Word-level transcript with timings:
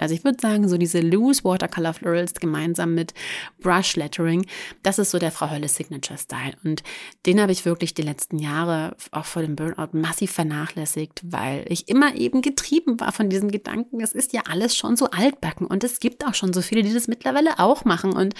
Also 0.00 0.14
ich 0.14 0.24
würde 0.24 0.38
sagen, 0.40 0.68
so 0.68 0.76
diese 0.76 1.00
Loose 1.00 1.44
Watercolor 1.44 1.94
Florals 1.94 2.34
gemeinsam 2.34 2.94
mit 2.94 3.14
Brush 3.60 3.96
Lettering, 3.96 4.46
das 4.82 4.98
ist 4.98 5.10
so 5.10 5.18
der 5.18 5.30
Frau 5.30 5.50
Hölle 5.50 5.68
Signature 5.68 6.18
Style. 6.18 6.54
Und 6.64 6.82
den 7.26 7.40
habe 7.40 7.52
ich 7.52 7.64
wirklich 7.64 7.94
die 7.94 8.02
letzten 8.02 8.38
Jahre 8.38 8.96
auch 9.10 9.24
vor 9.24 9.42
dem 9.42 9.56
Burnout 9.56 9.90
massiv 9.92 10.32
vernachlässigt, 10.32 11.22
weil 11.24 11.64
ich 11.68 11.88
immer 11.88 12.14
eben 12.14 12.42
getrieben 12.42 13.00
war 13.00 13.12
von 13.12 13.30
diesem 13.30 13.50
Gedanken, 13.50 14.00
es 14.00 14.12
ist 14.12 14.32
ja 14.32 14.42
alles 14.48 14.76
schon 14.76 14.96
so 14.96 15.10
altbacken 15.10 15.66
und 15.66 15.84
es 15.84 16.00
gibt 16.00 16.26
auch 16.26 16.34
schon 16.34 16.52
so 16.52 16.62
viele, 16.62 16.82
die 16.82 16.92
das 16.92 17.08
mittlerweile 17.08 17.58
auch 17.58 17.84
machen. 17.84 18.12
Und 18.12 18.34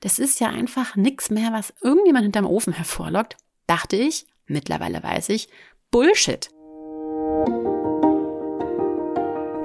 das 0.00 0.18
ist 0.18 0.40
ja 0.40 0.48
einfach 0.48 0.96
nichts 0.96 1.30
mehr, 1.30 1.52
was 1.52 1.72
irgendjemand 1.82 2.24
hinterm 2.24 2.46
Ofen 2.46 2.72
hervorlockt, 2.72 3.36
dachte 3.66 3.96
ich. 3.96 4.26
Mittlerweile 4.46 5.02
weiß 5.02 5.30
ich, 5.30 5.48
Bullshit. 5.90 6.50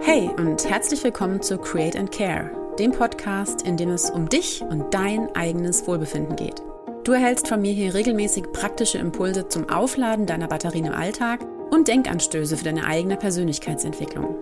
Hey 0.01 0.29
und 0.37 0.67
herzlich 0.67 1.03
willkommen 1.03 1.41
zu 1.41 1.57
Create 1.57 1.97
and 1.97 2.11
Care, 2.11 2.49
dem 2.79 2.91
Podcast, 2.91 3.63
in 3.63 3.75
dem 3.75 3.89
es 3.89 4.09
um 4.09 4.29
dich 4.29 4.61
und 4.61 4.93
dein 4.93 5.35
eigenes 5.35 5.87
Wohlbefinden 5.87 6.37
geht. 6.37 6.63
Du 7.03 7.11
erhältst 7.11 7.47
von 7.47 7.61
mir 7.61 7.73
hier 7.73 7.93
regelmäßig 7.93 8.51
praktische 8.53 8.97
Impulse 8.97 9.49
zum 9.49 9.69
Aufladen 9.69 10.25
deiner 10.25 10.47
Batterien 10.47 10.85
im 10.85 10.93
Alltag 10.93 11.45
und 11.69 11.89
Denkanstöße 11.89 12.55
für 12.55 12.63
deine 12.63 12.85
eigene 12.85 13.17
Persönlichkeitsentwicklung. 13.17 14.35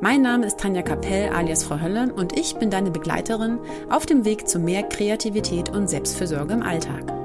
Mein 0.00 0.20
Name 0.20 0.46
ist 0.46 0.58
Tanja 0.58 0.82
Kapell 0.82 1.30
alias 1.30 1.64
Frau 1.64 1.80
Hölle 1.80 2.12
und 2.12 2.38
ich 2.38 2.56
bin 2.56 2.70
deine 2.70 2.90
Begleiterin 2.90 3.60
auf 3.88 4.04
dem 4.04 4.24
Weg 4.24 4.46
zu 4.46 4.58
mehr 4.58 4.82
Kreativität 4.82 5.70
und 5.70 5.88
Selbstfürsorge 5.88 6.52
im 6.52 6.62
Alltag. 6.62 7.21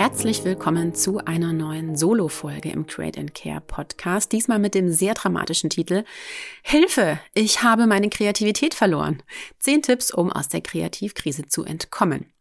Herzlich 0.00 0.44
willkommen 0.44 0.94
zu 0.94 1.18
einer 1.26 1.52
neuen 1.52 1.94
Solo-Folge 1.94 2.70
im 2.70 2.86
Create 2.86 3.18
and 3.18 3.34
Care 3.34 3.60
Podcast. 3.60 4.32
Diesmal 4.32 4.58
mit 4.58 4.74
dem 4.74 4.90
sehr 4.90 5.12
dramatischen 5.12 5.68
Titel 5.68 6.04
Hilfe, 6.62 7.20
ich 7.34 7.62
habe 7.62 7.86
meine 7.86 8.08
Kreativität 8.08 8.72
verloren. 8.72 9.22
Zehn 9.58 9.82
Tipps, 9.82 10.10
um 10.10 10.32
aus 10.32 10.48
der 10.48 10.62
Kreativkrise 10.62 11.48
zu 11.48 11.64
entkommen. 11.64 12.32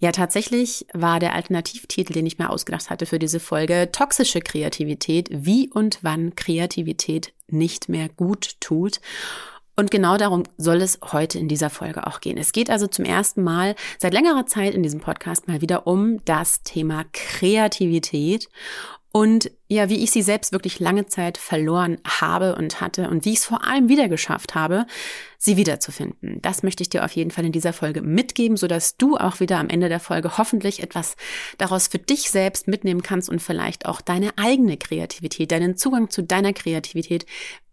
Ja, 0.00 0.12
tatsächlich 0.12 0.84
war 0.92 1.18
der 1.18 1.32
Alternativtitel, 1.34 2.12
den 2.12 2.26
ich 2.26 2.36
mir 2.36 2.50
ausgedacht 2.50 2.90
hatte 2.90 3.06
für 3.06 3.18
diese 3.18 3.40
Folge, 3.40 3.88
toxische 3.90 4.42
Kreativität, 4.42 5.30
wie 5.32 5.70
und 5.70 6.00
wann 6.02 6.36
Kreativität 6.36 7.32
nicht 7.48 7.88
mehr 7.88 8.10
gut 8.10 8.60
tut. 8.60 9.00
Und 9.76 9.90
genau 9.90 10.16
darum 10.16 10.44
soll 10.56 10.80
es 10.80 10.98
heute 11.12 11.38
in 11.38 11.48
dieser 11.48 11.68
Folge 11.68 12.06
auch 12.06 12.20
gehen. 12.20 12.38
Es 12.38 12.52
geht 12.52 12.70
also 12.70 12.86
zum 12.86 13.04
ersten 13.04 13.42
Mal 13.42 13.74
seit 13.98 14.14
längerer 14.14 14.46
Zeit 14.46 14.74
in 14.74 14.82
diesem 14.82 15.00
Podcast 15.00 15.48
mal 15.48 15.60
wieder 15.60 15.86
um 15.86 16.24
das 16.24 16.62
Thema 16.62 17.04
Kreativität 17.12 18.48
und 19.16 19.50
ja, 19.68 19.88
wie 19.88 20.04
ich 20.04 20.10
sie 20.10 20.20
selbst 20.20 20.52
wirklich 20.52 20.78
lange 20.78 21.06
Zeit 21.06 21.38
verloren 21.38 21.96
habe 22.06 22.54
und 22.54 22.82
hatte 22.82 23.08
und 23.08 23.24
wie 23.24 23.32
ich 23.32 23.38
es 23.38 23.44
vor 23.46 23.66
allem 23.66 23.88
wieder 23.88 24.10
geschafft 24.10 24.54
habe, 24.54 24.86
sie 25.38 25.56
wiederzufinden. 25.56 26.38
Das 26.42 26.62
möchte 26.62 26.82
ich 26.82 26.90
dir 26.90 27.02
auf 27.02 27.12
jeden 27.12 27.30
Fall 27.30 27.46
in 27.46 27.52
dieser 27.52 27.72
Folge 27.72 28.02
mitgeben, 28.02 28.58
sodass 28.58 28.98
du 28.98 29.16
auch 29.16 29.40
wieder 29.40 29.58
am 29.58 29.70
Ende 29.70 29.88
der 29.88 30.00
Folge 30.00 30.36
hoffentlich 30.36 30.82
etwas 30.82 31.16
daraus 31.56 31.88
für 31.88 31.98
dich 31.98 32.30
selbst 32.30 32.68
mitnehmen 32.68 33.02
kannst 33.02 33.30
und 33.30 33.40
vielleicht 33.40 33.86
auch 33.86 34.02
deine 34.02 34.36
eigene 34.36 34.76
Kreativität, 34.76 35.50
deinen 35.50 35.78
Zugang 35.78 36.10
zu 36.10 36.22
deiner 36.22 36.52
Kreativität 36.52 37.24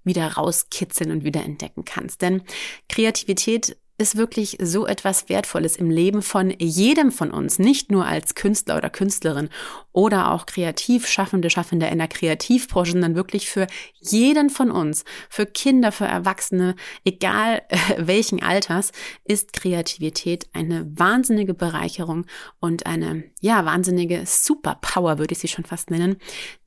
wieder 0.04 0.28
rauskitzeln 0.34 1.12
und 1.12 1.24
wieder 1.24 1.44
entdecken 1.44 1.86
kannst. 1.86 2.22
Denn 2.22 2.44
Kreativität 2.90 3.78
ist 3.98 4.18
wirklich 4.18 4.58
so 4.60 4.88
etwas 4.88 5.30
Wertvolles 5.30 5.76
im 5.76 5.92
Leben 5.92 6.22
von 6.24 6.50
jedem 6.58 7.12
von 7.12 7.32
uns, 7.32 7.60
nicht 7.60 7.92
nur 7.92 8.06
als 8.06 8.34
Künstler 8.34 8.78
oder 8.78 8.90
Künstlerin 8.90 9.50
oder 9.92 10.32
auch 10.32 10.48
kreativ 10.48 11.08
Schaffende, 11.08 11.52
Schaffende 11.52 11.86
in 11.86 12.00
der 12.00 12.08
Kreativbranche, 12.08 12.94
sondern 12.94 13.16
wirklich 13.16 13.50
für 13.50 13.68
jeden 14.00 14.50
von 14.50 14.72
uns, 14.72 15.06
für 15.30 15.46
Kinder, 15.46 15.92
für 15.92 16.06
Erwachsene, 16.06 16.76
egal 17.06 17.62
äh, 17.70 17.78
welchen 17.98 18.42
Alters, 18.42 18.92
ist 19.26 19.54
Kreativität 19.54 20.48
eine 20.54 20.86
wahnsinnige 20.98 21.54
Bereicherung 21.54 22.26
und 22.60 22.88
eine, 22.88 23.24
ja, 23.42 23.64
wahnsinnige 23.64 24.24
Superpower, 24.26 25.20
würde 25.20 25.34
ich 25.34 25.40
sie 25.40 25.48
schon 25.48 25.66
fast 25.66 25.92
nennen, 25.92 26.18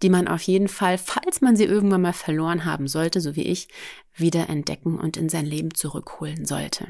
die 0.03 0.11
man 0.11 0.29
auf 0.29 0.43
jeden 0.43 0.69
Fall, 0.69 0.97
falls 0.97 1.41
man 1.41 1.57
sie 1.57 1.65
irgendwann 1.65 2.03
mal 2.03 2.13
verloren 2.13 2.65
haben 2.65 2.87
sollte, 2.87 3.21
so 3.21 3.35
wie 3.35 3.43
ich, 3.43 3.69
wieder 4.17 4.49
entdecken 4.49 4.99
und 4.99 5.17
in 5.17 5.29
sein 5.29 5.47
Leben 5.47 5.75
zurückholen 5.75 6.47
sollte. 6.47 6.89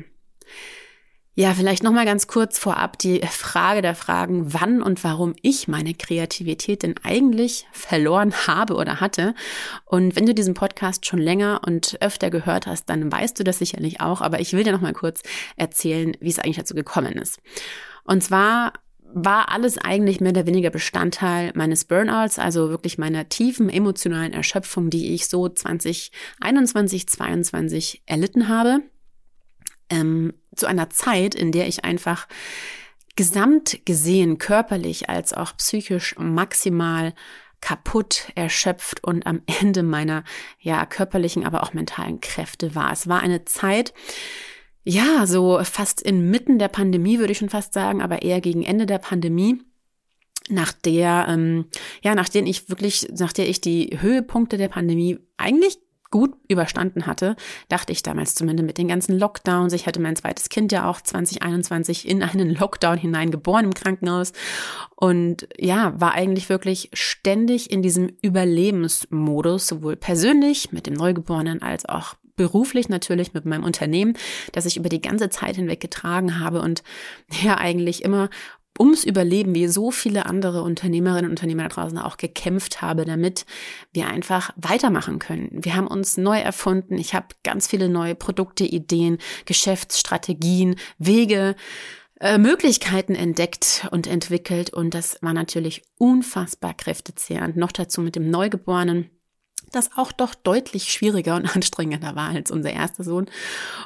Ja, 1.39 1.53
vielleicht 1.53 1.83
noch 1.83 1.93
mal 1.93 2.07
ganz 2.07 2.29
kurz 2.29 2.59
vorab 2.59 2.99
die 2.99 3.21
Frage 3.21 3.83
der 3.83 3.95
Fragen, 3.95 4.55
wann 4.55 4.81
und 4.81 5.05
warum 5.05 5.35
ich 5.43 5.69
meine 5.69 5.93
Kreativität 5.93 6.83
denn 6.83 6.95
eigentlich 7.03 7.67
verloren 7.73 8.33
habe 8.47 8.75
oder 8.75 9.01
hatte. 9.01 9.35
Und 9.85 10.17
wenn 10.17 10.25
du 10.25 10.33
diesen 10.33 10.55
Podcast 10.55 11.05
schon 11.05 11.19
länger 11.19 11.61
und 11.67 11.99
öfter 12.01 12.31
gehört 12.31 12.67
hast, 12.67 12.89
dann 12.89 13.13
weißt 13.13 13.39
du 13.39 13.45
das 13.45 13.59
sicherlich 13.59 14.01
auch. 14.01 14.23
Aber 14.23 14.41
ich 14.41 14.55
will 14.55 14.65
dir 14.65 14.73
noch 14.73 14.81
mal 14.81 14.95
kurz 14.95 15.21
erzählen, 15.57 16.17
wie 16.21 16.31
es 16.31 16.39
eigentlich 16.39 16.57
dazu 16.57 16.75
gekommen 16.75 17.13
ist. 17.13 17.39
Und 18.05 18.25
zwar 18.25 18.73
war 19.13 19.51
alles 19.51 19.79
eigentlich 19.79 20.21
mehr 20.21 20.33
oder 20.33 20.47
weniger 20.47 20.71
Bestandteil 20.71 21.53
meines 21.55 21.85
Burnouts, 21.85 22.39
also 22.39 22.71
wirklich 22.71 22.99
meiner 22.99 23.29
tiefen 23.29 23.69
emotionalen 23.69 24.33
Erschöpfung, 24.33 24.91
die 24.91 25.15
ich 25.15 25.29
so 25.29 25.49
2021, 25.49 27.09
2022 27.09 28.03
erlitten 28.07 28.49
habe 28.49 28.83
ähm, 29.91 30.35
zu 30.55 30.67
einer 30.67 30.91
Zeit, 30.91 31.35
in 31.35 31.53
der 31.53 31.69
ich 31.69 31.85
einfach 31.85 32.27
gesamt 33.15 33.85
gesehen, 33.87 34.39
körperlich 34.39 35.09
als 35.09 35.33
auch 35.33 35.57
psychisch 35.57 36.15
maximal 36.19 37.15
kaputt, 37.61 38.31
erschöpft 38.35 39.03
und 39.03 39.27
am 39.27 39.43
Ende 39.61 39.83
meiner 39.83 40.25
ja 40.61 40.85
körperlichen, 40.85 41.45
aber 41.45 41.63
auch 41.63 41.73
mentalen 41.73 42.21
Kräfte 42.21 42.75
war. 42.75 42.93
Es 42.93 43.09
war 43.09 43.21
eine 43.21 43.45
Zeit, 43.45 43.95
ja, 44.89 45.27
so 45.27 45.59
fast 45.65 46.01
inmitten 46.01 46.61
der 46.61 46.69
Pandemie 46.69 47.19
würde 47.19 47.33
ich 47.33 47.39
schon 47.39 47.49
fast 47.49 47.73
sagen, 47.73 48.01
aber 48.01 48.23
eher 48.23 48.41
gegen 48.41 48.63
Ende 48.63 48.87
der 48.87 48.99
Pandemie, 48.99 49.59
nach 50.49 50.73
der, 50.73 51.27
ähm, 51.29 51.65
ja, 52.05 52.15
nach 52.15 52.29
denen 52.29 52.47
ich 52.47 52.69
wirklich, 52.69 53.09
nach 53.19 53.33
der 53.33 53.49
ich 53.49 53.61
die 53.61 53.99
Höhepunkte 54.01 54.59
der 54.59 54.69
Pandemie 54.69 55.19
eigentlich 55.39 55.79
gut 56.13 56.37
überstanden 56.47 57.07
hatte, 57.07 57.35
dachte 57.69 57.93
ich 57.93 58.05
damals 58.05 58.37
zumindest 58.37 58.65
mit 58.65 58.79
den 58.79 58.87
ganzen 58.87 59.19
Lockdowns. 59.19 59.73
Ich 59.73 59.89
hatte 59.89 60.01
mein 60.01 60.15
zweites 60.15 60.49
Kind 60.51 60.71
ja 60.71 60.89
auch 60.89 61.01
2021 61.01 62.09
in 62.09 62.23
einen 62.23 62.55
Lockdown 62.55 62.97
hineingeboren 62.97 63.65
im 63.65 63.75
Krankenhaus 63.75 64.33
und 64.95 65.49
ja, 65.59 66.01
war 66.01 66.13
eigentlich 66.13 66.49
wirklich 66.49 66.91
ständig 66.93 67.73
in 67.73 67.83
diesem 67.83 68.09
Überlebensmodus, 68.23 69.67
sowohl 69.67 69.97
persönlich 69.97 70.71
mit 70.71 70.87
dem 70.87 70.95
Neugeborenen 70.95 71.61
als 71.61 71.87
auch 71.87 72.15
beruflich 72.37 72.89
natürlich 72.89 73.35
mit 73.35 73.45
meinem 73.45 73.65
Unternehmen, 73.65 74.15
das 74.53 74.67
ich 74.67 74.77
über 74.77 74.89
die 74.89 75.01
ganze 75.01 75.31
Zeit 75.31 75.57
hinweg 75.57 75.81
getragen 75.81 76.39
habe 76.39 76.61
und 76.61 76.83
ja 77.43 77.57
eigentlich 77.59 78.05
immer 78.05 78.31
ums 78.79 79.05
Überleben, 79.05 79.55
wie 79.55 79.69
so 79.69 79.91
viele 79.91 80.27
andere 80.27 80.63
Unternehmerinnen 80.63 81.27
und 81.27 81.31
Unternehmer 81.31 81.65
da 81.65 81.69
draußen 81.71 81.99
auch 81.99 82.17
gekämpft 82.17 82.83
habe, 82.83 83.05
damit 83.05 83.47
wir 83.93 84.07
einfach 84.07 84.51
weitermachen 84.57 85.19
können. 85.19 85.49
Wir 85.53 85.77
haben 85.77 85.87
uns 85.87 86.17
neu 86.17 86.39
erfunden. 86.39 86.99
Ich 86.99 87.15
habe 87.15 87.29
ganz 87.43 87.67
viele 87.67 87.89
neue 87.89 88.15
Produkte, 88.15 88.65
Ideen, 88.65 89.19
Geschäftsstrategien, 89.47 90.77
Wege, 90.99 91.57
äh, 92.21 92.39
Möglichkeiten 92.39 93.15
entdeckt 93.15 93.89
und 93.91 94.07
entwickelt. 94.07 94.71
Und 94.71 94.95
das 94.95 95.19
war 95.23 95.33
natürlich 95.33 95.83
unfassbar 95.99 96.75
kräftezehrend. 96.75 97.57
Noch 97.57 97.73
dazu 97.73 98.01
mit 98.01 98.17
dem 98.17 98.31
Neugeborenen 98.31 99.11
das 99.73 99.91
auch 99.97 100.13
doch 100.13 100.35
deutlich 100.35 100.93
schwieriger 100.93 101.37
und 101.37 101.47
anstrengender 101.57 102.15
war 102.17 102.31
als 102.31 102.51
unser 102.51 102.73
erster 102.73 103.05
Sohn. 103.05 103.27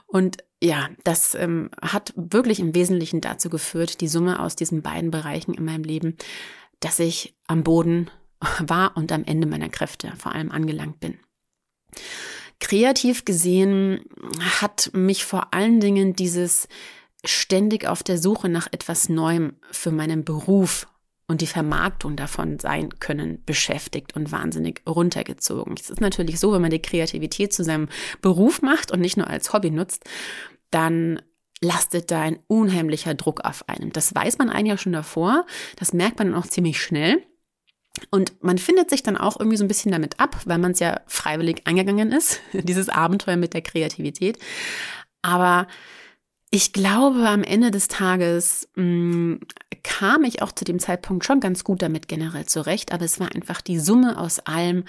Und 0.07 0.39
ja, 0.63 0.89
das 1.05 1.35
ähm, 1.35 1.71
hat 1.81 2.13
wirklich 2.17 2.61
im 2.61 2.75
Wesentlichen 2.75 3.21
dazu 3.21 3.49
geführt, 3.49 4.01
die 4.01 4.09
Summe 4.09 4.41
aus 4.41 4.57
diesen 4.57 4.83
beiden 4.83 5.11
Bereichen 5.11 5.55
in 5.55 5.65
meinem 5.65 5.85
Leben, 5.85 6.17
dass 6.81 6.99
ich 6.99 7.35
am 7.47 7.65
Boden 7.65 8.11
war 8.61 8.97
und 8.97 9.13
am 9.13 9.25
Ende 9.25 9.47
meiner 9.47 9.69
Kräfte 9.69 10.13
vor 10.17 10.33
allem 10.33 10.51
angelangt 10.51 11.01
bin. 11.01 11.19
Kreativ 12.61 13.25
gesehen 13.25 14.05
hat 14.61 14.91
mich 14.93 15.25
vor 15.25 15.55
allen 15.55 15.81
Dingen 15.81 16.15
dieses 16.15 16.69
ständig 17.25 17.87
auf 17.87 18.03
der 18.03 18.19
Suche 18.19 18.49
nach 18.49 18.69
etwas 18.71 19.09
Neuem 19.09 19.55
für 19.71 19.91
meinen 19.91 20.25
Beruf 20.25 20.87
und 21.31 21.41
die 21.43 21.47
Vermarktung 21.47 22.17
davon 22.17 22.59
sein 22.59 22.99
können 22.99 23.45
beschäftigt 23.45 24.17
und 24.17 24.33
wahnsinnig 24.33 24.83
runtergezogen. 24.85 25.77
Es 25.79 25.89
ist 25.89 26.01
natürlich 26.01 26.41
so, 26.41 26.53
wenn 26.53 26.61
man 26.61 26.73
die 26.73 26.83
Kreativität 26.83 27.53
zu 27.53 27.63
seinem 27.63 27.89
Beruf 28.21 28.63
macht 28.63 28.91
und 28.91 29.01
nicht 29.01 29.17
nur 29.17 29.29
als 29.29 29.53
Hobby 29.53 29.71
nutzt, 29.71 30.05
dann 30.73 31.23
lastet 31.63 32.11
da 32.11 32.23
ein 32.23 32.41
unheimlicher 32.49 33.15
Druck 33.15 33.45
auf 33.45 33.69
einem. 33.69 33.93
Das 33.93 34.13
weiß 34.13 34.39
man 34.39 34.51
eigentlich 34.51 34.73
auch 34.73 34.83
schon 34.83 34.93
davor. 34.93 35.47
Das 35.77 35.93
merkt 35.93 36.19
man 36.19 36.35
auch 36.35 36.47
ziemlich 36.47 36.83
schnell. 36.83 37.23
Und 38.11 38.43
man 38.43 38.59
findet 38.59 38.91
sich 38.91 39.05
dann 39.05 39.17
auch 39.17 39.39
irgendwie 39.39 39.57
so 39.57 39.65
ein 39.65 39.69
bisschen 39.69 39.93
damit 39.93 40.19
ab, 40.19 40.37
weil 40.47 40.59
man 40.59 40.73
es 40.73 40.81
ja 40.81 41.01
freiwillig 41.07 41.65
eingegangen 41.65 42.11
ist, 42.11 42.41
dieses 42.53 42.89
Abenteuer 42.89 43.37
mit 43.37 43.55
der 43.55 43.63
Kreativität. 43.63 44.37
Aber 45.23 45.69
ich 46.51 46.73
glaube, 46.73 47.29
am 47.29 47.45
Ende 47.45 47.71
des 47.71 47.89
Tages 47.89 48.69
mh, 48.75 48.85
mm, 48.85 49.41
kam 49.83 50.25
ich 50.25 50.43
auch 50.43 50.53
zu 50.53 50.65
dem 50.65 50.79
Zeitpunkt 50.79 51.25
schon 51.25 51.41
ganz 51.41 51.65
gut 51.65 51.81
damit 51.83 52.09
generell 52.09 52.47
zurecht, 52.47 52.93
aber 52.93 53.05
es 53.05 53.21
war 53.21 53.33
einfach 53.35 53.61
die 53.61 53.79
Summe 53.79 54.19
aus 54.19 54.41
allem, 54.41 54.85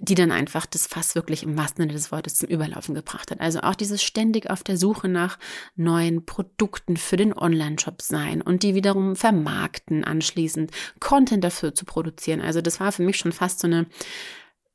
die 0.00 0.14
dann 0.14 0.30
einfach 0.30 0.64
das 0.66 0.86
Fass 0.86 1.16
wirklich 1.16 1.42
im 1.42 1.58
wahrsten 1.58 1.82
Sinne 1.82 1.92
des 1.92 2.12
Wortes 2.12 2.36
zum 2.36 2.48
Überlaufen 2.48 2.94
gebracht 2.94 3.32
hat. 3.32 3.40
Also 3.40 3.60
auch 3.60 3.74
dieses 3.74 4.02
ständig 4.02 4.48
auf 4.48 4.62
der 4.62 4.76
Suche 4.76 5.08
nach 5.08 5.38
neuen 5.74 6.24
Produkten 6.24 6.96
für 6.96 7.16
den 7.16 7.36
Online-Shop 7.36 8.00
sein 8.00 8.40
und 8.40 8.62
die 8.62 8.76
wiederum 8.76 9.16
vermarkten 9.16 10.04
anschließend, 10.04 10.70
Content 11.00 11.42
dafür 11.42 11.74
zu 11.74 11.84
produzieren. 11.84 12.40
Also 12.40 12.60
das 12.60 12.78
war 12.78 12.92
für 12.92 13.02
mich 13.02 13.16
schon 13.16 13.32
fast 13.32 13.58
so 13.58 13.66
eine, 13.66 13.86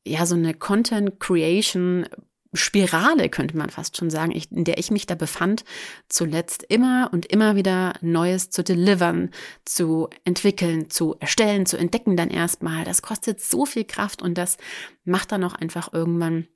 ja, 0.06 0.26
so 0.26 0.36
eine 0.36 0.54
Content 0.54 1.20
Creation 1.22 2.06
Spirale, 2.54 3.30
könnte 3.30 3.58
man 3.58 3.70
fast 3.70 3.98
schon 3.98 4.10
sagen, 4.10 4.32
in 4.32 4.64
der 4.64 4.78
ich 4.78 4.92
mich 4.92 5.06
da 5.06 5.16
befand, 5.16 5.64
zuletzt 6.08 6.64
immer 6.64 7.10
und 7.12 7.26
immer 7.26 7.56
wieder 7.56 7.94
Neues 8.02 8.50
zu 8.50 8.64
delivern, 8.64 9.32
zu 9.66 10.10
entwickeln, 10.24 10.90
zu 10.90 11.16
erstellen, 11.20 11.66
zu 11.66 11.78
entdecken 11.78 12.16
dann 12.16 12.30
erstmal. 12.30 12.84
Das 12.84 13.02
kostet 13.02 13.42
so 13.42 13.66
viel 13.66 13.86
Kraft 13.86 14.22
und 14.22 14.38
das 14.38 14.58
macht 15.04 15.32
dann 15.32 15.44
auch 15.44 15.54
einfach 15.54 15.94
irgendwann 15.94 16.48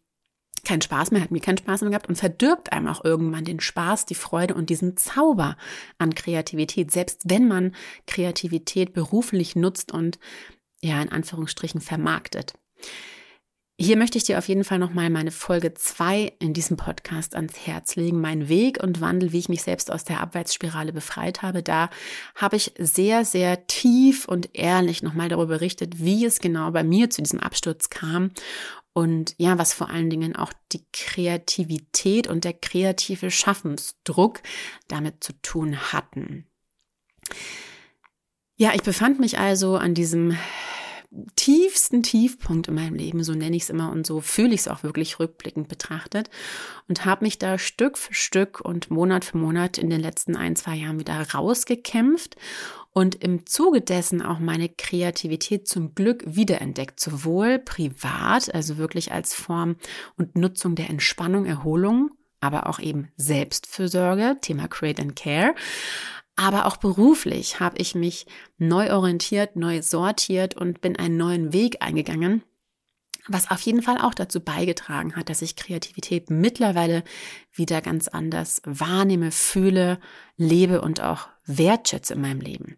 keinen 0.64 0.82
Spaß 0.82 1.12
mehr, 1.12 1.22
hat 1.22 1.32
mir 1.32 1.40
keinen 1.40 1.58
Spaß 1.58 1.82
mehr 1.82 1.92
gehabt 1.92 2.10
und 2.10 2.18
verdirbt 2.18 2.74
einem 2.74 2.88
auch 2.88 3.04
irgendwann 3.06 3.46
den 3.46 3.60
Spaß, 3.60 4.06
die 4.06 4.16
Freude 4.16 4.54
und 4.54 4.70
diesen 4.70 4.98
Zauber 4.98 5.56
an 5.98 6.14
Kreativität, 6.14 6.92
selbst 6.92 7.22
wenn 7.26 7.48
man 7.48 7.74
Kreativität 8.06 8.94
beruflich 8.94 9.56
nutzt 9.56 9.92
und 9.92 10.20
ja, 10.82 11.02
in 11.02 11.10
Anführungsstrichen 11.10 11.82
vermarktet. 11.82 12.54
Hier 13.80 13.96
möchte 13.96 14.18
ich 14.18 14.24
dir 14.24 14.40
auf 14.40 14.48
jeden 14.48 14.64
Fall 14.64 14.80
nochmal 14.80 15.12
meine 15.12 15.30
Folge 15.30 15.72
2 15.72 16.34
in 16.40 16.56
diesem 16.56 16.78
Podcast 16.78 17.36
ans 17.36 17.68
Herz 17.68 17.96
legen. 17.96 18.20
Mein 18.20 18.50
Weg 18.50 18.82
und 18.82 19.02
Wandel, 19.02 19.34
wie 19.34 19.38
ich 19.38 19.50
mich 19.50 19.62
selbst 19.62 19.92
aus 19.92 20.04
der 20.04 20.20
Abwärtsspirale 20.20 20.92
befreit 20.92 21.44
habe. 21.44 21.62
Da 21.62 21.92
habe 22.34 22.56
ich 22.56 22.74
sehr, 22.80 23.24
sehr 23.24 23.68
tief 23.68 24.28
und 24.28 24.50
ehrlich 24.54 25.04
nochmal 25.04 25.30
darüber 25.30 25.60
berichtet, 25.60 26.00
wie 26.04 26.26
es 26.26 26.40
genau 26.40 26.72
bei 26.72 26.84
mir 26.84 27.12
zu 27.12 27.22
diesem 27.22 27.40
Absturz 27.40 27.92
kam. 27.92 28.32
Und 28.94 29.36
ja, 29.38 29.60
was 29.60 29.74
vor 29.74 29.92
allen 29.92 30.10
Dingen 30.10 30.36
auch 30.36 30.54
die 30.72 30.84
Kreativität 30.92 32.26
und 32.26 32.46
der 32.46 32.54
kreative 32.54 33.30
Schaffensdruck 33.30 34.42
damit 34.88 35.24
zu 35.24 35.34
tun 35.44 35.94
hatten. 35.94 36.48
Ja, 38.56 38.72
ich 38.74 38.82
befand 38.82 39.20
mich 39.20 39.38
also 39.38 39.78
an 39.78 39.94
diesem 39.94 40.36
tiefsten 41.36 42.04
Tiefpunkt 42.04 42.68
in 42.68 42.76
meinem 42.76 42.96
Leben, 42.96 43.24
so 43.24 43.34
nenne 43.34 43.56
ich 43.56 43.64
es 43.64 43.70
immer 43.70 43.92
und 43.92 44.06
so 44.06 44.22
fühle 44.22 44.54
ich 44.54 44.62
es 44.62 44.68
auch 44.68 44.84
wirklich 44.84 45.20
rückblickend 45.20 45.68
betrachtet 45.68 46.30
und 46.88 47.06
habe 47.06 47.26
mich 47.26 47.40
da 47.40 47.58
Stück 47.58 47.98
für 47.98 48.14
Stück 48.14 48.62
und 48.62 48.92
Monat 48.92 49.26
für 49.26 49.38
Monat 49.38 49.78
in 49.78 49.90
den 49.90 50.02
letzten 50.02 50.36
ein, 50.36 50.56
zwei 50.56 50.76
Jahren 50.76 51.00
wieder 51.00 51.20
rausgekämpft 51.34 52.36
und 52.92 53.16
im 53.16 53.46
Zuge 53.46 53.82
dessen 53.82 54.22
auch 54.22 54.40
meine 54.40 54.70
Kreativität 54.70 55.68
zum 55.68 55.94
Glück 55.96 56.24
wiederentdeckt, 56.26 57.00
sowohl 57.00 57.60
privat, 57.60 58.54
also 58.54 58.78
wirklich 58.78 59.12
als 59.12 59.34
Form 59.34 59.76
und 60.18 60.36
Nutzung 60.36 60.76
der 60.76 60.90
Entspannung, 60.90 61.46
Erholung, 61.46 62.12
aber 62.40 62.68
auch 62.68 62.80
eben 62.80 63.10
Selbstfürsorge, 63.16 64.38
Thema 64.42 64.68
Create 64.68 65.00
and 65.00 65.16
Care, 65.16 65.56
aber 66.38 66.68
auch 66.68 66.78
beruflich 66.78 67.60
habe 67.60 67.78
ich 67.80 67.96
mich 67.96 68.28
neu 68.58 68.94
orientiert, 68.94 69.56
neu 69.56 69.82
sortiert 69.82 70.56
und 70.56 70.80
bin 70.80 70.96
einen 70.96 71.18
neuen 71.18 71.52
Weg 71.52 71.82
eingegangen, 71.82 72.44
was 73.28 73.52
auf 73.52 73.60
jeden 73.62 73.82
Fall 73.82 73.98
auch 74.00 74.14
dazu 74.14 74.40
beigetragen 74.40 75.16
hat, 75.16 75.30
dass 75.30 75.42
ich 75.42 75.56
Kreativität 75.56 76.30
mittlerweile 76.30 77.04
wieder 77.52 77.82
ganz 77.82 78.08
anders 78.08 78.62
wahrnehme, 78.64 79.32
fühle, 79.32 80.00
lebe 80.38 80.82
und 80.82 81.02
auch 81.02 81.28
wertschätze 81.46 82.14
in 82.14 82.22
meinem 82.22 82.40
Leben. 82.40 82.78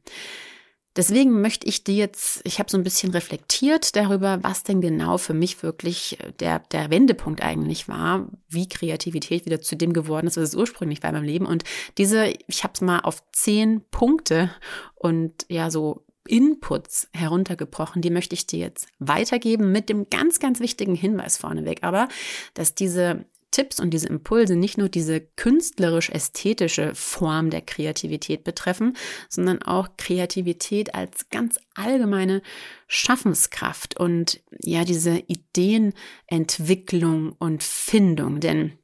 Deswegen 0.99 1.39
möchte 1.39 1.65
ich 1.65 1.85
dir 1.85 1.95
jetzt, 1.95 2.41
ich 2.43 2.59
habe 2.59 2.69
so 2.69 2.77
ein 2.77 2.83
bisschen 2.83 3.13
reflektiert 3.13 3.95
darüber, 3.95 4.39
was 4.43 4.63
denn 4.63 4.81
genau 4.81 5.17
für 5.17 5.33
mich 5.33 5.63
wirklich 5.63 6.19
äh, 6.19 6.33
der, 6.41 6.59
der 6.73 6.89
Wendepunkt 6.89 7.41
eigentlich 7.41 7.87
war, 7.87 8.27
wie 8.49 8.67
Kreativität 8.67 9.45
wieder 9.45 9.61
zu 9.61 9.77
dem 9.77 9.93
geworden 9.93 10.27
ist, 10.27 10.35
was 10.35 10.49
es 10.49 10.55
ursprünglich 10.55 11.01
war 11.01 11.11
in 11.11 11.15
meinem 11.15 11.23
Leben. 11.23 11.45
Und 11.45 11.63
diese, 11.97 12.33
ich 12.47 12.65
habe 12.65 12.73
es 12.73 12.81
mal 12.81 12.99
auf 12.99 13.23
zehn 13.31 13.81
Punkte 13.91 14.51
und 14.93 15.45
ja, 15.47 15.71
so 15.71 16.03
Inputs 16.27 17.07
heruntergebrochen, 17.13 18.01
die 18.01 18.09
möchte 18.09 18.35
ich 18.35 18.45
dir 18.45 18.59
jetzt 18.59 18.89
weitergeben 18.99 19.71
mit 19.71 19.87
dem 19.87 20.09
ganz, 20.09 20.39
ganz 20.39 20.59
wichtigen 20.59 20.95
Hinweis 20.95 21.37
vorneweg, 21.37 21.81
aber 21.81 22.09
dass 22.55 22.75
diese 22.75 23.23
Tipps 23.51 23.79
und 23.79 23.91
diese 23.91 24.07
Impulse 24.07 24.55
nicht 24.55 24.77
nur 24.77 24.89
diese 24.89 25.21
künstlerisch-ästhetische 25.21 26.95
Form 26.95 27.49
der 27.49 27.61
Kreativität 27.61 28.43
betreffen, 28.43 28.97
sondern 29.29 29.61
auch 29.63 29.89
Kreativität 29.97 30.93
als 30.95 31.29
ganz 31.29 31.57
allgemeine 31.75 32.41
Schaffenskraft 32.87 33.99
und 33.99 34.41
ja, 34.61 34.85
diese 34.85 35.23
Ideenentwicklung 35.27 37.33
und 37.39 37.63
Findung. 37.63 38.39
Denn 38.39 38.79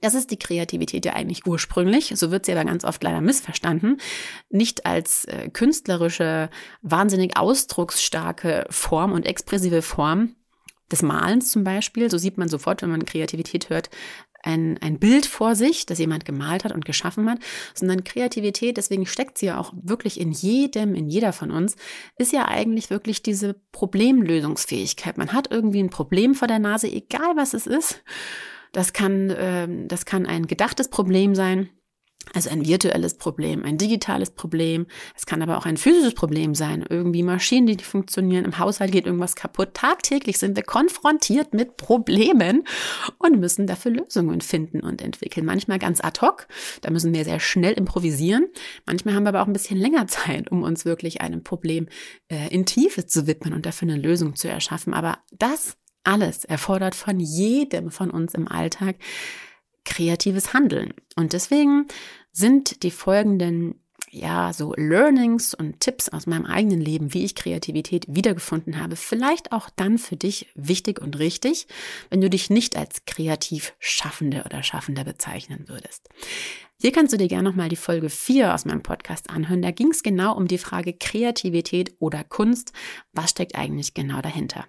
das 0.00 0.14
ist 0.14 0.30
die 0.30 0.38
Kreativität 0.38 1.04
ja 1.04 1.12
eigentlich 1.12 1.46
ursprünglich, 1.46 2.12
so 2.16 2.30
wird 2.30 2.46
sie 2.46 2.52
aber 2.52 2.64
ganz 2.64 2.84
oft 2.84 3.02
leider 3.02 3.20
missverstanden, 3.20 3.98
nicht 4.48 4.86
als 4.86 5.26
äh, 5.26 5.50
künstlerische, 5.50 6.48
wahnsinnig 6.82 7.36
ausdrucksstarke 7.36 8.66
Form 8.70 9.12
und 9.12 9.26
expressive 9.26 9.82
Form, 9.82 10.36
des 10.90 11.02
Malens 11.02 11.50
zum 11.50 11.64
Beispiel. 11.64 12.10
So 12.10 12.18
sieht 12.18 12.38
man 12.38 12.48
sofort, 12.48 12.82
wenn 12.82 12.90
man 12.90 13.04
Kreativität 13.04 13.70
hört, 13.70 13.90
ein, 14.42 14.78
ein 14.80 14.98
Bild 14.98 15.26
vor 15.26 15.54
sich, 15.54 15.86
das 15.86 15.98
jemand 15.98 16.24
gemalt 16.24 16.64
hat 16.64 16.72
und 16.72 16.84
geschaffen 16.84 17.28
hat, 17.28 17.38
sondern 17.74 18.04
Kreativität, 18.04 18.76
deswegen 18.76 19.06
steckt 19.06 19.38
sie 19.38 19.46
ja 19.46 19.58
auch 19.58 19.72
wirklich 19.76 20.18
in 20.18 20.32
jedem, 20.32 20.94
in 20.94 21.08
jeder 21.08 21.32
von 21.32 21.50
uns, 21.50 21.76
ist 22.16 22.32
ja 22.32 22.48
eigentlich 22.48 22.90
wirklich 22.90 23.22
diese 23.22 23.54
Problemlösungsfähigkeit. 23.72 25.18
Man 25.18 25.32
hat 25.32 25.50
irgendwie 25.50 25.82
ein 25.82 25.90
Problem 25.90 26.34
vor 26.34 26.48
der 26.48 26.58
Nase, 26.58 26.90
egal 26.90 27.36
was 27.36 27.54
es 27.54 27.66
ist. 27.66 28.02
Das 28.72 28.92
kann, 28.92 29.30
äh, 29.30 29.68
das 29.86 30.04
kann 30.04 30.26
ein 30.26 30.46
gedachtes 30.46 30.88
Problem 30.88 31.34
sein. 31.34 31.68
Also 32.32 32.50
ein 32.50 32.66
virtuelles 32.66 33.14
Problem, 33.14 33.64
ein 33.64 33.76
digitales 33.76 34.30
Problem. 34.30 34.86
Es 35.16 35.26
kann 35.26 35.42
aber 35.42 35.58
auch 35.58 35.66
ein 35.66 35.76
physisches 35.76 36.14
Problem 36.14 36.54
sein. 36.54 36.84
Irgendwie 36.88 37.22
Maschinen, 37.22 37.66
die 37.66 37.76
nicht 37.76 37.86
funktionieren. 37.86 38.44
Im 38.44 38.58
Haushalt 38.58 38.92
geht 38.92 39.06
irgendwas 39.06 39.34
kaputt. 39.34 39.74
Tagtäglich 39.74 40.38
sind 40.38 40.56
wir 40.56 40.62
konfrontiert 40.62 41.54
mit 41.54 41.76
Problemen 41.76 42.64
und 43.18 43.40
müssen 43.40 43.66
dafür 43.66 43.92
Lösungen 43.92 44.40
finden 44.40 44.80
und 44.80 45.02
entwickeln. 45.02 45.44
Manchmal 45.44 45.78
ganz 45.78 46.02
ad 46.02 46.20
hoc. 46.20 46.46
Da 46.82 46.90
müssen 46.90 47.12
wir 47.12 47.24
sehr 47.24 47.40
schnell 47.40 47.72
improvisieren. 47.72 48.46
Manchmal 48.86 49.14
haben 49.14 49.24
wir 49.24 49.30
aber 49.30 49.42
auch 49.42 49.46
ein 49.46 49.52
bisschen 49.52 49.78
länger 49.78 50.06
Zeit, 50.06 50.50
um 50.52 50.62
uns 50.62 50.84
wirklich 50.84 51.20
einem 51.20 51.42
Problem 51.42 51.88
äh, 52.28 52.48
in 52.54 52.64
Tiefe 52.64 53.06
zu 53.06 53.26
widmen 53.26 53.54
und 53.54 53.66
dafür 53.66 53.88
eine 53.88 54.00
Lösung 54.00 54.36
zu 54.36 54.48
erschaffen. 54.48 54.94
Aber 54.94 55.18
das 55.32 55.76
alles 56.04 56.44
erfordert 56.44 56.94
von 56.94 57.18
jedem 57.20 57.90
von 57.90 58.10
uns 58.10 58.34
im 58.34 58.48
Alltag 58.48 58.96
kreatives 59.84 60.54
Handeln. 60.54 60.94
Und 61.16 61.32
deswegen 61.32 61.86
sind 62.32 62.82
die 62.82 62.90
folgenden 62.90 63.80
ja, 64.10 64.52
so 64.52 64.74
Learnings 64.76 65.54
und 65.54 65.80
Tipps 65.80 66.08
aus 66.08 66.26
meinem 66.26 66.44
eigenen 66.44 66.80
Leben, 66.80 67.14
wie 67.14 67.24
ich 67.24 67.36
Kreativität 67.36 68.06
wiedergefunden 68.08 68.80
habe, 68.80 68.96
vielleicht 68.96 69.52
auch 69.52 69.70
dann 69.76 69.98
für 69.98 70.16
dich 70.16 70.48
wichtig 70.54 71.00
und 71.00 71.18
richtig, 71.18 71.68
wenn 72.10 72.20
du 72.20 72.28
dich 72.28 72.50
nicht 72.50 72.76
als 72.76 73.04
kreativ 73.04 73.74
Schaffende 73.78 74.42
oder 74.44 74.62
Schaffender 74.62 75.04
bezeichnen 75.04 75.68
würdest. 75.68 76.08
Hier 76.80 76.92
kannst 76.92 77.12
du 77.12 77.18
dir 77.18 77.28
gerne 77.28 77.48
nochmal 77.48 77.68
die 77.68 77.76
Folge 77.76 78.08
4 78.08 78.54
aus 78.54 78.64
meinem 78.64 78.82
Podcast 78.82 79.30
anhören. 79.30 79.62
Da 79.62 79.70
ging 79.70 79.90
es 79.90 80.02
genau 80.02 80.36
um 80.36 80.48
die 80.48 80.58
Frage 80.58 80.94
Kreativität 80.94 81.94
oder 81.98 82.24
Kunst. 82.24 82.72
Was 83.12 83.30
steckt 83.30 83.54
eigentlich 83.54 83.94
genau 83.94 84.22
dahinter? 84.22 84.66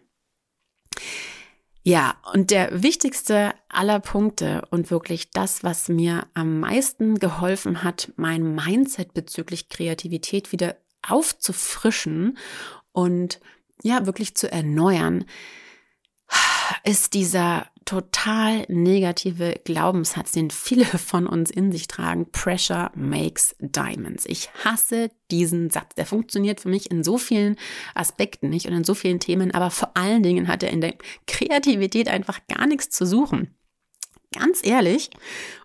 Ja, 1.83 2.15
und 2.33 2.51
der 2.51 2.83
wichtigste 2.83 3.53
aller 3.67 3.99
Punkte 3.99 4.61
und 4.69 4.91
wirklich 4.91 5.31
das, 5.31 5.63
was 5.63 5.89
mir 5.89 6.27
am 6.35 6.59
meisten 6.59 7.17
geholfen 7.17 7.83
hat, 7.83 8.11
mein 8.17 8.53
Mindset 8.53 9.15
bezüglich 9.15 9.67
Kreativität 9.69 10.51
wieder 10.51 10.75
aufzufrischen 11.01 12.37
und 12.91 13.39
ja, 13.83 14.05
wirklich 14.05 14.35
zu 14.35 14.51
erneuern, 14.51 15.25
ist 16.83 17.13
dieser 17.13 17.67
total 17.85 18.65
negative 18.67 19.59
Glaubenssatz, 19.63 20.31
den 20.31 20.51
viele 20.51 20.85
von 20.85 21.27
uns 21.27 21.51
in 21.51 21.71
sich 21.71 21.87
tragen. 21.87 22.31
Pressure 22.31 22.91
makes 22.95 23.55
diamonds. 23.59 24.25
Ich 24.25 24.49
hasse 24.63 25.09
diesen 25.29 25.69
Satz. 25.69 25.95
Der 25.95 26.05
funktioniert 26.05 26.61
für 26.61 26.69
mich 26.69 26.91
in 26.91 27.03
so 27.03 27.17
vielen 27.17 27.57
Aspekten 27.95 28.49
nicht 28.49 28.67
und 28.67 28.73
in 28.73 28.83
so 28.83 28.93
vielen 28.93 29.19
Themen, 29.19 29.51
aber 29.53 29.71
vor 29.71 29.91
allen 29.95 30.23
Dingen 30.23 30.47
hat 30.47 30.63
er 30.63 30.71
in 30.71 30.81
der 30.81 30.95
Kreativität 31.27 32.07
einfach 32.07 32.39
gar 32.47 32.67
nichts 32.67 32.89
zu 32.89 33.05
suchen. 33.05 33.55
Ganz 34.33 34.65
ehrlich, 34.65 35.09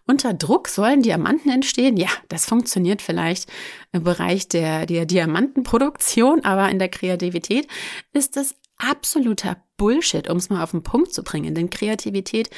unter 0.08 0.34
Druck 0.34 0.66
sollen 0.66 1.02
Diamanten 1.02 1.52
entstehen? 1.52 1.96
Ja, 1.96 2.08
das 2.28 2.46
funktioniert 2.46 3.00
vielleicht 3.00 3.48
im 3.92 4.02
Bereich 4.02 4.48
der, 4.48 4.86
der 4.86 5.06
Diamantenproduktion, 5.06 6.44
aber 6.44 6.68
in 6.70 6.80
der 6.80 6.88
Kreativität 6.88 7.68
ist 8.12 8.36
es 8.36 8.56
absoluter 8.78 9.62
Bullshit, 9.76 10.28
um 10.28 10.38
es 10.38 10.50
mal 10.50 10.62
auf 10.62 10.70
den 10.70 10.82
Punkt 10.82 11.12
zu 11.12 11.22
bringen. 11.22 11.54
Denn 11.54 11.70
Kreativität 11.70 12.50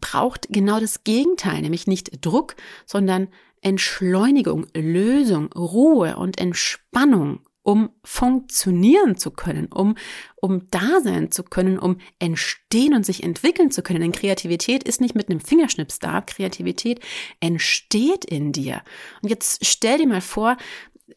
braucht 0.00 0.48
genau 0.50 0.80
das 0.80 1.04
Gegenteil, 1.04 1.62
nämlich 1.62 1.86
nicht 1.86 2.24
Druck, 2.24 2.56
sondern 2.86 3.28
Entschleunigung, 3.62 4.66
Lösung, 4.74 5.52
Ruhe 5.52 6.16
und 6.16 6.40
Entspannung, 6.40 7.40
um 7.62 7.90
funktionieren 8.02 9.16
zu 9.16 9.30
können, 9.30 9.66
um, 9.66 9.96
um 10.36 10.68
da 10.70 11.00
sein 11.02 11.30
zu 11.30 11.42
können, 11.42 11.78
um 11.78 11.98
entstehen 12.18 12.94
und 12.94 13.04
sich 13.04 13.22
entwickeln 13.22 13.70
zu 13.70 13.82
können. 13.82 14.00
Denn 14.00 14.12
Kreativität 14.12 14.84
ist 14.84 15.00
nicht 15.00 15.14
mit 15.14 15.28
einem 15.28 15.40
Fingerschnips 15.40 15.98
da. 15.98 16.22
Kreativität 16.22 17.00
entsteht 17.40 18.24
in 18.24 18.52
dir. 18.52 18.82
Und 19.22 19.28
jetzt 19.28 19.66
stell 19.66 19.98
dir 19.98 20.08
mal 20.08 20.22
vor, 20.22 20.56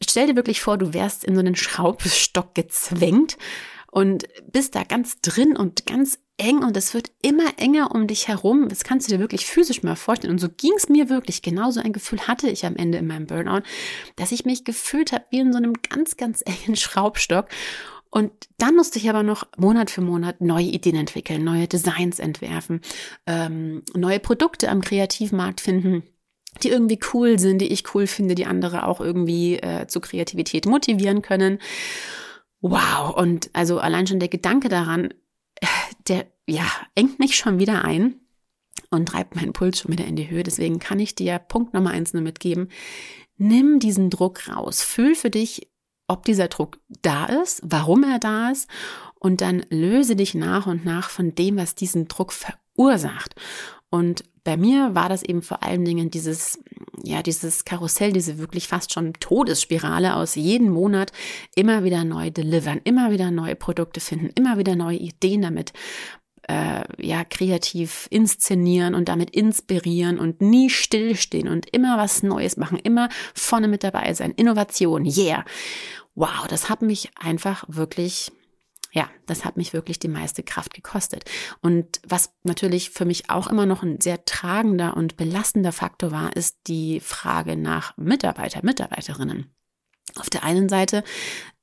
stell 0.06 0.26
dir 0.26 0.36
wirklich 0.36 0.60
vor, 0.60 0.76
du 0.76 0.92
wärst 0.92 1.24
in 1.24 1.34
so 1.34 1.40
einen 1.40 1.56
Schraubstock 1.56 2.54
gezwängt 2.54 3.38
und 3.94 4.24
bist 4.50 4.74
da 4.74 4.82
ganz 4.82 5.20
drin 5.20 5.56
und 5.56 5.86
ganz 5.86 6.18
eng 6.36 6.64
und 6.64 6.76
es 6.76 6.94
wird 6.94 7.12
immer 7.22 7.58
enger 7.58 7.94
um 7.94 8.08
dich 8.08 8.26
herum. 8.26 8.68
Das 8.68 8.82
kannst 8.82 9.06
du 9.06 9.12
dir 9.12 9.20
wirklich 9.20 9.46
physisch 9.46 9.84
mal 9.84 9.94
vorstellen. 9.94 10.32
Und 10.32 10.40
so 10.40 10.48
ging 10.48 10.72
es 10.76 10.88
mir 10.88 11.08
wirklich. 11.08 11.42
Genauso 11.42 11.78
ein 11.78 11.92
Gefühl 11.92 12.26
hatte 12.26 12.50
ich 12.50 12.66
am 12.66 12.74
Ende 12.74 12.98
in 12.98 13.06
meinem 13.06 13.28
Burnout, 13.28 13.62
dass 14.16 14.32
ich 14.32 14.44
mich 14.44 14.64
gefühlt 14.64 15.12
habe 15.12 15.26
wie 15.30 15.38
in 15.38 15.52
so 15.52 15.58
einem 15.58 15.74
ganz, 15.74 16.16
ganz 16.16 16.42
engen 16.44 16.74
Schraubstock. 16.74 17.46
Und 18.10 18.32
dann 18.58 18.74
musste 18.74 18.98
ich 18.98 19.08
aber 19.08 19.22
noch 19.22 19.46
Monat 19.56 19.92
für 19.92 20.00
Monat 20.00 20.40
neue 20.40 20.66
Ideen 20.66 20.96
entwickeln, 20.96 21.44
neue 21.44 21.68
Designs 21.68 22.18
entwerfen, 22.18 22.80
ähm, 23.26 23.84
neue 23.94 24.18
Produkte 24.18 24.70
am 24.70 24.80
Kreativmarkt 24.80 25.60
finden 25.60 26.02
die 26.62 26.68
irgendwie 26.68 27.00
cool 27.12 27.40
sind, 27.40 27.58
die 27.58 27.72
ich 27.72 27.94
cool 27.94 28.06
finde, 28.06 28.36
die 28.36 28.46
andere 28.46 28.86
auch 28.86 29.00
irgendwie 29.00 29.56
äh, 29.56 29.88
zu 29.88 30.00
Kreativität 30.00 30.66
motivieren 30.66 31.20
können. 31.20 31.58
Wow, 32.66 33.14
und 33.14 33.50
also 33.52 33.78
allein 33.78 34.06
schon 34.06 34.20
der 34.20 34.30
Gedanke 34.30 34.70
daran, 34.70 35.12
der 36.08 36.24
ja 36.46 36.64
engt 36.94 37.18
mich 37.18 37.36
schon 37.36 37.58
wieder 37.58 37.84
ein 37.84 38.14
und 38.88 39.06
treibt 39.06 39.36
meinen 39.36 39.52
Puls 39.52 39.80
schon 39.80 39.92
wieder 39.92 40.06
in 40.06 40.16
die 40.16 40.30
Höhe. 40.30 40.42
Deswegen 40.42 40.78
kann 40.78 40.98
ich 40.98 41.14
dir 41.14 41.38
Punkt 41.38 41.74
Nummer 41.74 41.90
eins 41.90 42.14
nur 42.14 42.22
mitgeben. 42.22 42.70
Nimm 43.36 43.80
diesen 43.80 44.08
Druck 44.08 44.48
raus. 44.48 44.80
Fühl 44.80 45.14
für 45.14 45.28
dich, 45.28 45.68
ob 46.08 46.24
dieser 46.24 46.48
Druck 46.48 46.80
da 47.02 47.26
ist, 47.26 47.60
warum 47.62 48.02
er 48.02 48.18
da 48.18 48.50
ist 48.50 48.66
und 49.16 49.42
dann 49.42 49.66
löse 49.68 50.16
dich 50.16 50.34
nach 50.34 50.66
und 50.66 50.86
nach 50.86 51.10
von 51.10 51.34
dem, 51.34 51.58
was 51.58 51.74
diesen 51.74 52.08
Druck 52.08 52.32
verursacht. 52.32 53.34
Und 53.90 54.24
bei 54.44 54.56
mir 54.56 54.94
war 54.94 55.08
das 55.08 55.22
eben 55.22 55.42
vor 55.42 55.62
allen 55.62 55.84
Dingen 55.84 56.10
dieses, 56.10 56.60
ja, 57.02 57.22
dieses 57.22 57.64
Karussell, 57.64 58.12
diese 58.12 58.38
wirklich 58.38 58.68
fast 58.68 58.92
schon 58.92 59.14
Todesspirale 59.14 60.14
aus 60.14 60.34
jeden 60.34 60.70
Monat 60.70 61.12
immer 61.54 61.82
wieder 61.82 62.04
neu 62.04 62.30
delivern, 62.30 62.80
immer 62.84 63.10
wieder 63.10 63.30
neue 63.30 63.56
Produkte 63.56 64.00
finden, 64.00 64.30
immer 64.34 64.58
wieder 64.58 64.76
neue 64.76 64.98
Ideen 64.98 65.42
damit 65.42 65.72
äh, 66.48 66.82
ja 66.98 67.24
kreativ 67.24 68.06
inszenieren 68.10 68.94
und 68.94 69.08
damit 69.08 69.30
inspirieren 69.30 70.18
und 70.18 70.40
nie 70.40 70.68
stillstehen 70.68 71.48
und 71.48 71.68
immer 71.70 71.96
was 71.96 72.22
Neues 72.22 72.56
machen, 72.56 72.78
immer 72.78 73.08
vorne 73.34 73.68
mit 73.68 73.82
dabei 73.82 74.12
sein. 74.14 74.32
Innovation, 74.32 75.06
yeah. 75.06 75.44
Wow, 76.14 76.46
das 76.48 76.68
hat 76.68 76.82
mich 76.82 77.10
einfach 77.18 77.64
wirklich 77.66 78.30
ja, 78.94 79.10
das 79.26 79.44
hat 79.44 79.56
mich 79.56 79.72
wirklich 79.72 79.98
die 79.98 80.08
meiste 80.08 80.44
Kraft 80.44 80.72
gekostet. 80.72 81.24
Und 81.60 82.00
was 82.06 82.32
natürlich 82.44 82.90
für 82.90 83.04
mich 83.04 83.28
auch 83.28 83.48
immer 83.48 83.66
noch 83.66 83.82
ein 83.82 84.00
sehr 84.00 84.24
tragender 84.24 84.96
und 84.96 85.16
belastender 85.16 85.72
Faktor 85.72 86.12
war, 86.12 86.36
ist 86.36 86.58
die 86.68 87.00
Frage 87.00 87.56
nach 87.56 87.96
Mitarbeiter, 87.96 88.60
Mitarbeiterinnen. 88.62 89.52
Auf 90.16 90.30
der 90.30 90.44
einen 90.44 90.68
Seite 90.68 91.02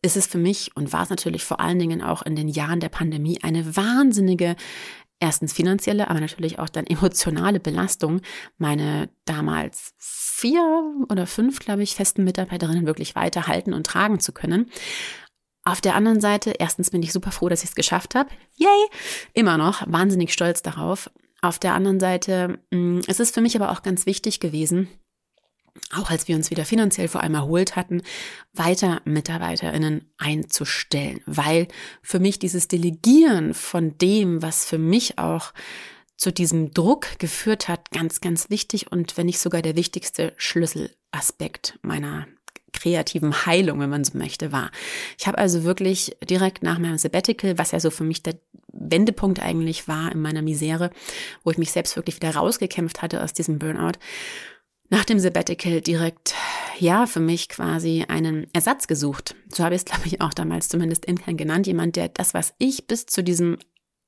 ist 0.02 0.18
es 0.18 0.28
für 0.28 0.40
mich 0.40 0.76
und 0.76 0.92
war 0.92 1.04
es 1.04 1.10
natürlich 1.10 1.46
vor 1.46 1.62
allen 1.62 1.80
Dingen 1.80 2.02
auch 2.02 2.22
in 2.22 2.36
den 2.36 2.50
Jahren 2.50 2.82
der 2.82 2.90
Pandemie 2.90 3.40
eine 3.42 3.78
wahnsinnige 3.78 4.58
erstens 5.22 5.54
finanzielle, 5.54 6.10
aber 6.10 6.20
natürlich 6.20 6.60
auch 6.60 6.68
dann 6.68 6.88
emotionale 6.88 7.62
Belastung, 7.62 8.20
meine 8.58 9.10
damals 9.24 9.94
vier 9.98 10.62
oder 11.08 11.28
fünf, 11.28 11.60
glaube 11.60 11.84
ich, 11.84 11.96
festen 11.96 12.26
Mitarbeiterinnen 12.26 12.88
wirklich 12.88 13.16
weiterhalten 13.16 13.74
und 13.74 13.86
tragen 13.86 14.20
zu 14.20 14.34
können. 14.34 14.70
Auf 15.64 15.82
der 15.82 15.96
anderen 15.96 16.22
Seite, 16.22 16.52
erstens 16.58 16.90
bin 16.90 17.04
ich 17.04 17.14
super 17.14 17.32
froh, 17.32 17.50
dass 17.50 17.64
ich 17.64 17.70
es 17.70 17.76
geschafft 17.76 18.16
habe. 18.16 18.30
Yay! 18.56 18.88
Immer 19.34 19.58
noch 19.58 19.84
wahnsinnig 19.86 20.34
stolz 20.34 20.62
darauf. 20.64 21.12
Auf 21.42 21.60
der 21.60 21.74
anderen 21.74 22.00
Seite, 22.00 22.60
mm, 22.72 23.00
es 23.08 23.20
ist 23.20 23.34
für 23.34 23.42
mich 23.42 23.56
aber 23.56 23.72
auch 23.72 23.84
ganz 23.84 24.06
wichtig 24.06 24.40
gewesen, 24.40 24.88
auch 25.92 26.10
als 26.10 26.28
wir 26.28 26.36
uns 26.36 26.52
wieder 26.52 26.66
finanziell 26.66 27.08
vor 27.08 27.22
allem 27.22 27.36
erholt 27.36 27.76
hatten, 27.76 28.02
weiter 28.54 29.02
Mitarbeiterinnen 29.06 30.12
einzustellen, 30.18 31.22
weil 31.26 31.68
für 32.02 32.20
mich 32.20 32.40
dieses 32.40 32.68
Delegieren 32.68 33.54
von 33.54 33.98
dem, 33.98 34.42
was 34.42 34.66
für 34.66 34.78
mich 34.78 35.18
auch 35.18 35.54
zu 36.18 36.32
diesem 36.32 36.72
Druck 36.72 37.18
geführt 37.20 37.68
hat, 37.68 37.90
ganz, 37.92 38.22
ganz 38.22 38.50
wichtig 38.50 38.92
und 38.92 39.18
wenn 39.18 39.26
nicht 39.26 39.40
sogar 39.40 39.62
der 39.62 39.76
wichtigste 39.76 40.34
Schlüsselaspekt 40.38 41.80
meiner 41.82 42.28
kreativen 42.74 43.46
Heilung, 43.46 43.80
wenn 43.80 43.90
man 43.90 44.04
so 44.04 44.18
möchte, 44.18 44.52
war. 44.52 44.72
Ich 45.18 45.28
habe 45.28 45.38
also 45.38 45.64
wirklich 45.64 46.16
direkt 46.28 46.64
nach 46.64 46.80
meinem 46.80 46.98
Sabbatical, 46.98 47.58
was 47.58 47.72
ja 47.72 47.80
so 47.80 47.90
für 47.90 48.04
mich 48.04 48.24
der 48.24 48.36
Wendepunkt 48.74 49.42
eigentlich 49.42 49.88
war 49.88 50.12
in 50.12 50.22
meiner 50.22 50.42
Misere, 50.42 50.92
wo 51.44 51.52
ich 51.52 51.58
mich 51.58 51.72
selbst 51.72 51.96
wirklich 51.96 52.16
wieder 52.16 52.36
rausgekämpft 52.36 53.02
hatte 53.02 53.24
aus 53.24 53.34
diesem 53.34 53.60
Burnout, 53.60 54.00
nach 54.92 55.06
dem 55.06 55.20
Sabbatical 55.20 55.80
direkt, 55.80 56.36
ja, 56.78 57.06
für 57.06 57.22
mich 57.22 57.48
quasi 57.48 58.04
einen 58.10 58.48
Ersatz 58.54 58.88
gesucht. 58.88 59.36
So 59.48 59.64
habe 59.64 59.74
ich 59.74 59.82
es, 59.82 59.86
glaube 59.92 60.06
ich, 60.06 60.20
auch 60.22 60.34
damals 60.34 60.68
zumindest 60.68 61.06
intern 61.06 61.38
genannt. 61.38 61.66
Jemand, 61.66 61.96
der 61.96 62.10
das, 62.10 62.34
was 62.34 62.54
ich 62.58 62.88
bis 62.88 63.06
zu 63.06 63.24
diesem 63.24 63.58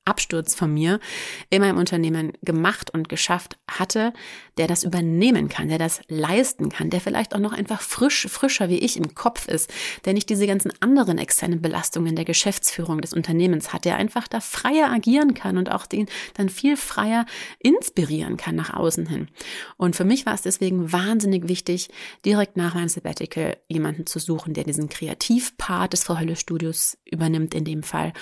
Absturz 0.04 0.54
von 0.54 0.72
mir 0.72 1.00
in 1.50 1.62
meinem 1.62 1.78
Unternehmen 1.78 2.32
gemacht 2.42 2.92
und 2.92 3.08
geschafft 3.08 3.58
hatte, 3.68 4.12
der 4.58 4.66
das 4.66 4.84
übernehmen 4.84 5.48
kann, 5.48 5.68
der 5.68 5.78
das 5.78 6.00
leisten 6.08 6.68
kann, 6.68 6.90
der 6.90 7.00
vielleicht 7.00 7.34
auch 7.34 7.40
noch 7.40 7.52
einfach 7.52 7.80
frisch, 7.80 8.26
frischer 8.28 8.68
wie 8.68 8.78
ich 8.78 8.96
im 8.96 9.14
Kopf 9.14 9.48
ist, 9.48 9.72
der 10.04 10.12
nicht 10.12 10.28
diese 10.28 10.46
ganzen 10.46 10.72
anderen 10.80 11.18
externen 11.18 11.62
Belastungen 11.62 12.16
der 12.16 12.24
Geschäftsführung 12.24 13.00
des 13.00 13.12
Unternehmens 13.14 13.72
hat, 13.72 13.84
der 13.84 13.96
einfach 13.96 14.28
da 14.28 14.40
freier 14.40 14.90
agieren 14.92 15.34
kann 15.34 15.56
und 15.56 15.70
auch 15.70 15.86
den 15.86 16.06
dann 16.34 16.48
viel 16.48 16.76
freier 16.76 17.24
inspirieren 17.58 18.36
kann 18.36 18.56
nach 18.56 18.74
außen 18.74 19.06
hin. 19.06 19.28
Und 19.76 19.96
für 19.96 20.04
mich 20.04 20.26
war 20.26 20.34
es 20.34 20.42
deswegen 20.42 20.92
wahnsinnig 20.92 21.48
wichtig, 21.48 21.88
direkt 22.24 22.56
nach 22.56 22.74
meinem 22.74 22.88
Sabbatical 22.88 23.56
jemanden 23.68 24.06
zu 24.06 24.18
suchen, 24.18 24.54
der 24.54 24.64
diesen 24.64 24.88
Kreativpart 24.88 25.92
des 25.92 26.04
Frau 26.04 26.18
Hölle 26.18 26.36
Studios 26.36 26.98
übernimmt 27.10 27.54
in 27.54 27.64
dem 27.64 27.82
Fall 27.82 28.12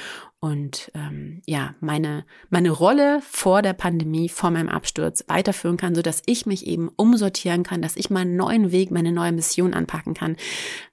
und 0.42 0.90
ähm, 0.94 1.40
ja, 1.46 1.76
meine, 1.78 2.24
meine 2.50 2.70
Rolle 2.70 3.20
vor 3.22 3.62
der 3.62 3.74
Pandemie, 3.74 4.28
vor 4.28 4.50
meinem 4.50 4.68
Absturz 4.68 5.22
weiterführen 5.28 5.76
kann, 5.76 5.94
so 5.94 6.02
dass 6.02 6.20
ich 6.26 6.46
mich 6.46 6.66
eben 6.66 6.88
umsortieren 6.96 7.62
kann, 7.62 7.80
dass 7.80 7.94
ich 7.94 8.10
meinen 8.10 8.34
neuen 8.34 8.72
Weg, 8.72 8.90
meine 8.90 9.12
neue 9.12 9.30
Mission 9.30 9.72
anpacken 9.72 10.14
kann, 10.14 10.36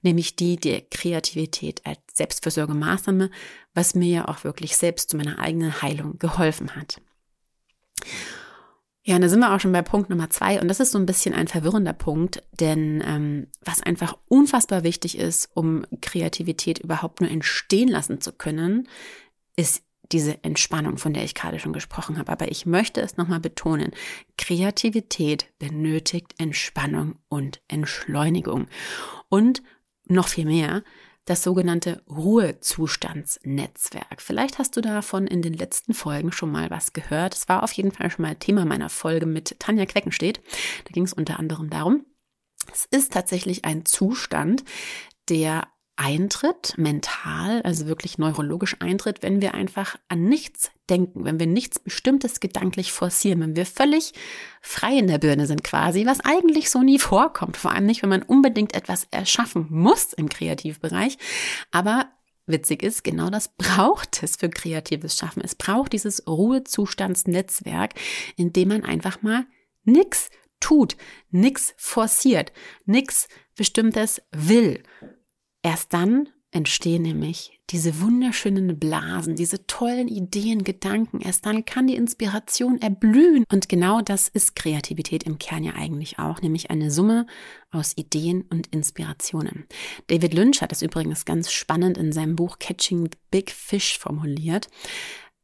nämlich 0.02 0.36
die 0.36 0.56
der 0.56 0.82
Kreativität 0.82 1.84
als 1.84 1.98
Selbstfürsorgemaßnahme, 2.14 3.28
was 3.74 3.96
mir 3.96 4.08
ja 4.08 4.28
auch 4.28 4.44
wirklich 4.44 4.76
selbst 4.76 5.10
zu 5.10 5.16
meiner 5.16 5.40
eigenen 5.40 5.82
Heilung 5.82 6.20
geholfen 6.20 6.76
hat. 6.76 7.00
Ja, 9.02 9.16
und 9.16 9.22
da 9.22 9.28
sind 9.28 9.40
wir 9.40 9.52
auch 9.52 9.58
schon 9.58 9.72
bei 9.72 9.82
Punkt 9.82 10.10
Nummer 10.10 10.30
zwei 10.30 10.60
und 10.60 10.68
das 10.68 10.78
ist 10.78 10.92
so 10.92 10.98
ein 10.98 11.06
bisschen 11.06 11.34
ein 11.34 11.48
verwirrender 11.48 11.94
Punkt, 11.94 12.44
denn 12.60 13.02
ähm, 13.04 13.48
was 13.64 13.82
einfach 13.82 14.16
unfassbar 14.28 14.84
wichtig 14.84 15.18
ist, 15.18 15.50
um 15.54 15.84
Kreativität 16.00 16.78
überhaupt 16.78 17.20
nur 17.20 17.30
entstehen 17.30 17.88
lassen 17.88 18.20
zu 18.20 18.30
können, 18.30 18.86
ist 19.60 19.84
diese 20.10 20.42
Entspannung, 20.42 20.96
von 20.96 21.12
der 21.12 21.22
ich 21.22 21.34
gerade 21.34 21.60
schon 21.60 21.74
gesprochen 21.74 22.18
habe. 22.18 22.32
Aber 22.32 22.50
ich 22.50 22.66
möchte 22.66 23.00
es 23.00 23.16
nochmal 23.16 23.38
betonen. 23.40 23.92
Kreativität 24.36 25.46
benötigt 25.58 26.34
Entspannung 26.38 27.16
und 27.28 27.60
Entschleunigung. 27.68 28.66
Und 29.28 29.62
noch 30.06 30.26
viel 30.28 30.46
mehr, 30.46 30.82
das 31.26 31.44
sogenannte 31.44 32.02
Ruhezustandsnetzwerk. 32.08 34.20
Vielleicht 34.20 34.58
hast 34.58 34.76
du 34.76 34.80
davon 34.80 35.28
in 35.28 35.42
den 35.42 35.54
letzten 35.54 35.94
Folgen 35.94 36.32
schon 36.32 36.50
mal 36.50 36.70
was 36.70 36.92
gehört. 36.92 37.36
Es 37.36 37.48
war 37.48 37.62
auf 37.62 37.70
jeden 37.72 37.92
Fall 37.92 38.10
schon 38.10 38.24
mal 38.24 38.34
Thema 38.34 38.64
meiner 38.64 38.88
Folge 38.88 39.26
mit 39.26 39.60
Tanja 39.60 39.86
Queckenstedt. 39.86 40.40
Da 40.84 40.90
ging 40.92 41.04
es 41.04 41.12
unter 41.12 41.38
anderem 41.38 41.70
darum, 41.70 42.04
es 42.72 42.86
ist 42.90 43.12
tatsächlich 43.12 43.64
ein 43.64 43.84
Zustand, 43.84 44.64
der 45.28 45.68
eintritt, 46.00 46.72
mental, 46.78 47.60
also 47.60 47.86
wirklich 47.86 48.16
neurologisch 48.16 48.76
eintritt, 48.80 49.22
wenn 49.22 49.42
wir 49.42 49.52
einfach 49.52 49.96
an 50.08 50.24
nichts 50.24 50.70
denken, 50.88 51.26
wenn 51.26 51.38
wir 51.38 51.46
nichts 51.46 51.78
Bestimmtes 51.78 52.40
gedanklich 52.40 52.90
forcieren, 52.90 53.40
wenn 53.40 53.54
wir 53.54 53.66
völlig 53.66 54.14
frei 54.62 54.96
in 54.96 55.08
der 55.08 55.18
Birne 55.18 55.46
sind 55.46 55.62
quasi, 55.62 56.06
was 56.06 56.20
eigentlich 56.20 56.70
so 56.70 56.82
nie 56.82 56.98
vorkommt, 56.98 57.58
vor 57.58 57.72
allem 57.72 57.84
nicht, 57.84 58.02
wenn 58.02 58.08
man 58.08 58.22
unbedingt 58.22 58.74
etwas 58.74 59.08
erschaffen 59.10 59.66
muss 59.68 60.14
im 60.14 60.28
Kreativbereich, 60.28 61.18
aber 61.70 62.06
Witzig 62.46 62.82
ist, 62.82 63.04
genau 63.04 63.30
das 63.30 63.54
braucht 63.56 64.24
es 64.24 64.34
für 64.34 64.48
kreatives 64.48 65.16
Schaffen. 65.16 65.40
Es 65.44 65.54
braucht 65.54 65.92
dieses 65.92 66.26
Ruhezustandsnetzwerk, 66.26 67.94
in 68.34 68.52
dem 68.52 68.68
man 68.68 68.82
einfach 68.82 69.22
mal 69.22 69.46
nichts 69.84 70.30
tut, 70.58 70.96
nichts 71.30 71.74
forciert, 71.76 72.52
nichts 72.86 73.28
Bestimmtes 73.54 74.20
will, 74.32 74.82
Erst 75.62 75.92
dann 75.92 76.28
entstehen 76.52 77.02
nämlich 77.02 77.60
diese 77.70 78.00
wunderschönen 78.00 78.78
Blasen, 78.78 79.36
diese 79.36 79.66
tollen 79.66 80.08
Ideen, 80.08 80.64
Gedanken. 80.64 81.20
Erst 81.20 81.46
dann 81.46 81.64
kann 81.64 81.86
die 81.86 81.94
Inspiration 81.94 82.80
erblühen. 82.82 83.44
Und 83.52 83.68
genau 83.68 84.00
das 84.00 84.28
ist 84.28 84.56
Kreativität 84.56 85.22
im 85.22 85.38
Kern 85.38 85.62
ja 85.62 85.74
eigentlich 85.74 86.18
auch, 86.18 86.42
nämlich 86.42 86.70
eine 86.70 86.90
Summe 86.90 87.26
aus 87.70 87.96
Ideen 87.96 88.42
und 88.50 88.66
Inspirationen. 88.68 89.66
David 90.08 90.34
Lynch 90.34 90.60
hat 90.60 90.72
das 90.72 90.82
übrigens 90.82 91.24
ganz 91.24 91.52
spannend 91.52 91.96
in 91.96 92.12
seinem 92.12 92.34
Buch 92.34 92.58
Catching 92.58 93.04
the 93.04 93.18
Big 93.30 93.52
Fish 93.52 93.98
formuliert. 93.98 94.66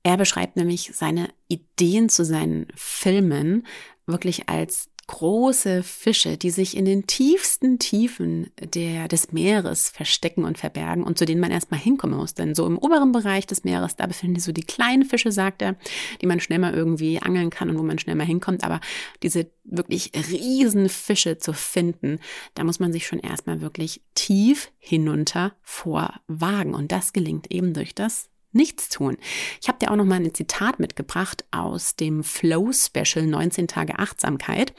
Er 0.03 0.17
beschreibt 0.17 0.57
nämlich 0.57 0.91
seine 0.95 1.29
Ideen 1.49 2.09
zu 2.09 2.25
seinen 2.25 2.67
Filmen 2.75 3.67
wirklich 4.07 4.49
als 4.49 4.89
große 5.09 5.83
Fische, 5.83 6.37
die 6.37 6.51
sich 6.51 6.77
in 6.77 6.85
den 6.85 7.07
tiefsten 7.07 7.79
Tiefen 7.79 8.51
der, 8.75 9.09
des 9.09 9.33
Meeres 9.33 9.89
verstecken 9.89 10.45
und 10.45 10.59
verbergen 10.59 11.05
und 11.05 11.17
zu 11.17 11.25
denen 11.25 11.41
man 11.41 11.53
erstmal 11.53 11.81
hinkommen 11.81 12.19
muss. 12.19 12.35
Denn 12.35 12.55
so 12.55 12.67
im 12.67 12.79
oberen 12.79 13.13
Bereich 13.13 13.47
des 13.47 13.65
Meeres, 13.65 13.97
da 13.97 14.07
befinden 14.07 14.37
sich 14.37 14.45
so 14.45 14.53
die 14.53 14.65
kleinen 14.65 15.05
Fische, 15.05 15.31
sagt 15.31 15.63
er, 15.63 15.77
die 16.21 16.27
man 16.27 16.41
schnell 16.41 16.59
mal 16.59 16.75
irgendwie 16.75 17.21
angeln 17.21 17.51
kann 17.51 17.71
und 17.71 17.79
wo 17.79 17.83
man 17.83 17.99
schnell 17.99 18.17
mal 18.17 18.27
hinkommt. 18.27 18.65
Aber 18.65 18.81
diese 19.23 19.51
wirklich 19.65 20.11
riesen 20.31 20.89
Fische 20.89 21.39
zu 21.39 21.53
finden, 21.53 22.19
da 22.55 22.65
muss 22.65 22.81
man 22.81 22.93
sich 22.93 23.07
schon 23.07 23.21
erstmal 23.21 23.61
wirklich 23.61 24.03
tief 24.15 24.73
hinunter 24.79 25.55
vorwagen. 25.63 26.75
Und 26.75 26.91
das 26.91 27.13
gelingt 27.13 27.51
eben 27.53 27.75
durch 27.75 27.95
das 27.95 28.29
nichts 28.57 28.89
tun. 28.89 29.17
Ich 29.61 29.69
habe 29.69 29.79
dir 29.79 29.91
auch 29.91 29.97
noch 29.97 30.05
mal 30.05 30.17
ein 30.17 30.35
Zitat 30.35 30.81
mitgebracht 30.81 31.45
aus 31.51 31.95
dem 31.97 32.25
Flow 32.25 32.73
Special 32.73 33.27
19 33.27 33.69
Tage 33.69 33.99
Achtsamkeit. 33.99 34.73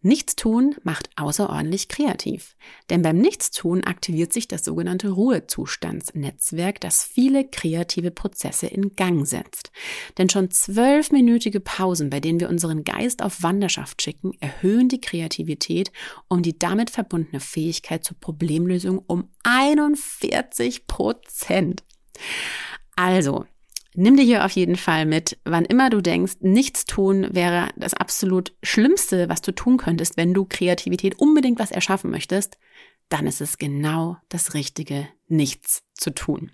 Nichtstun 0.00 0.76
macht 0.84 1.10
außerordentlich 1.16 1.88
kreativ. 1.88 2.56
Denn 2.88 3.02
beim 3.02 3.18
Nichtstun 3.18 3.82
aktiviert 3.82 4.32
sich 4.32 4.46
das 4.46 4.64
sogenannte 4.64 5.10
Ruhezustandsnetzwerk, 5.10 6.80
das 6.80 7.02
viele 7.02 7.44
kreative 7.48 8.12
Prozesse 8.12 8.68
in 8.68 8.94
Gang 8.94 9.26
setzt. 9.26 9.72
Denn 10.16 10.28
schon 10.28 10.52
zwölfminütige 10.52 11.58
Pausen, 11.58 12.10
bei 12.10 12.20
denen 12.20 12.38
wir 12.38 12.48
unseren 12.48 12.84
Geist 12.84 13.22
auf 13.22 13.42
Wanderschaft 13.42 14.00
schicken, 14.00 14.32
erhöhen 14.38 14.88
die 14.88 15.00
Kreativität 15.00 15.90
um 16.28 16.42
die 16.42 16.56
damit 16.56 16.90
verbundene 16.90 17.40
Fähigkeit 17.40 18.04
zur 18.04 18.16
Problemlösung 18.20 19.00
um 19.00 19.30
41 19.42 20.86
Prozent. 20.86 21.82
Also, 22.98 23.44
nimm 23.94 24.16
dir 24.16 24.24
hier 24.24 24.44
auf 24.44 24.50
jeden 24.50 24.74
Fall 24.74 25.06
mit, 25.06 25.38
wann 25.44 25.64
immer 25.64 25.88
du 25.88 26.00
denkst, 26.00 26.38
nichts 26.40 26.84
tun 26.84 27.28
wäre 27.30 27.68
das 27.76 27.94
absolut 27.94 28.56
Schlimmste, 28.64 29.28
was 29.28 29.40
du 29.40 29.54
tun 29.54 29.76
könntest, 29.76 30.16
wenn 30.16 30.34
du 30.34 30.44
Kreativität 30.44 31.16
unbedingt 31.20 31.60
was 31.60 31.70
erschaffen 31.70 32.10
möchtest, 32.10 32.58
dann 33.08 33.28
ist 33.28 33.40
es 33.40 33.56
genau 33.56 34.16
das 34.28 34.52
Richtige, 34.54 35.06
nichts 35.28 35.84
zu 35.94 36.10
tun. 36.10 36.50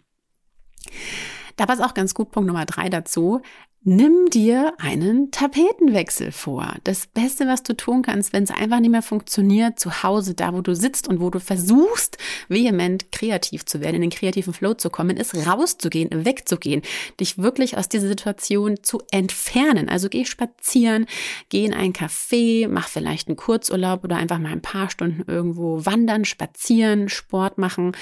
Da 1.56 1.64
passt 1.64 1.82
auch 1.82 1.94
ganz 1.94 2.12
gut 2.12 2.30
Punkt 2.30 2.48
Nummer 2.48 2.66
drei 2.66 2.90
dazu. 2.90 3.40
Nimm 3.86 4.30
dir 4.30 4.72
einen 4.78 5.30
Tapetenwechsel 5.30 6.32
vor. 6.32 6.74
Das 6.84 7.06
Beste, 7.06 7.46
was 7.46 7.62
du 7.62 7.76
tun 7.76 8.00
kannst, 8.00 8.32
wenn 8.32 8.44
es 8.44 8.50
einfach 8.50 8.80
nicht 8.80 8.90
mehr 8.90 9.02
funktioniert, 9.02 9.78
zu 9.78 10.02
Hause, 10.02 10.32
da 10.32 10.54
wo 10.54 10.62
du 10.62 10.74
sitzt 10.74 11.06
und 11.06 11.20
wo 11.20 11.28
du 11.28 11.38
versuchst, 11.38 12.16
vehement 12.48 13.12
kreativ 13.12 13.66
zu 13.66 13.82
werden, 13.82 13.96
in 13.96 14.00
den 14.00 14.10
kreativen 14.10 14.54
Flow 14.54 14.72
zu 14.72 14.88
kommen, 14.88 15.18
ist 15.18 15.34
rauszugehen, 15.46 16.24
wegzugehen, 16.24 16.80
dich 17.20 17.36
wirklich 17.36 17.76
aus 17.76 17.90
dieser 17.90 18.08
Situation 18.08 18.82
zu 18.82 19.02
entfernen. 19.10 19.90
Also 19.90 20.08
geh 20.08 20.24
spazieren, 20.24 21.04
geh 21.50 21.66
in 21.66 21.74
ein 21.74 21.92
Café, 21.92 22.68
mach 22.68 22.88
vielleicht 22.88 23.28
einen 23.28 23.36
Kurzurlaub 23.36 24.02
oder 24.02 24.16
einfach 24.16 24.38
mal 24.38 24.52
ein 24.52 24.62
paar 24.62 24.88
Stunden 24.88 25.30
irgendwo 25.30 25.84
wandern, 25.84 26.24
spazieren, 26.24 27.10
Sport 27.10 27.58
machen. 27.58 27.92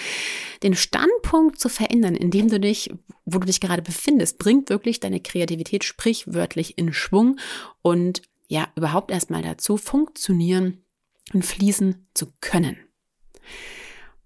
Den 0.62 0.76
Standpunkt 0.76 1.58
zu 1.58 1.68
verändern, 1.68 2.14
in 2.14 2.30
dem 2.30 2.48
du 2.48 2.60
dich, 2.60 2.88
wo 3.24 3.38
du 3.38 3.46
dich 3.46 3.60
gerade 3.60 3.82
befindest, 3.82 4.38
bringt 4.38 4.70
wirklich 4.70 5.00
deine 5.00 5.18
Kreativität 5.18 5.71
Kreativität 5.72 5.84
sprichwörtlich 5.84 6.78
in 6.78 6.92
Schwung 6.92 7.38
und 7.80 8.22
ja, 8.48 8.68
überhaupt 8.76 9.10
erstmal 9.10 9.42
dazu 9.42 9.76
funktionieren 9.76 10.84
und 11.32 11.44
fließen 11.44 12.06
zu 12.14 12.26
können. 12.40 12.76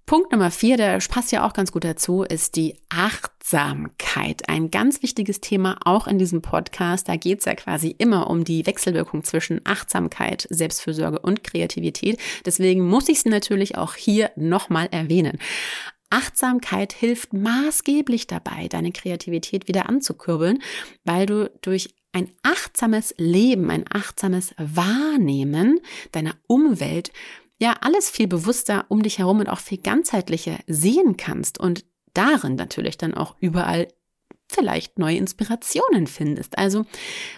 Punkt 0.04 0.30
Nummer 0.30 0.52
vier, 0.52 0.76
der 0.76 0.98
passt 0.98 1.32
ja 1.32 1.44
auch 1.44 1.52
ganz 1.52 1.72
gut 1.72 1.82
dazu, 1.82 2.22
ist 2.22 2.54
die 2.54 2.76
Achtsamkeit. 2.88 4.48
Ein 4.48 4.70
ganz 4.70 5.02
wichtiges 5.02 5.40
Thema 5.40 5.78
auch 5.84 6.06
in 6.06 6.18
diesem 6.18 6.42
Podcast. 6.42 7.08
Da 7.08 7.16
geht 7.16 7.40
es 7.40 7.44
ja 7.44 7.54
quasi 7.54 7.90
immer 7.98 8.30
um 8.30 8.44
die 8.44 8.66
Wechselwirkung 8.66 9.24
zwischen 9.24 9.60
Achtsamkeit, 9.64 10.46
Selbstfürsorge 10.48 11.18
und 11.18 11.42
Kreativität. 11.42 12.20
Deswegen 12.44 12.86
muss 12.86 13.08
ich 13.08 13.18
es 13.18 13.24
natürlich 13.24 13.78
auch 13.78 13.94
hier 13.94 14.30
nochmal 14.36 14.88
erwähnen. 14.92 15.38
Achtsamkeit 16.10 16.92
hilft 16.92 17.32
maßgeblich 17.32 18.26
dabei, 18.26 18.68
deine 18.68 18.92
Kreativität 18.92 19.68
wieder 19.68 19.88
anzukurbeln, 19.88 20.62
weil 21.04 21.26
du 21.26 21.50
durch 21.62 21.94
ein 22.12 22.30
achtsames 22.42 23.14
Leben, 23.18 23.70
ein 23.70 23.84
achtsames 23.92 24.54
Wahrnehmen 24.56 25.80
deiner 26.12 26.34
Umwelt 26.46 27.12
ja 27.58 27.74
alles 27.80 28.10
viel 28.10 28.26
bewusster 28.26 28.86
um 28.88 29.02
dich 29.02 29.18
herum 29.18 29.40
und 29.40 29.48
auch 29.48 29.60
viel 29.60 29.78
ganzheitlicher 29.78 30.58
sehen 30.66 31.16
kannst 31.16 31.58
und 31.58 31.84
darin 32.14 32.54
natürlich 32.54 32.96
dann 32.96 33.14
auch 33.14 33.36
überall 33.40 33.88
vielleicht 34.48 34.98
neue 34.98 35.16
Inspirationen 35.16 36.06
findest. 36.06 36.58
Also 36.58 36.86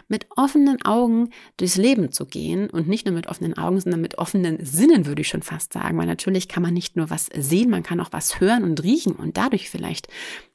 mit 0.09 0.27
offenen 0.37 0.83
Augen 0.85 1.31
durchs 1.57 1.77
Leben 1.77 2.12
zu 2.12 2.27
gehen 2.27 2.71
und 2.71 2.88
nicht 2.88 3.07
nur 3.07 3.14
mit 3.14 3.27
offenen 3.27 3.57
Augen, 3.57 3.81
sondern 3.81 4.01
mit 4.01 4.18
offenen 4.18 4.64
Sinnen, 4.64 5.07
würde 5.07 5.23
ich 5.23 5.29
schon 5.29 5.42
fast 5.42 5.73
sagen. 5.73 5.99
Weil 5.99 6.07
natürlich 6.07 6.49
kann 6.49 6.62
man 6.62 6.75
nicht 6.75 6.97
nur 6.97 7.11
was 7.11 7.29
sehen, 7.35 7.71
man 7.71 7.83
kann 7.83 8.01
auch 8.01 8.12
was 8.12 8.40
hören 8.40 8.64
und 8.64 8.83
riechen 8.83 9.12
und 9.12 9.37
dadurch 9.37 9.71
vielleicht 9.71 10.09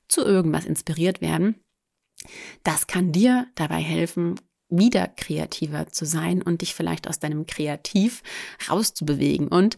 zu 0.08 0.22
irgendwas 0.22 0.66
inspiriert 0.66 1.22
werden. 1.22 1.56
Das 2.64 2.88
kann 2.88 3.12
dir 3.12 3.48
dabei 3.56 3.82
helfen, 3.82 4.40
wieder 4.70 5.08
kreativer 5.08 5.88
zu 5.88 6.06
sein 6.06 6.42
und 6.42 6.62
dich 6.62 6.74
vielleicht 6.74 7.08
aus 7.08 7.20
deinem 7.20 7.46
Kreativ 7.46 8.24
rauszubewegen. 8.70 9.48
Und 9.48 9.78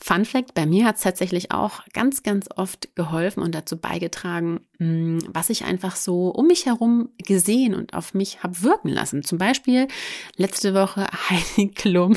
Fun 0.00 0.24
Fact, 0.24 0.54
bei 0.54 0.64
mir 0.64 0.84
hat 0.84 0.96
es 0.96 1.02
tatsächlich 1.02 1.50
auch 1.50 1.80
ganz, 1.92 2.22
ganz 2.22 2.48
oft 2.54 2.94
geholfen 2.94 3.42
und 3.42 3.54
dazu 3.54 3.76
beigetragen, 3.76 4.60
mm, 4.78 5.18
was 5.32 5.50
ich 5.50 5.64
einfach 5.64 5.96
so 5.96 6.28
um 6.28 6.46
mich 6.46 6.66
herum 6.66 7.10
gesehen 7.18 7.74
und 7.74 7.94
auf 7.94 8.14
mich 8.14 8.42
habe 8.42 8.62
wirken 8.62 8.88
lassen. 8.88 9.22
Zum 9.24 9.38
Beispiel 9.38 9.88
letzte 10.36 10.74
Woche 10.74 11.06
Heidi 11.30 11.68
Klum, 11.68 12.16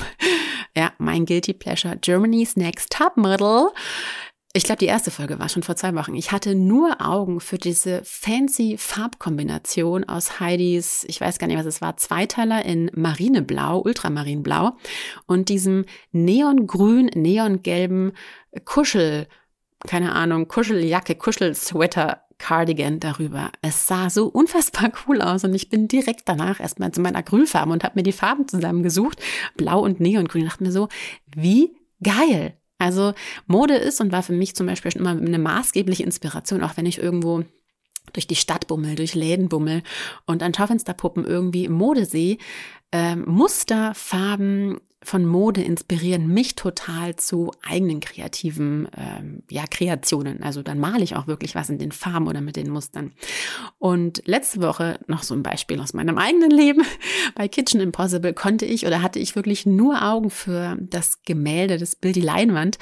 ja, 0.75 0.91
mein 0.99 1.25
Guilty 1.25 1.53
Pleasure, 1.53 1.97
Germany's 1.97 2.55
Next 2.55 2.91
Top 2.91 3.17
Model. 3.17 3.69
Ich 4.53 4.65
glaube, 4.65 4.79
die 4.79 4.87
erste 4.87 5.11
Folge 5.11 5.39
war 5.39 5.47
schon 5.47 5.63
vor 5.63 5.77
zwei 5.77 5.95
Wochen. 5.95 6.13
Ich 6.13 6.33
hatte 6.33 6.55
nur 6.55 6.99
Augen 6.99 7.39
für 7.39 7.57
diese 7.57 8.01
fancy 8.03 8.75
Farbkombination 8.77 10.03
aus 10.03 10.41
Heidis, 10.41 11.05
ich 11.07 11.21
weiß 11.21 11.39
gar 11.39 11.47
nicht, 11.47 11.57
was 11.57 11.65
es 11.65 11.79
war, 11.81 11.95
Zweiteiler 11.95 12.65
in 12.65 12.91
Marineblau, 12.93 13.79
Ultramarinblau 13.79 14.73
und 15.25 15.47
diesem 15.47 15.85
neongrün, 16.11 17.05
neongelben 17.15 18.11
Kuschel, 18.65 19.27
keine 19.87 20.11
Ahnung, 20.13 20.49
Kuscheljacke, 20.49 21.15
Kuschelsweater 21.15 22.21
Cardigan 22.37 22.99
darüber. 22.99 23.51
Es 23.61 23.87
sah 23.87 24.09
so 24.09 24.27
unfassbar 24.27 24.91
cool 25.07 25.21
aus 25.21 25.45
und 25.45 25.53
ich 25.53 25.69
bin 25.69 25.87
direkt 25.87 26.27
danach 26.27 26.59
erstmal 26.59 26.91
zu 26.91 26.99
meinen 26.99 27.15
Acrylfarben 27.15 27.71
und 27.71 27.85
habe 27.85 27.99
mir 27.99 28.03
die 28.03 28.11
Farben 28.11 28.49
zusammengesucht, 28.49 29.21
blau 29.55 29.79
und 29.79 30.01
neongrün. 30.01 30.43
Ich 30.43 30.49
dachte 30.49 30.63
mir 30.63 30.71
so, 30.73 30.89
wie 31.33 31.77
geil. 32.03 32.57
Also 32.81 33.13
Mode 33.45 33.75
ist 33.75 34.01
und 34.01 34.11
war 34.11 34.23
für 34.23 34.33
mich 34.33 34.55
zum 34.55 34.65
Beispiel 34.65 34.91
schon 34.91 35.01
immer 35.01 35.11
eine 35.11 35.37
maßgebliche 35.37 36.01
Inspiration, 36.01 36.63
auch 36.63 36.77
wenn 36.77 36.87
ich 36.87 36.97
irgendwo 36.97 37.43
durch 38.11 38.25
die 38.25 38.35
Stadt 38.35 38.65
bummel, 38.65 38.95
durch 38.95 39.13
Läden 39.13 39.49
bummel 39.49 39.83
und 40.25 40.41
an 40.41 40.51
Schaufensterpuppen 40.51 41.23
irgendwie 41.23 41.69
Mode 41.69 42.05
sehe, 42.05 42.39
äh, 42.91 43.15
Muster, 43.15 43.93
Farben, 43.93 44.81
von 45.03 45.25
Mode 45.25 45.63
inspirieren 45.63 46.27
mich 46.27 46.55
total 46.55 47.15
zu 47.15 47.51
eigenen 47.67 48.01
kreativen 48.01 48.87
ähm, 48.95 49.41
ja, 49.49 49.63
Kreationen. 49.65 50.43
Also 50.43 50.61
dann 50.61 50.79
male 50.79 51.03
ich 51.03 51.15
auch 51.15 51.25
wirklich 51.25 51.55
was 51.55 51.69
in 51.69 51.79
den 51.79 51.91
Farben 51.91 52.27
oder 52.27 52.39
mit 52.39 52.55
den 52.55 52.69
Mustern. 52.69 53.11
Und 53.79 54.21
letzte 54.25 54.61
Woche 54.61 54.99
noch 55.07 55.23
so 55.23 55.33
ein 55.33 55.41
Beispiel 55.41 55.79
aus 55.79 55.93
meinem 55.93 56.19
eigenen 56.19 56.51
Leben. 56.51 56.83
Bei 57.35 57.47
Kitchen 57.47 57.81
Impossible 57.81 58.33
konnte 58.33 58.65
ich 58.65 58.85
oder 58.85 59.01
hatte 59.01 59.17
ich 59.17 59.35
wirklich 59.35 59.65
nur 59.65 60.03
Augen 60.03 60.29
für 60.29 60.77
das 60.79 61.23
Gemälde, 61.23 61.77
das 61.77 61.95
Bild, 61.95 62.15
die 62.15 62.21
Leinwand, 62.21 62.77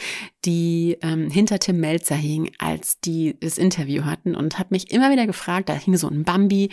die 0.46 0.98
ähm, 1.02 1.30
hinter 1.30 1.60
Tim 1.60 1.80
Melzer 1.80 2.16
hing, 2.16 2.52
als 2.58 3.00
die 3.00 3.38
das 3.40 3.58
Interview 3.58 4.04
hatten 4.04 4.36
und 4.36 4.60
habe 4.60 4.70
mich 4.72 4.92
immer 4.92 5.12
wieder 5.12 5.26
gefragt, 5.26 5.70
da 5.70 5.74
hing 5.74 5.96
so 5.96 6.08
ein 6.08 6.24
Bambi, 6.24 6.70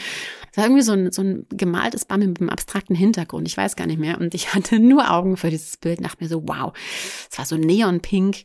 das 0.48 0.58
war 0.58 0.64
irgendwie 0.64 0.82
so 0.82 0.92
ein, 0.92 1.12
so 1.12 1.22
ein 1.22 1.46
gemaltes 1.50 2.04
Bambi 2.04 2.26
mit 2.26 2.40
einem 2.40 2.50
abstrakten 2.50 2.96
Hintergrund, 2.96 3.46
ich 3.46 3.56
weiß 3.56 3.76
gar 3.76 3.86
nicht 3.86 3.98
mehr 4.00 4.20
und 4.20 4.34
ich 4.34 4.54
hatte 4.54 4.78
nur 4.80 5.10
Augen 5.10 5.35
für 5.36 5.50
dieses 5.50 5.76
Bild, 5.76 6.04
dachte 6.04 6.22
mir 6.22 6.28
so, 6.28 6.42
wow, 6.46 6.72
es 7.30 7.38
war 7.38 7.46
so 7.46 7.56
neonpink. 7.56 8.44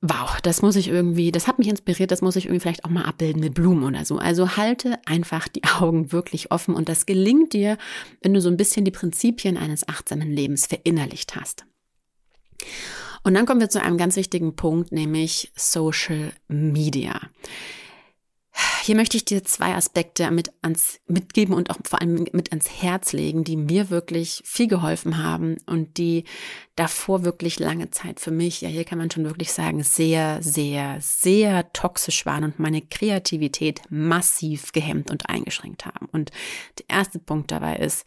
Wow, 0.00 0.38
das 0.42 0.60
muss 0.60 0.76
ich 0.76 0.88
irgendwie, 0.88 1.32
das 1.32 1.46
hat 1.46 1.58
mich 1.58 1.68
inspiriert, 1.68 2.10
das 2.10 2.20
muss 2.20 2.36
ich 2.36 2.44
irgendwie 2.44 2.60
vielleicht 2.60 2.84
auch 2.84 2.90
mal 2.90 3.04
abbilden 3.04 3.40
mit 3.40 3.54
Blumen 3.54 3.84
oder 3.84 4.04
so. 4.04 4.18
Also 4.18 4.56
halte 4.56 4.98
einfach 5.06 5.48
die 5.48 5.64
Augen 5.64 6.12
wirklich 6.12 6.50
offen 6.50 6.74
und 6.74 6.90
das 6.90 7.06
gelingt 7.06 7.54
dir, 7.54 7.78
wenn 8.20 8.34
du 8.34 8.40
so 8.40 8.50
ein 8.50 8.58
bisschen 8.58 8.84
die 8.84 8.90
Prinzipien 8.90 9.56
eines 9.56 9.88
achtsamen 9.88 10.30
Lebens 10.30 10.66
verinnerlicht 10.66 11.36
hast. 11.36 11.64
Und 13.22 13.32
dann 13.32 13.46
kommen 13.46 13.60
wir 13.60 13.70
zu 13.70 13.82
einem 13.82 13.96
ganz 13.96 14.16
wichtigen 14.16 14.54
Punkt, 14.54 14.92
nämlich 14.92 15.50
Social 15.56 16.32
Media. 16.48 17.18
Hier 18.84 18.96
möchte 18.96 19.16
ich 19.16 19.24
dir 19.24 19.42
zwei 19.42 19.74
Aspekte 19.74 20.30
mit 20.30 20.52
ans, 20.60 21.00
mitgeben 21.06 21.54
und 21.54 21.70
auch 21.70 21.78
vor 21.84 22.00
allem 22.00 22.26
mit 22.32 22.50
ans 22.50 22.68
Herz 22.82 23.12
legen, 23.12 23.42
die 23.42 23.56
mir 23.56 23.90
wirklich 23.90 24.42
viel 24.44 24.68
geholfen 24.68 25.22
haben 25.24 25.56
und 25.66 25.96
die 25.96 26.24
davor 26.76 27.24
wirklich 27.24 27.58
lange 27.58 27.90
Zeit 27.90 28.20
für 28.20 28.30
mich, 28.30 28.60
ja, 28.60 28.68
hier 28.68 28.84
kann 28.84 28.98
man 28.98 29.10
schon 29.10 29.24
wirklich 29.24 29.52
sagen, 29.52 29.82
sehr, 29.82 30.42
sehr, 30.42 30.98
sehr 31.00 31.72
toxisch 31.72 32.26
waren 32.26 32.44
und 32.44 32.58
meine 32.58 32.82
Kreativität 32.82 33.80
massiv 33.88 34.72
gehemmt 34.72 35.10
und 35.10 35.28
eingeschränkt 35.30 35.86
haben. 35.86 36.06
Und 36.12 36.30
der 36.78 36.96
erste 36.96 37.18
Punkt 37.18 37.50
dabei 37.50 37.76
ist, 37.76 38.04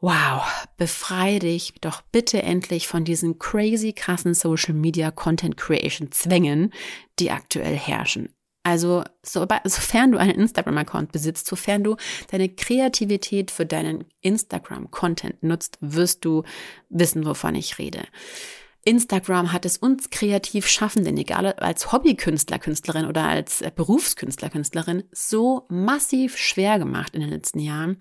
Wow, 0.00 0.42
befreie 0.76 1.40
dich 1.40 1.74
doch 1.80 2.02
bitte 2.02 2.42
endlich 2.42 2.86
von 2.86 3.04
diesen 3.04 3.40
crazy 3.40 3.92
krassen 3.92 4.32
Social 4.32 4.74
Media 4.74 5.10
Content 5.10 5.56
Creation 5.56 6.12
Zwängen, 6.12 6.72
die 7.18 7.32
aktuell 7.32 7.76
herrschen. 7.76 8.28
Also, 8.62 9.04
so, 9.22 9.46
sofern 9.64 10.12
du 10.12 10.18
einen 10.18 10.34
Instagram-Account 10.34 11.12
besitzt, 11.12 11.46
sofern 11.46 11.84
du 11.84 11.96
deine 12.30 12.48
Kreativität 12.48 13.50
für 13.50 13.64
deinen 13.64 14.04
Instagram-Content 14.20 15.42
nutzt, 15.42 15.78
wirst 15.80 16.24
du 16.24 16.42
wissen, 16.90 17.24
wovon 17.24 17.54
ich 17.54 17.78
rede. 17.78 18.02
Instagram 18.88 19.52
hat 19.52 19.66
es 19.66 19.76
uns 19.76 20.08
kreativ 20.08 20.66
Schaffenden, 20.66 21.18
egal 21.18 21.52
als 21.52 21.92
Hobbykünstler, 21.92 22.58
Künstlerin 22.58 23.04
oder 23.04 23.24
als 23.24 23.60
äh, 23.60 23.70
Berufskünstler, 23.70 24.48
Künstlerin, 24.48 25.04
so 25.12 25.66
massiv 25.68 26.38
schwer 26.38 26.78
gemacht 26.78 27.14
in 27.14 27.20
den 27.20 27.28
letzten 27.28 27.58
Jahren, 27.58 27.98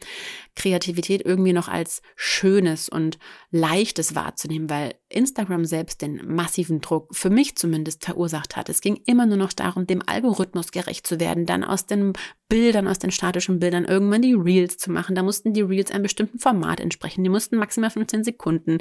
Kreativität 0.56 1.26
irgendwie 1.26 1.52
noch 1.52 1.68
als 1.68 2.02
schönes 2.16 2.88
und 2.88 3.20
leichtes 3.52 4.16
wahrzunehmen, 4.16 4.70
weil 4.70 4.96
Instagram 5.10 5.66
selbst 5.66 6.02
den 6.02 6.26
massiven 6.26 6.80
Druck 6.80 7.14
für 7.14 7.30
mich 7.30 7.58
zumindest 7.58 8.06
verursacht 8.06 8.56
hat. 8.56 8.70
Es 8.70 8.80
ging 8.80 8.96
immer 9.06 9.26
nur 9.26 9.36
noch 9.38 9.52
darum, 9.52 9.88
dem 9.88 10.02
Algorithmus 10.06 10.72
gerecht 10.72 11.06
zu 11.06 11.20
werden, 11.20 11.46
dann 11.46 11.66
aus 11.66 11.86
den 11.86 12.14
Bildern, 12.50 12.88
aus 12.88 13.00
den 13.00 13.12
statischen 13.12 13.60
Bildern 13.60 13.86
irgendwann 13.86 14.22
die 14.22 14.34
Reels 14.34 14.78
zu 14.78 14.92
machen. 14.92 15.16
Da 15.16 15.24
mussten 15.24 15.54
die 15.54 15.62
Reels 15.62 15.92
einem 15.92 16.04
bestimmten 16.04 16.40
Format 16.40 16.80
entsprechen. 16.80 17.24
Die 17.24 17.30
mussten 17.30 17.58
maximal 17.58 17.90
15 17.90 18.24
Sekunden 18.24 18.78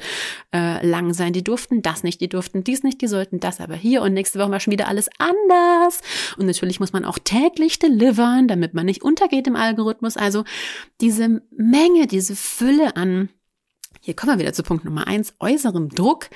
äh, 0.55 0.87
lang 0.87 1.13
sein. 1.15 1.33
Die 1.33 1.43
durften 1.43 1.83
das 1.83 2.03
nicht, 2.03 2.21
die 2.21 2.29
durften 2.29 2.63
dies 2.63 2.83
nicht, 2.85 3.01
die 3.01 3.09
sollten 3.09 3.41
das 3.41 3.61
aber 3.61 3.75
hier 3.75 4.03
und 4.03 4.15
nächste 4.15 4.39
Woche 4.39 4.51
war 4.51 4.61
schon 4.61 4.73
wieder 4.73 4.89
alles 4.89 5.09
anders. 5.19 6.01
Und 6.37 6.47
natürlich 6.47 6.81
muss 6.81 6.93
man 6.93 7.05
auch 7.05 7.19
täglich 7.19 7.79
delivern, 7.79 8.47
damit 8.47 8.75
man 8.75 8.87
nicht 8.87 9.03
untergeht 9.03 9.47
im 9.47 9.57
Algorithmus. 9.57 10.17
Also 10.17 10.45
diese 11.01 11.43
Menge, 11.51 12.07
diese 12.07 12.37
Fülle 12.37 12.97
an, 12.97 13.31
hier 14.01 14.15
kommen 14.15 14.35
wir 14.35 14.39
wieder 14.39 14.53
zu 14.53 14.63
Punkt 14.63 14.85
Nummer 14.85 15.09
eins, 15.09 15.35
äußerem 15.41 15.89
Druck, 15.89 16.31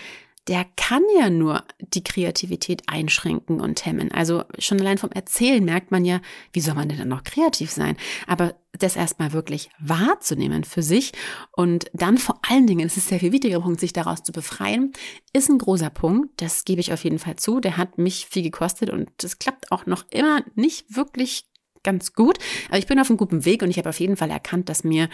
der 0.49 0.65
kann 0.77 1.03
ja 1.19 1.31
nur 1.31 1.65
die 1.79 2.03
Kreativität 2.03 2.83
einschränken 2.87 3.61
und 3.61 3.85
hemmen. 3.85 4.11
Also 4.11 4.45
schon 4.59 4.81
allein 4.81 4.99
vom 4.99 5.11
Erzählen 5.11 5.65
merkt 5.65 5.91
man 5.91 6.05
ja, 6.05 6.21
wie 6.53 6.61
soll 6.61 6.75
man 6.75 6.89
denn 6.89 6.99
dann 6.99 7.09
noch 7.09 7.25
kreativ 7.25 7.71
sein? 7.71 7.97
Aber 8.27 8.55
das 8.73 8.97
erstmal 8.97 9.33
wirklich 9.33 9.69
wahrzunehmen 9.79 10.65
für 10.65 10.83
sich 10.83 11.13
und 11.53 11.91
dann 11.93 12.19
vor 12.19 12.41
allen 12.49 12.67
Dingen, 12.67 12.87
es 12.87 12.97
ist 12.97 13.11
der 13.11 13.21
viel 13.21 13.33
wichtiger 13.33 13.61
Punkt, 13.61 13.81
sich 13.81 13.93
daraus 13.93 14.23
zu 14.23 14.33
befreien, 14.33 14.93
ist 15.33 15.51
ein 15.51 15.59
großer 15.59 15.91
Punkt. 15.91 16.41
Das 16.41 16.65
gebe 16.65 16.81
ich 16.81 16.93
auf 16.93 17.05
jeden 17.05 17.19
Fall 17.19 17.37
zu. 17.37 17.61
Der 17.61 17.77
hat 17.77 17.99
mich 17.99 18.27
viel 18.27 18.43
gekostet 18.43 18.91
und 18.91 19.11
das 19.19 19.39
klappt 19.39 19.71
auch 19.71 19.87
noch 19.87 20.05
immer 20.11 20.43
nicht 20.55 20.97
wirklich 20.97 21.50
ganz 21.83 22.13
gut. 22.13 22.39
Aber 22.69 22.79
ich 22.79 22.87
bin 22.87 22.99
auf 22.99 23.09
einem 23.09 23.17
guten 23.17 23.45
Weg 23.45 23.63
und 23.63 23.71
ich 23.71 23.79
habe 23.79 23.89
auf 23.89 24.01
jeden 24.01 24.17
Fall 24.17 24.31
erkannt, 24.31 24.69
dass 24.69 24.85
mir 24.85 25.09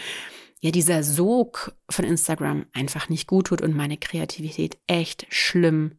ja 0.60 0.70
dieser 0.70 1.02
Sog 1.02 1.74
von 1.90 2.04
Instagram 2.04 2.66
einfach 2.72 3.08
nicht 3.08 3.26
gut 3.26 3.48
tut 3.48 3.62
und 3.62 3.76
meine 3.76 3.96
Kreativität 3.96 4.78
echt 4.86 5.26
schlimm 5.28 5.92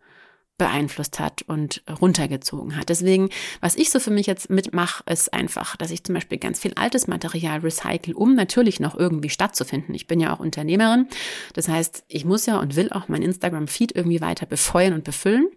beeinflusst 0.58 1.20
hat 1.20 1.44
und 1.44 1.84
runtergezogen 2.02 2.76
hat. 2.76 2.90
Deswegen, 2.90 3.30
was 3.62 3.76
ich 3.76 3.92
so 3.92 4.00
für 4.00 4.10
mich 4.10 4.26
jetzt 4.26 4.50
mitmache, 4.50 5.04
ist 5.06 5.32
einfach, 5.32 5.76
dass 5.76 5.92
ich 5.92 6.04
zum 6.04 6.16
Beispiel 6.16 6.40
ganz 6.40 6.60
viel 6.60 6.74
altes 6.74 7.08
Material 7.08 7.60
recycle, 7.60 8.16
um 8.16 8.34
natürlich 8.34 8.80
noch 8.80 8.98
irgendwie 8.98 9.30
stattzufinden. 9.30 9.94
Ich 9.94 10.08
bin 10.08 10.20
ja 10.20 10.34
auch 10.34 10.40
Unternehmerin. 10.40 11.08
Das 11.54 11.68
heißt, 11.68 12.06
ich 12.08 12.26
muss 12.26 12.48
ja 12.48 12.60
und 12.60 12.76
will 12.76 12.90
auch 12.92 13.08
mein 13.08 13.22
Instagram-Feed 13.22 13.96
irgendwie 13.96 14.22
weiter 14.22 14.48
befeuern 14.48 14.94
und 14.94 15.04
befüllen 15.04 15.48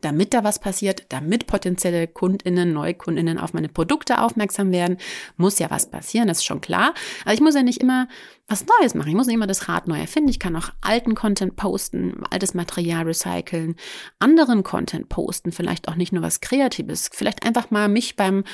damit 0.00 0.34
da 0.34 0.44
was 0.44 0.58
passiert, 0.58 1.04
damit 1.08 1.46
potenzielle 1.46 2.06
Kundinnen, 2.06 2.72
Neukundinnen 2.72 3.38
auf 3.38 3.52
meine 3.52 3.68
Produkte 3.68 4.20
aufmerksam 4.20 4.72
werden, 4.72 4.98
muss 5.36 5.58
ja 5.58 5.70
was 5.70 5.90
passieren, 5.90 6.28
das 6.28 6.38
ist 6.38 6.44
schon 6.44 6.60
klar. 6.60 6.94
Aber 7.24 7.34
ich 7.34 7.40
muss 7.40 7.54
ja 7.54 7.62
nicht 7.62 7.82
immer 7.82 8.08
was 8.48 8.64
Neues 8.80 8.94
machen. 8.94 9.08
Ich 9.08 9.14
muss 9.14 9.26
nicht 9.26 9.34
immer 9.34 9.46
das 9.46 9.68
Rad 9.68 9.88
neu 9.88 9.98
erfinden. 9.98 10.28
Ich 10.28 10.38
kann 10.38 10.54
auch 10.56 10.70
alten 10.80 11.14
Content 11.14 11.56
posten, 11.56 12.22
altes 12.30 12.54
Material 12.54 13.04
recyceln, 13.04 13.76
anderen 14.18 14.62
Content 14.62 15.08
posten, 15.08 15.50
vielleicht 15.52 15.88
auch 15.88 15.96
nicht 15.96 16.12
nur 16.12 16.22
was 16.22 16.40
Kreatives, 16.40 17.10
vielleicht 17.12 17.44
einfach 17.44 17.70
mal 17.70 17.88
mich 17.88 18.16
beim 18.16 18.44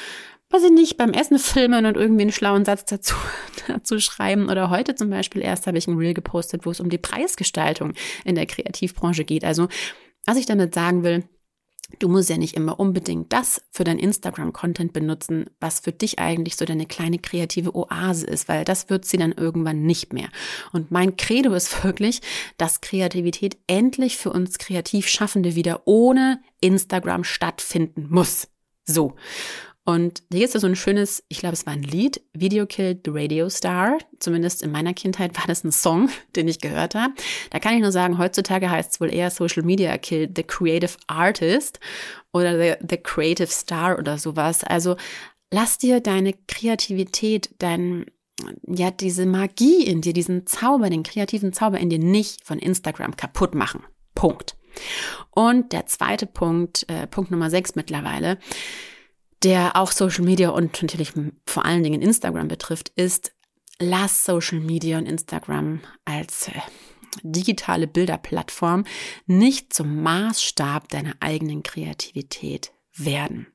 weiß 0.52 0.64
ich 0.64 0.70
nicht, 0.70 0.96
beim 0.98 1.12
Essen 1.12 1.38
filmen 1.38 1.86
und 1.86 1.96
irgendwie 1.96 2.22
einen 2.22 2.32
schlauen 2.32 2.64
Satz 2.64 2.84
dazu, 2.84 3.14
dazu 3.68 3.98
schreiben. 3.98 4.48
Oder 4.50 4.70
heute 4.70 4.94
zum 4.94 5.10
Beispiel 5.10 5.42
erst 5.42 5.66
habe 5.66 5.78
ich 5.78 5.88
ein 5.88 5.96
Reel 5.96 6.14
gepostet, 6.14 6.66
wo 6.66 6.70
es 6.70 6.80
um 6.80 6.90
die 6.90 6.98
Preisgestaltung 6.98 7.94
in 8.24 8.34
der 8.34 8.46
Kreativbranche 8.46 9.24
geht. 9.24 9.44
Also 9.44 9.68
was 10.26 10.36
ich 10.36 10.46
damit 10.46 10.74
sagen 10.74 11.02
will, 11.02 11.24
du 11.98 12.08
musst 12.08 12.30
ja 12.30 12.36
nicht 12.36 12.54
immer 12.54 12.78
unbedingt 12.78 13.32
das 13.32 13.62
für 13.70 13.84
dein 13.84 13.98
Instagram-Content 13.98 14.92
benutzen, 14.92 15.46
was 15.60 15.80
für 15.80 15.92
dich 15.92 16.18
eigentlich 16.18 16.56
so 16.56 16.64
deine 16.64 16.86
kleine 16.86 17.18
kreative 17.18 17.74
Oase 17.74 18.26
ist, 18.26 18.48
weil 18.48 18.64
das 18.64 18.90
wird 18.90 19.04
sie 19.04 19.16
dann 19.16 19.32
irgendwann 19.32 19.82
nicht 19.82 20.12
mehr. 20.12 20.28
Und 20.72 20.90
mein 20.90 21.16
Credo 21.16 21.54
ist 21.54 21.84
wirklich, 21.84 22.20
dass 22.56 22.80
Kreativität 22.80 23.58
endlich 23.66 24.16
für 24.16 24.32
uns 24.32 24.58
kreativ 24.58 25.08
Schaffende 25.08 25.54
wieder 25.54 25.82
ohne 25.84 26.40
Instagram 26.60 27.24
stattfinden 27.24 28.06
muss. 28.10 28.48
So. 28.84 29.14
Und 29.84 30.22
hier 30.32 30.44
ist 30.44 30.52
so 30.52 30.66
ein 30.66 30.76
schönes, 30.76 31.24
ich 31.28 31.40
glaube, 31.40 31.54
es 31.54 31.66
war 31.66 31.72
ein 31.72 31.82
Lied, 31.82 32.20
Video 32.32 32.66
Killed 32.66 33.00
the 33.04 33.10
Radio 33.12 33.48
Star. 33.48 33.98
Zumindest 34.20 34.62
in 34.62 34.70
meiner 34.70 34.94
Kindheit 34.94 35.36
war 35.36 35.46
das 35.46 35.64
ein 35.64 35.72
Song, 35.72 36.08
den 36.36 36.46
ich 36.46 36.60
gehört 36.60 36.94
habe. 36.94 37.14
Da 37.50 37.58
kann 37.58 37.74
ich 37.74 37.80
nur 37.80 37.90
sagen, 37.90 38.18
heutzutage 38.18 38.70
heißt 38.70 38.92
es 38.92 39.00
wohl 39.00 39.12
eher 39.12 39.30
Social 39.30 39.64
Media 39.64 39.96
Killed 39.98 40.36
the 40.36 40.44
Creative 40.44 40.92
Artist 41.08 41.80
oder 42.32 42.58
the, 42.58 42.74
the 42.88 42.96
Creative 42.96 43.48
Star 43.48 43.98
oder 43.98 44.18
sowas. 44.18 44.62
Also 44.62 44.96
lass 45.50 45.78
dir 45.78 46.00
deine 46.00 46.34
Kreativität, 46.46 47.50
dein, 47.58 48.06
ja, 48.66 48.92
diese 48.92 49.26
Magie 49.26 49.84
in 49.84 50.00
dir, 50.00 50.12
diesen 50.12 50.46
Zauber, 50.46 50.90
den 50.90 51.02
kreativen 51.02 51.52
Zauber 51.52 51.78
in 51.78 51.90
dir 51.90 51.98
nicht 51.98 52.44
von 52.44 52.60
Instagram 52.60 53.16
kaputt 53.16 53.56
machen. 53.56 53.82
Punkt. 54.14 54.56
Und 55.30 55.72
der 55.72 55.86
zweite 55.86 56.26
Punkt, 56.26 56.88
äh, 56.88 57.08
Punkt 57.08 57.30
Nummer 57.32 57.50
sechs 57.50 57.74
mittlerweile, 57.74 58.38
der 59.42 59.76
auch 59.76 59.92
Social 59.92 60.24
Media 60.24 60.50
und 60.50 60.80
natürlich 60.82 61.12
vor 61.46 61.64
allen 61.64 61.82
Dingen 61.82 62.02
Instagram 62.02 62.48
betrifft, 62.48 62.90
ist, 62.90 63.32
lass 63.78 64.24
Social 64.24 64.60
Media 64.60 64.98
und 64.98 65.06
Instagram 65.06 65.80
als 66.04 66.48
äh, 66.48 66.60
digitale 67.22 67.86
Bilderplattform 67.86 68.84
nicht 69.26 69.72
zum 69.72 70.02
Maßstab 70.02 70.88
deiner 70.88 71.14
eigenen 71.20 71.62
Kreativität 71.62 72.72
werden. 72.94 73.46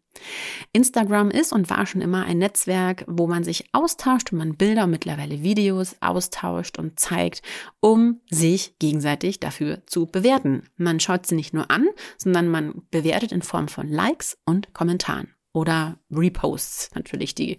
Instagram 0.74 1.30
ist 1.30 1.54
und 1.54 1.70
war 1.70 1.86
schon 1.86 2.02
immer 2.02 2.26
ein 2.26 2.40
Netzwerk, 2.40 3.06
wo 3.08 3.28
man 3.28 3.44
sich 3.44 3.66
austauscht 3.72 4.32
und 4.32 4.40
man 4.40 4.58
Bilder 4.58 4.86
und 4.86 4.90
mittlerweile 4.90 5.44
Videos 5.44 5.96
austauscht 6.02 6.80
und 6.80 7.00
zeigt, 7.00 7.44
um 7.82 8.22
sich 8.30 8.78
gegenseitig 8.80 9.40
dafür 9.40 9.86
zu 9.86 10.08
bewerten. 10.08 10.64
Man 10.76 11.00
schaut 11.00 11.28
sie 11.28 11.36
nicht 11.36 11.54
nur 11.54 11.70
an, 11.70 11.88
sondern 12.18 12.48
man 12.48 12.82
bewertet 12.90 13.32
in 13.32 13.44
Form 13.44 13.68
von 13.68 13.88
Likes 13.90 14.40
und 14.44 14.74
Kommentaren 14.74 15.37
oder 15.54 16.00
Reposts. 16.12 16.92
Natürlich 16.96 17.36
die 17.36 17.58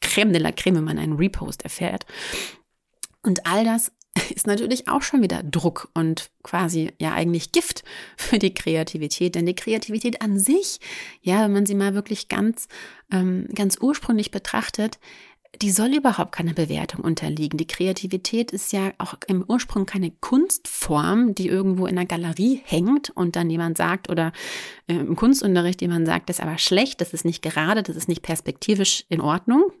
Creme 0.00 0.32
de 0.32 0.40
la 0.40 0.52
Creme, 0.52 0.76
wenn 0.76 0.84
man 0.84 0.98
einen 0.98 1.16
Repost 1.16 1.62
erfährt. 1.62 2.06
Und 3.22 3.46
all 3.46 3.64
das 3.64 3.92
ist 4.34 4.46
natürlich 4.46 4.88
auch 4.88 5.02
schon 5.02 5.22
wieder 5.22 5.42
Druck 5.42 5.90
und 5.94 6.30
quasi 6.42 6.92
ja 6.98 7.12
eigentlich 7.12 7.52
Gift 7.52 7.84
für 8.16 8.38
die 8.38 8.54
Kreativität. 8.54 9.34
Denn 9.34 9.46
die 9.46 9.54
Kreativität 9.54 10.22
an 10.22 10.38
sich, 10.38 10.80
ja, 11.20 11.44
wenn 11.44 11.52
man 11.52 11.66
sie 11.66 11.74
mal 11.74 11.94
wirklich 11.94 12.28
ganz, 12.28 12.68
ähm, 13.12 13.46
ganz 13.54 13.78
ursprünglich 13.80 14.30
betrachtet, 14.30 14.98
die 15.56 15.70
soll 15.70 15.94
überhaupt 15.94 16.32
keine 16.32 16.54
Bewertung 16.54 17.04
unterliegen. 17.04 17.58
Die 17.58 17.66
Kreativität 17.66 18.52
ist 18.52 18.72
ja 18.72 18.92
auch 18.98 19.14
im 19.26 19.44
Ursprung 19.46 19.84
keine 19.84 20.10
Kunstform, 20.10 21.34
die 21.34 21.48
irgendwo 21.48 21.86
in 21.86 21.98
einer 21.98 22.06
Galerie 22.06 22.62
hängt 22.64 23.10
und 23.10 23.36
dann 23.36 23.50
jemand 23.50 23.76
sagt 23.76 24.08
oder 24.08 24.32
äh, 24.86 24.94
im 24.94 25.16
Kunstunterricht 25.16 25.82
jemand 25.82 26.06
sagt, 26.06 26.28
das 26.28 26.38
ist 26.38 26.42
aber 26.42 26.56
schlecht, 26.58 27.00
das 27.00 27.12
ist 27.12 27.24
nicht 27.24 27.42
gerade, 27.42 27.82
das 27.82 27.96
ist 27.96 28.06
nicht 28.08 28.22
perspektivisch 28.22 29.04
in 29.08 29.20
Ordnung, 29.20 29.72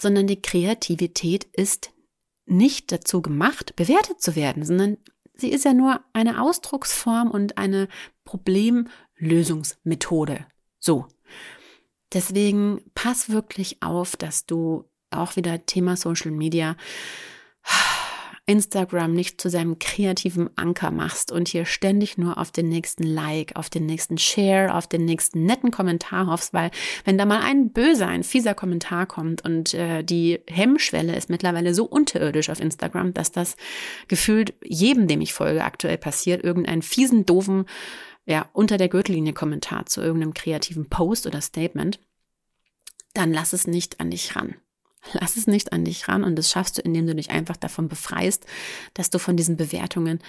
sondern 0.00 0.26
die 0.26 0.40
Kreativität 0.40 1.44
ist 1.52 1.90
nicht 2.46 2.92
dazu 2.92 3.20
gemacht, 3.22 3.76
bewertet 3.76 4.22
zu 4.22 4.36
werden, 4.36 4.64
sondern 4.64 4.96
sie 5.34 5.50
ist 5.50 5.64
ja 5.64 5.74
nur 5.74 6.00
eine 6.12 6.42
Ausdrucksform 6.42 7.30
und 7.30 7.58
eine 7.58 7.88
Problemlösungsmethode. 8.24 10.46
So. 10.78 11.06
Deswegen 12.12 12.80
pass 12.94 13.30
wirklich 13.30 13.82
auf, 13.82 14.16
dass 14.16 14.46
du 14.46 14.84
auch 15.10 15.36
wieder 15.36 15.66
Thema 15.66 15.96
Social 15.96 16.30
Media 16.30 16.76
Instagram 18.44 19.12
nicht 19.12 19.40
zu 19.40 19.48
seinem 19.48 19.78
kreativen 19.78 20.50
Anker 20.56 20.90
machst 20.90 21.30
und 21.30 21.46
hier 21.46 21.64
ständig 21.64 22.18
nur 22.18 22.38
auf 22.38 22.50
den 22.50 22.68
nächsten 22.68 23.04
Like, 23.04 23.54
auf 23.54 23.70
den 23.70 23.86
nächsten 23.86 24.18
Share, 24.18 24.74
auf 24.74 24.88
den 24.88 25.04
nächsten 25.04 25.44
netten 25.44 25.70
Kommentar 25.70 26.26
hoffst, 26.26 26.52
weil 26.52 26.72
wenn 27.04 27.16
da 27.16 27.24
mal 27.24 27.40
ein 27.40 27.72
böser, 27.72 28.08
ein 28.08 28.24
fieser 28.24 28.54
Kommentar 28.54 29.06
kommt 29.06 29.44
und 29.44 29.74
äh, 29.74 30.02
die 30.02 30.40
Hemmschwelle 30.48 31.14
ist 31.14 31.30
mittlerweile 31.30 31.72
so 31.72 31.84
unterirdisch 31.84 32.50
auf 32.50 32.58
Instagram, 32.58 33.14
dass 33.14 33.30
das 33.30 33.56
gefühlt 34.08 34.54
jedem, 34.64 35.06
dem 35.06 35.20
ich 35.20 35.32
folge, 35.32 35.62
aktuell 35.62 35.98
passiert, 35.98 36.42
irgendeinen 36.42 36.82
fiesen, 36.82 37.24
doofen, 37.24 37.66
ja, 38.24 38.48
unter 38.52 38.78
der 38.78 38.88
Gürtellinie 38.88 39.32
Kommentar 39.32 39.86
zu 39.86 40.00
irgendeinem 40.00 40.34
kreativen 40.34 40.88
Post 40.88 41.26
oder 41.26 41.40
Statement, 41.40 42.00
dann 43.14 43.32
lass 43.32 43.52
es 43.52 43.66
nicht 43.66 44.00
an 44.00 44.10
dich 44.10 44.36
ran. 44.36 44.56
Lass 45.14 45.36
es 45.36 45.48
nicht 45.48 45.72
an 45.72 45.84
dich 45.84 46.06
ran 46.06 46.22
und 46.22 46.36
das 46.36 46.50
schaffst 46.50 46.78
du, 46.78 46.82
indem 46.82 47.08
du 47.08 47.14
dich 47.16 47.30
einfach 47.30 47.56
davon 47.56 47.88
befreist, 47.88 48.46
dass 48.94 49.10
du 49.10 49.18
von 49.18 49.36
diesen 49.36 49.56
Bewertungen 49.56 50.20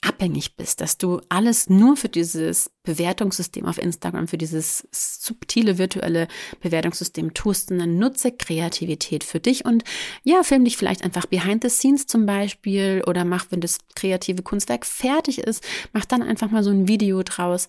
abhängig 0.00 0.56
bist, 0.56 0.80
dass 0.80 0.96
du 0.96 1.20
alles 1.28 1.68
nur 1.68 1.96
für 1.96 2.08
dieses 2.08 2.70
Bewertungssystem 2.84 3.66
auf 3.66 3.78
Instagram, 3.78 4.28
für 4.28 4.38
dieses 4.38 4.86
subtile 4.92 5.76
virtuelle 5.76 6.28
Bewertungssystem 6.60 7.34
tust, 7.34 7.68
sondern 7.68 7.98
nutze 7.98 8.30
Kreativität 8.30 9.24
für 9.24 9.40
dich 9.40 9.64
und 9.64 9.82
ja, 10.22 10.44
film 10.44 10.64
dich 10.64 10.76
vielleicht 10.76 11.02
einfach 11.02 11.26
behind 11.26 11.64
the 11.64 11.70
scenes 11.70 12.06
zum 12.06 12.26
Beispiel 12.26 13.02
oder 13.06 13.24
mach, 13.24 13.46
wenn 13.50 13.60
das 13.60 13.78
kreative 13.96 14.42
Kunstwerk 14.42 14.86
fertig 14.86 15.38
ist, 15.38 15.64
mach 15.92 16.04
dann 16.04 16.22
einfach 16.22 16.50
mal 16.50 16.62
so 16.62 16.70
ein 16.70 16.86
Video 16.86 17.22
draus, 17.24 17.66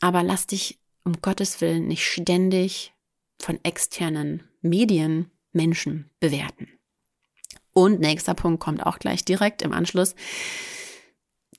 aber 0.00 0.22
lass 0.22 0.46
dich 0.46 0.78
um 1.04 1.20
Gottes 1.22 1.60
Willen 1.60 1.88
nicht 1.88 2.06
ständig 2.06 2.94
von 3.40 3.58
externen 3.64 4.44
Medien 4.62 5.30
Menschen 5.52 6.10
bewerten. 6.20 6.68
Und 7.72 8.00
nächster 8.00 8.34
Punkt 8.34 8.60
kommt 8.60 8.86
auch 8.86 9.00
gleich 9.00 9.24
direkt 9.24 9.60
im 9.62 9.72
Anschluss. 9.72 10.14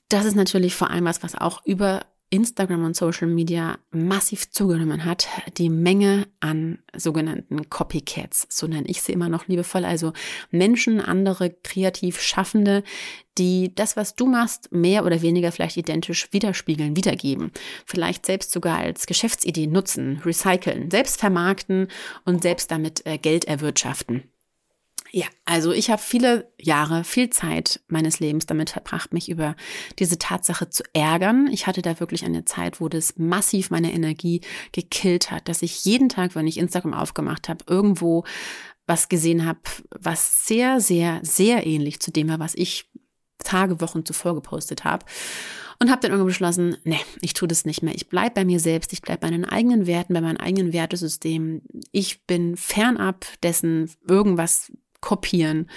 Das 0.08 0.24
ist 0.24 0.36
natürlich 0.36 0.74
vor 0.74 0.90
allem 0.90 1.04
was, 1.04 1.22
was 1.22 1.34
auch 1.34 1.64
über 1.64 2.06
Instagram 2.30 2.84
und 2.84 2.96
Social 2.96 3.28
Media 3.28 3.78
massiv 3.90 4.50
zugenommen 4.50 5.04
hat, 5.04 5.28
die 5.58 5.70
Menge 5.70 6.26
an 6.40 6.80
sogenannten 6.94 7.70
Copycats, 7.70 8.48
so 8.50 8.66
nenne 8.66 8.88
ich 8.88 9.02
sie 9.02 9.12
immer 9.12 9.28
noch 9.28 9.46
liebevoll, 9.46 9.84
also 9.84 10.12
Menschen, 10.50 11.00
andere 11.00 11.50
kreativ 11.50 12.20
Schaffende, 12.20 12.82
die 13.38 13.74
das, 13.74 13.96
was 13.96 14.16
du 14.16 14.26
machst, 14.26 14.72
mehr 14.72 15.04
oder 15.04 15.22
weniger 15.22 15.52
vielleicht 15.52 15.76
identisch 15.76 16.32
widerspiegeln, 16.32 16.96
wiedergeben, 16.96 17.52
vielleicht 17.84 18.26
selbst 18.26 18.50
sogar 18.50 18.78
als 18.78 19.06
Geschäftsidee 19.06 19.68
nutzen, 19.68 20.20
recyceln, 20.24 20.90
selbst 20.90 21.20
vermarkten 21.20 21.88
und 22.24 22.42
selbst 22.42 22.72
damit 22.72 23.06
äh, 23.06 23.18
Geld 23.18 23.44
erwirtschaften. 23.44 24.24
Ja, 25.12 25.26
also 25.44 25.72
ich 25.72 25.90
habe 25.90 26.02
viele 26.02 26.50
Jahre, 26.60 27.04
viel 27.04 27.30
Zeit 27.30 27.80
meines 27.88 28.20
Lebens 28.20 28.46
damit 28.46 28.70
verbracht, 28.70 29.12
mich 29.12 29.28
über 29.28 29.56
diese 29.98 30.18
Tatsache 30.18 30.68
zu 30.68 30.82
ärgern. 30.92 31.48
Ich 31.52 31.66
hatte 31.66 31.82
da 31.82 32.00
wirklich 32.00 32.24
eine 32.24 32.44
Zeit, 32.44 32.80
wo 32.80 32.88
das 32.88 33.16
massiv 33.16 33.70
meine 33.70 33.92
Energie 33.92 34.40
gekillt 34.72 35.30
hat, 35.30 35.48
dass 35.48 35.62
ich 35.62 35.84
jeden 35.84 36.08
Tag, 36.08 36.34
wenn 36.34 36.46
ich 36.46 36.58
Instagram 36.58 36.94
aufgemacht 36.94 37.48
habe, 37.48 37.64
irgendwo 37.68 38.24
was 38.86 39.08
gesehen 39.08 39.44
habe, 39.44 39.60
was 39.90 40.46
sehr, 40.46 40.80
sehr, 40.80 41.20
sehr 41.22 41.66
ähnlich 41.66 42.00
zu 42.00 42.10
dem 42.10 42.28
war, 42.28 42.38
was 42.38 42.54
ich 42.54 42.88
Tage, 43.42 43.80
Wochen 43.80 44.04
zuvor 44.04 44.34
gepostet 44.34 44.84
habe. 44.84 45.06
Und 45.78 45.90
habe 45.90 46.00
dann 46.00 46.10
irgendwann 46.10 46.28
beschlossen, 46.28 46.76
nee, 46.84 47.00
ich 47.20 47.34
tue 47.34 47.48
das 47.48 47.66
nicht 47.66 47.82
mehr. 47.82 47.94
Ich 47.94 48.08
bleibe 48.08 48.36
bei 48.36 48.44
mir 48.46 48.60
selbst, 48.60 48.94
ich 48.94 49.02
bleibe 49.02 49.20
bei 49.20 49.30
meinen 49.30 49.44
eigenen 49.44 49.86
Werten, 49.86 50.14
bei 50.14 50.22
meinem 50.22 50.38
eigenen 50.38 50.72
Wertesystem. 50.72 51.60
Ich 51.92 52.24
bin 52.24 52.56
fernab 52.56 53.26
dessen, 53.42 53.90
irgendwas 54.08 54.72
kopieren 55.06 55.70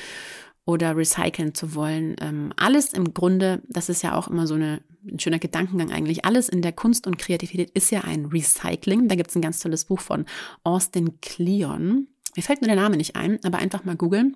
oder 0.66 0.98
recyceln 0.98 1.54
zu 1.54 1.76
wollen. 1.76 2.16
Ähm, 2.20 2.52
alles 2.58 2.94
im 2.94 3.14
Grunde, 3.14 3.62
das 3.70 3.90
ist 3.90 4.02
ja 4.02 4.16
auch 4.16 4.28
immer 4.28 4.48
so 4.48 4.56
eine, 4.56 4.82
ein 5.08 5.20
schöner 5.20 5.38
Gedankengang 5.38 5.92
eigentlich, 5.92 6.26
alles 6.26 6.50
in 6.50 6.64
der 6.64 6.72
Kunst 6.72 7.06
und 7.06 7.20
Kreativität 7.20 7.70
ist 7.72 7.92
ja 7.92 8.02
ein 8.02 8.26
Recycling. 8.26 9.08
Da 9.08 9.14
gibt 9.14 9.30
es 9.30 9.36
ein 9.36 9.44
ganz 9.44 9.60
tolles 9.60 9.86
Buch 9.86 10.00
von 10.00 10.26
Austin 10.64 11.22
Kleon. 11.22 12.08
Mir 12.36 12.42
fällt 12.42 12.62
mir 12.62 12.68
der 12.68 12.76
Name 12.76 12.98
nicht 12.98 13.16
ein, 13.16 13.40
aber 13.44 13.60
einfach 13.60 13.86
mal 13.86 13.96
googeln. 13.96 14.36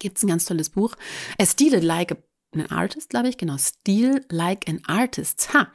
Gibt 0.00 0.16
es 0.16 0.24
ein 0.24 0.28
ganz 0.28 0.46
tolles 0.46 0.70
Buch. 0.70 0.96
A 1.38 1.46
Steal 1.46 1.74
It 1.74 1.84
Like 1.84 2.16
an 2.54 2.66
Artist, 2.66 3.10
glaube 3.10 3.28
ich, 3.28 3.38
genau. 3.38 3.56
Steal 3.56 4.24
Like 4.30 4.68
an 4.68 4.80
Artist. 4.88 5.54
Ha! 5.54 5.68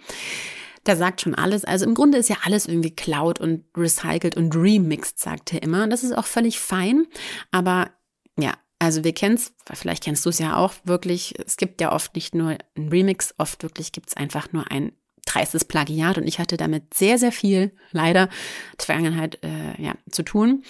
Da 0.84 0.96
sagt 0.96 1.22
schon 1.22 1.36
alles. 1.36 1.63
Also 1.63 1.86
im 1.86 1.96
Grunde 1.96 2.18
ist 2.18 2.30
ja 2.30 2.38
alles 2.44 2.66
irgendwie 2.66 2.96
cloud 2.96 3.40
und 3.40 3.66
recycelt 3.76 4.36
und 4.36 4.54
remixed, 4.54 5.20
sagt 5.20 5.54
er 5.54 5.62
immer. 5.62 5.84
Und 5.84 5.90
das 5.90 6.04
ist 6.04 6.18
auch 6.18 6.26
völlig 6.26 6.60
fein. 6.60 7.06
Aber 7.52 7.90
ja, 8.38 8.54
also 8.80 9.04
wir 9.04 9.13
kennen 9.13 9.36
es, 9.36 9.54
vielleicht 9.73 10.04
kennst 10.04 10.26
du 10.26 10.30
es 10.30 10.39
ja 10.39 10.56
auch 10.56 10.73
wirklich, 10.84 11.34
es 11.45 11.58
gibt 11.58 11.82
ja 11.82 11.91
oft 11.91 12.15
nicht 12.15 12.36
nur 12.36 12.58
ein 12.76 12.89
Remix, 12.89 13.34
oft 13.38 13.63
wirklich 13.63 13.91
gibt 13.91 14.10
es 14.10 14.17
einfach 14.17 14.54
nur 14.54 14.71
ein 14.71 14.91
dreistes 15.26 15.65
Plagiat 15.65 16.17
und 16.17 16.28
ich 16.28 16.39
hatte 16.39 16.58
damit 16.58 16.93
sehr, 16.93 17.17
sehr 17.17 17.32
viel, 17.32 17.76
leider, 17.91 18.30
Vergangenheit 18.78 19.39
äh, 19.43 19.82
ja, 19.82 19.95
zu 20.10 20.23
tun 20.23 20.63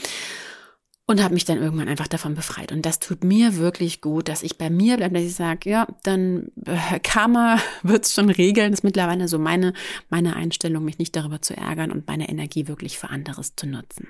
und 1.07 1.23
habe 1.23 1.33
mich 1.33 1.45
dann 1.45 1.57
irgendwann 1.57 1.87
einfach 1.87 2.07
davon 2.07 2.35
befreit. 2.35 2.71
Und 2.71 2.85
das 2.85 2.99
tut 2.99 3.23
mir 3.23 3.55
wirklich 3.55 4.01
gut, 4.01 4.27
dass 4.27 4.43
ich 4.43 4.57
bei 4.57 4.69
mir 4.69 4.97
bleibe, 4.97 5.15
dass 5.15 5.23
ich 5.23 5.35
sage, 5.35 5.69
ja, 5.69 5.87
dann 6.03 6.51
äh, 6.65 6.99
Karma 6.99 7.59
wird's 7.83 8.13
schon 8.13 8.29
regeln. 8.29 8.71
Das 8.71 8.81
ist 8.81 8.83
mittlerweile 8.83 9.27
so 9.27 9.39
meine, 9.39 9.73
meine 10.09 10.35
Einstellung, 10.35 10.83
mich 10.83 10.99
nicht 10.99 11.15
darüber 11.15 11.41
zu 11.41 11.55
ärgern 11.55 11.91
und 11.91 12.07
meine 12.07 12.27
Energie 12.27 12.67
wirklich 12.67 12.97
für 12.97 13.09
anderes 13.09 13.55
zu 13.55 13.67
nutzen. 13.67 14.07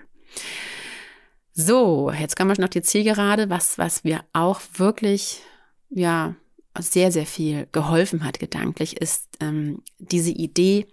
So, 1.60 2.12
jetzt 2.12 2.36
kommen 2.36 2.56
wir 2.56 2.62
noch 2.62 2.70
die 2.70 2.84
Zielgerade, 2.84 3.50
was, 3.50 3.80
was 3.80 4.04
mir 4.04 4.24
auch 4.32 4.62
wirklich, 4.76 5.42
ja, 5.90 6.36
sehr, 6.78 7.12
sehr 7.12 7.26
viel 7.26 7.68
geholfen 7.72 8.24
hat 8.24 8.38
gedanklich, 8.38 9.02
ist 9.02 9.28
ähm, 9.40 9.82
diese 9.98 10.30
Idee, 10.30 10.86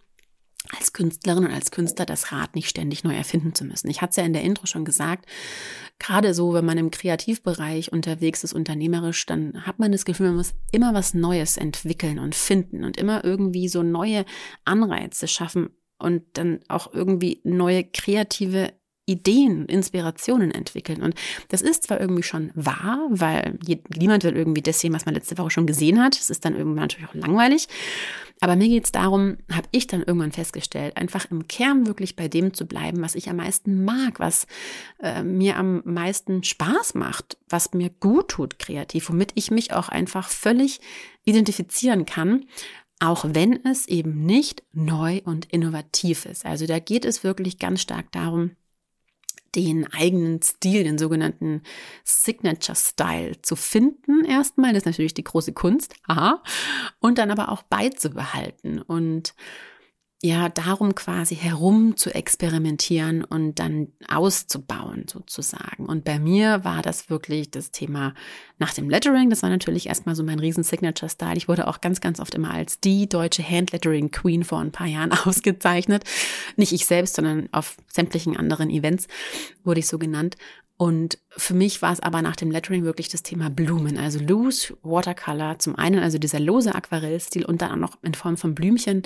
als 0.75 0.95
Künstlerin 0.95 1.45
und 1.45 1.53
als 1.53 1.71
Künstler 1.71 2.07
das 2.07 2.33
Rad 2.33 2.55
nicht 2.55 2.71
ständig 2.71 3.05
neu 3.05 3.15
erfinden 3.15 3.55
zu 3.55 3.67
müssen. 3.67 3.91
Ich 3.91 4.01
hatte 4.01 4.13
es 4.13 4.17
ja 4.17 4.25
in 4.25 4.33
der 4.33 4.43
Intro 4.43 4.65
schon 4.65 4.87
gesagt, 4.87 5.27
gerade 5.99 6.33
so, 6.33 6.55
wenn 6.55 6.65
man 6.65 6.79
im 6.79 6.91
Kreativbereich 6.91 7.93
unterwegs 7.93 8.43
ist, 8.43 8.55
unternehmerisch, 8.55 9.27
dann 9.27 9.67
hat 9.67 9.79
man 9.79 9.93
das 9.93 10.07
Gefühl, 10.07 10.29
man 10.29 10.37
muss 10.37 10.55
immer 10.73 10.95
was 10.95 11.13
Neues 11.13 11.59
entwickeln 11.59 12.19
und 12.19 12.35
finden 12.35 12.85
und 12.85 12.97
immer 12.97 13.23
irgendwie 13.23 13.69
so 13.69 13.83
neue 13.83 14.25
Anreize 14.65 15.29
schaffen 15.29 15.77
und 15.99 16.23
dann 16.33 16.61
auch 16.69 16.95
irgendwie 16.95 17.43
neue 17.45 17.85
kreative 17.85 18.73
Ideen, 19.07 19.67
Inspirationen 19.67 20.51
entwickeln. 20.51 21.03
Und 21.03 21.15
das 21.49 21.63
ist 21.63 21.85
zwar 21.85 22.01
irgendwie 22.01 22.23
schon 22.23 22.51
wahr, 22.55 23.07
weil 23.11 23.59
niemand 23.97 24.25
will 24.25 24.37
irgendwie 24.37 24.63
das 24.63 24.81
sehen, 24.81 24.95
was 24.95 25.05
man 25.05 25.15
letzte 25.15 25.37
Woche 25.39 25.51
schon 25.51 25.67
gesehen 25.67 26.03
hat. 26.03 26.19
Das 26.19 26.31
ist 26.31 26.45
dann 26.45 26.57
irgendwann 26.57 26.83
natürlich 26.85 27.09
auch 27.09 27.15
langweilig. 27.15 27.69
Aber 28.41 28.57
mir 28.57 28.69
geht 28.69 28.85
es 28.85 28.93
darum, 28.93 29.37
habe 29.51 29.69
ich 29.71 29.87
dann 29.87 30.03
irgendwann 30.03 30.33
festgestellt, 30.33 30.97
einfach 30.97 31.31
im 31.31 31.47
Kern 31.49 31.87
wirklich 31.87 32.17
bei 32.17 32.29
dem 32.29 32.53
zu 32.53 32.67
bleiben, 32.67 33.01
was 33.01 33.15
ich 33.15 33.31
am 33.31 33.37
meisten 33.37 33.85
mag, 33.85 34.21
was 34.21 34.47
äh, 35.01 35.23
mir 35.23 35.57
am 35.57 35.83
meisten 35.85 36.43
Spaß 36.43 36.95
macht, 36.95 37.37
was 37.49 37.73
mir 37.73 37.91
gut 37.91 38.29
tut 38.29 38.59
kreativ, 38.59 39.09
womit 39.09 39.33
ich 39.35 39.51
mich 39.51 39.73
auch 39.73 39.89
einfach 39.89 40.29
völlig 40.29 40.81
identifizieren 41.25 42.07
kann 42.07 42.47
auch 43.01 43.27
wenn 43.29 43.65
es 43.65 43.87
eben 43.87 44.25
nicht 44.25 44.63
neu 44.73 45.21
und 45.25 45.47
innovativ 45.47 46.27
ist. 46.27 46.47
Also 46.47 46.67
da 46.67 46.79
geht 46.79 47.05
es 47.05 47.25
wirklich 47.25 47.59
ganz 47.59 47.81
stark 47.83 48.11
darum, 48.13 48.53
den 49.57 49.93
eigenen 49.93 50.43
Stil, 50.43 50.85
den 50.85 50.99
sogenannten 50.99 51.63
Signature 52.05 52.77
Style 52.77 53.41
zu 53.43 53.57
finden 53.57 54.25
erstmal. 54.25 54.73
Das 54.73 54.83
ist 54.83 54.87
natürlich 54.87 55.15
die 55.15 55.25
große 55.25 55.53
Kunst. 55.53 55.95
Aha. 56.07 56.43
Und 57.01 57.19
dann 57.19 57.31
aber 57.31 57.51
auch 57.51 57.63
beizubehalten 57.63 58.81
und 58.81 59.35
ja, 60.25 60.49
darum 60.49 60.95
quasi 60.95 61.37
herum 61.37 61.99
zu 61.99 62.15
experimentieren 62.15 63.25
und 63.25 63.59
dann 63.59 63.89
auszubauen 64.09 65.05
sozusagen. 65.07 65.85
Und 65.85 66.05
bei 66.05 66.19
mir 66.19 66.65
war 66.65 66.81
das 66.81 67.11
wirklich 67.11 67.51
das 67.51 67.73
Thema 67.73 68.15
nach 68.59 68.73
dem 68.73 68.89
Lettering. 68.89 69.29
Das 69.29 69.43
war 69.43 69.51
natürlich 69.51 69.87
erstmal 69.87 70.15
so 70.15 70.23
mein 70.23 70.39
riesen 70.39 70.65
Signature-Style. 70.65 71.37
Ich 71.37 71.47
wurde 71.47 71.69
auch 71.69 71.83
ganz, 71.83 72.01
ganz 72.01 72.21
oft 72.21 72.35
immer 72.35 72.53
als 72.53 72.81
die 72.81 73.07
deutsche 73.07 73.47
Hand-Lettering-Queen 73.47 74.45
vor 74.45 74.61
ein 74.61 74.73
paar 74.73 74.87
Jahren 74.87 75.13
ausgezeichnet. 75.27 76.05
Nicht 76.57 76.73
ich 76.73 76.87
selbst, 76.87 77.17
sondern 77.17 77.51
auf 77.53 77.77
sämtlichen 77.93 78.35
anderen 78.35 78.71
Events 78.71 79.09
wurde 79.63 79.81
ich 79.81 79.87
so 79.87 79.99
genannt. 79.99 80.39
Und 80.77 81.19
für 81.29 81.55
mich 81.55 81.83
war 81.83 81.93
es 81.93 82.01
aber 82.01 82.21
nach 82.21 82.35
dem 82.35 82.51
Lettering 82.51 82.85
wirklich 82.85 83.09
das 83.09 83.23
Thema 83.23 83.49
Blumen, 83.49 83.97
also 83.97 84.19
Loose 84.19 84.77
Watercolor. 84.83 85.59
Zum 85.61 85.77
einen 85.77 86.01
also 86.01 86.19
dieser 86.19 86.41
lose 86.41 86.75
Aquarellstil 86.75 87.45
und 87.45 87.63
dann 87.63 87.71
auch 87.71 87.77
noch 87.77 87.99
in 88.03 88.15
Form 88.15 88.37
von 88.37 88.55
Blümchen 88.55 89.03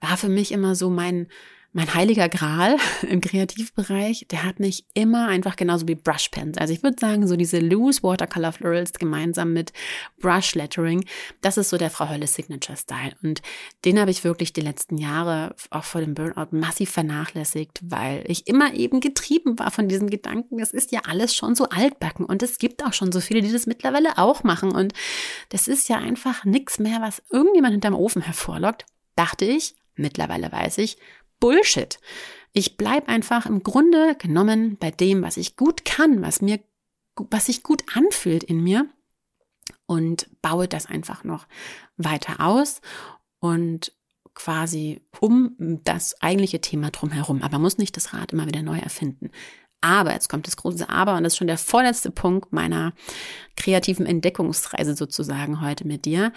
war 0.00 0.16
für 0.16 0.28
mich 0.28 0.52
immer 0.52 0.76
so 0.76 0.90
mein 0.90 1.26
mein 1.72 1.92
heiliger 1.94 2.28
Gral 2.28 2.76
im 3.08 3.20
Kreativbereich, 3.20 4.26
der 4.30 4.44
hat 4.44 4.58
mich 4.58 4.86
immer 4.94 5.28
einfach 5.28 5.56
genauso 5.56 5.86
wie 5.86 5.94
Brush 5.94 6.28
Pens. 6.30 6.56
Also 6.58 6.72
ich 6.72 6.82
würde 6.82 6.96
sagen, 6.98 7.26
so 7.26 7.36
diese 7.36 7.58
Loose 7.58 8.02
Watercolor 8.02 8.52
Florals 8.52 8.92
gemeinsam 8.92 9.52
mit 9.52 9.72
Brush 10.18 10.54
Lettering, 10.54 11.04
das 11.40 11.58
ist 11.58 11.70
so 11.70 11.76
der 11.76 11.90
Frau 11.90 12.08
Hölle 12.08 12.26
Signature 12.26 12.76
Style. 12.76 13.12
Und 13.22 13.42
den 13.84 14.00
habe 14.00 14.10
ich 14.10 14.24
wirklich 14.24 14.52
die 14.52 14.62
letzten 14.62 14.96
Jahre 14.96 15.54
auch 15.70 15.84
vor 15.84 16.00
dem 16.00 16.14
Burnout 16.14 16.48
massiv 16.56 16.90
vernachlässigt, 16.90 17.80
weil 17.82 18.24
ich 18.26 18.46
immer 18.46 18.74
eben 18.74 19.00
getrieben 19.00 19.58
war 19.58 19.70
von 19.70 19.88
diesem 19.88 20.08
Gedanken, 20.08 20.60
es 20.60 20.70
ist 20.70 20.90
ja 20.92 21.00
alles 21.06 21.34
schon 21.34 21.54
so 21.54 21.68
altbacken 21.68 22.24
und 22.24 22.42
es 22.42 22.58
gibt 22.58 22.84
auch 22.84 22.92
schon 22.92 23.12
so 23.12 23.20
viele, 23.20 23.42
die 23.42 23.52
das 23.52 23.66
mittlerweile 23.66 24.16
auch 24.16 24.42
machen. 24.42 24.72
Und 24.72 24.94
das 25.50 25.68
ist 25.68 25.88
ja 25.88 25.98
einfach 25.98 26.44
nichts 26.44 26.78
mehr, 26.78 27.00
was 27.02 27.22
irgendjemand 27.30 27.72
hinterm 27.72 27.94
Ofen 27.94 28.22
hervorlockt, 28.22 28.86
dachte 29.16 29.44
ich. 29.44 29.74
Mittlerweile 29.98 30.52
weiß 30.52 30.78
ich, 30.78 30.96
Bullshit. 31.40 31.98
Ich 32.52 32.76
bleibe 32.76 33.08
einfach 33.08 33.46
im 33.46 33.62
Grunde 33.62 34.14
genommen 34.16 34.76
bei 34.78 34.90
dem, 34.90 35.22
was 35.22 35.36
ich 35.36 35.56
gut 35.56 35.84
kann, 35.84 36.22
was 36.22 36.40
mir, 36.40 36.60
was 37.16 37.46
sich 37.46 37.62
gut 37.62 37.82
anfühlt 37.94 38.42
in 38.42 38.62
mir 38.62 38.88
und 39.86 40.28
baue 40.42 40.68
das 40.68 40.86
einfach 40.86 41.24
noch 41.24 41.46
weiter 41.96 42.40
aus 42.40 42.80
und 43.40 43.92
quasi 44.34 45.02
um 45.20 45.56
das 45.84 46.20
eigentliche 46.22 46.60
Thema 46.60 46.90
drumherum. 46.90 47.42
Aber 47.42 47.58
muss 47.58 47.78
nicht 47.78 47.96
das 47.96 48.14
Rad 48.14 48.32
immer 48.32 48.46
wieder 48.46 48.62
neu 48.62 48.78
erfinden. 48.78 49.30
Aber, 49.80 50.12
jetzt 50.12 50.28
kommt 50.28 50.46
das 50.46 50.56
große 50.56 50.88
Aber 50.88 51.16
und 51.16 51.22
das 51.22 51.34
ist 51.34 51.36
schon 51.36 51.46
der 51.46 51.58
vorletzte 51.58 52.10
Punkt 52.10 52.52
meiner 52.52 52.92
kreativen 53.56 54.06
Entdeckungsreise 54.06 54.96
sozusagen 54.96 55.60
heute 55.60 55.86
mit 55.86 56.04
dir. 56.04 56.32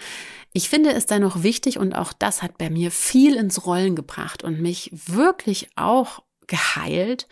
Ich 0.52 0.68
finde 0.68 0.92
es 0.92 1.06
da 1.06 1.18
noch 1.18 1.42
wichtig 1.42 1.78
und 1.78 1.94
auch 1.94 2.12
das 2.12 2.42
hat 2.42 2.58
bei 2.58 2.70
mir 2.70 2.90
viel 2.90 3.34
ins 3.36 3.66
Rollen 3.66 3.96
gebracht 3.96 4.44
und 4.44 4.60
mich 4.60 4.90
wirklich 4.92 5.70
auch 5.76 6.22
geheilt, 6.46 7.26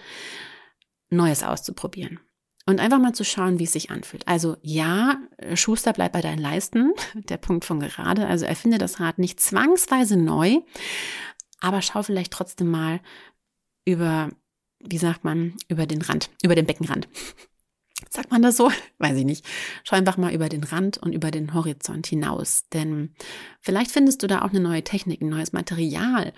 Neues 1.11 1.43
auszuprobieren. 1.43 2.21
Und 2.67 2.79
einfach 2.79 2.99
mal 2.99 3.15
zu 3.15 3.25
schauen, 3.25 3.59
wie 3.59 3.65
es 3.65 3.73
sich 3.73 3.91
anfühlt. 3.91 4.29
Also 4.29 4.57
ja, 4.63 5.19
Schuster 5.55 5.93
bleibt 5.93 6.13
bei 6.13 6.21
deinen 6.21 6.39
Leisten, 6.39 6.93
der 7.15 7.37
Punkt 7.37 7.65
von 7.65 7.81
gerade. 7.81 8.27
Also 8.27 8.47
erfinde 8.47 8.79
das 8.79 9.01
Rad 9.01 9.19
nicht 9.19 9.41
zwangsweise 9.41 10.17
neu, 10.17 10.59
aber 11.61 11.83
schau 11.83 12.03
vielleicht 12.03 12.33
trotzdem 12.33 12.71
mal 12.71 13.01
über 13.85 14.31
wie 14.81 14.99
sagt 14.99 15.25
man, 15.25 15.55
über 15.69 15.87
den 15.87 16.03
Rand, 16.03 16.31
über 16.43 16.55
den 16.55 16.67
Beckenrand. 16.67 17.09
Sagt 18.09 18.31
man 18.31 18.41
das 18.41 18.57
so? 18.57 18.73
Weiß 18.99 19.17
ich 19.17 19.27
nicht. 19.27 19.45
Schau 19.85 19.95
einfach 19.95 20.17
mal 20.17 20.33
über 20.33 20.49
den 20.49 20.65
Rand 20.65 20.97
und 20.99 21.13
über 21.13 21.31
den 21.31 21.53
Horizont 21.53 22.07
hinaus. 22.07 22.65
Denn 22.73 23.15
vielleicht 23.61 23.91
findest 23.91 24.23
du 24.23 24.27
da 24.27 24.43
auch 24.43 24.51
eine 24.51 24.61
neue 24.61 24.83
Technik, 24.83 25.21
ein 25.21 25.29
neues 25.29 25.53
Material, 25.53 26.33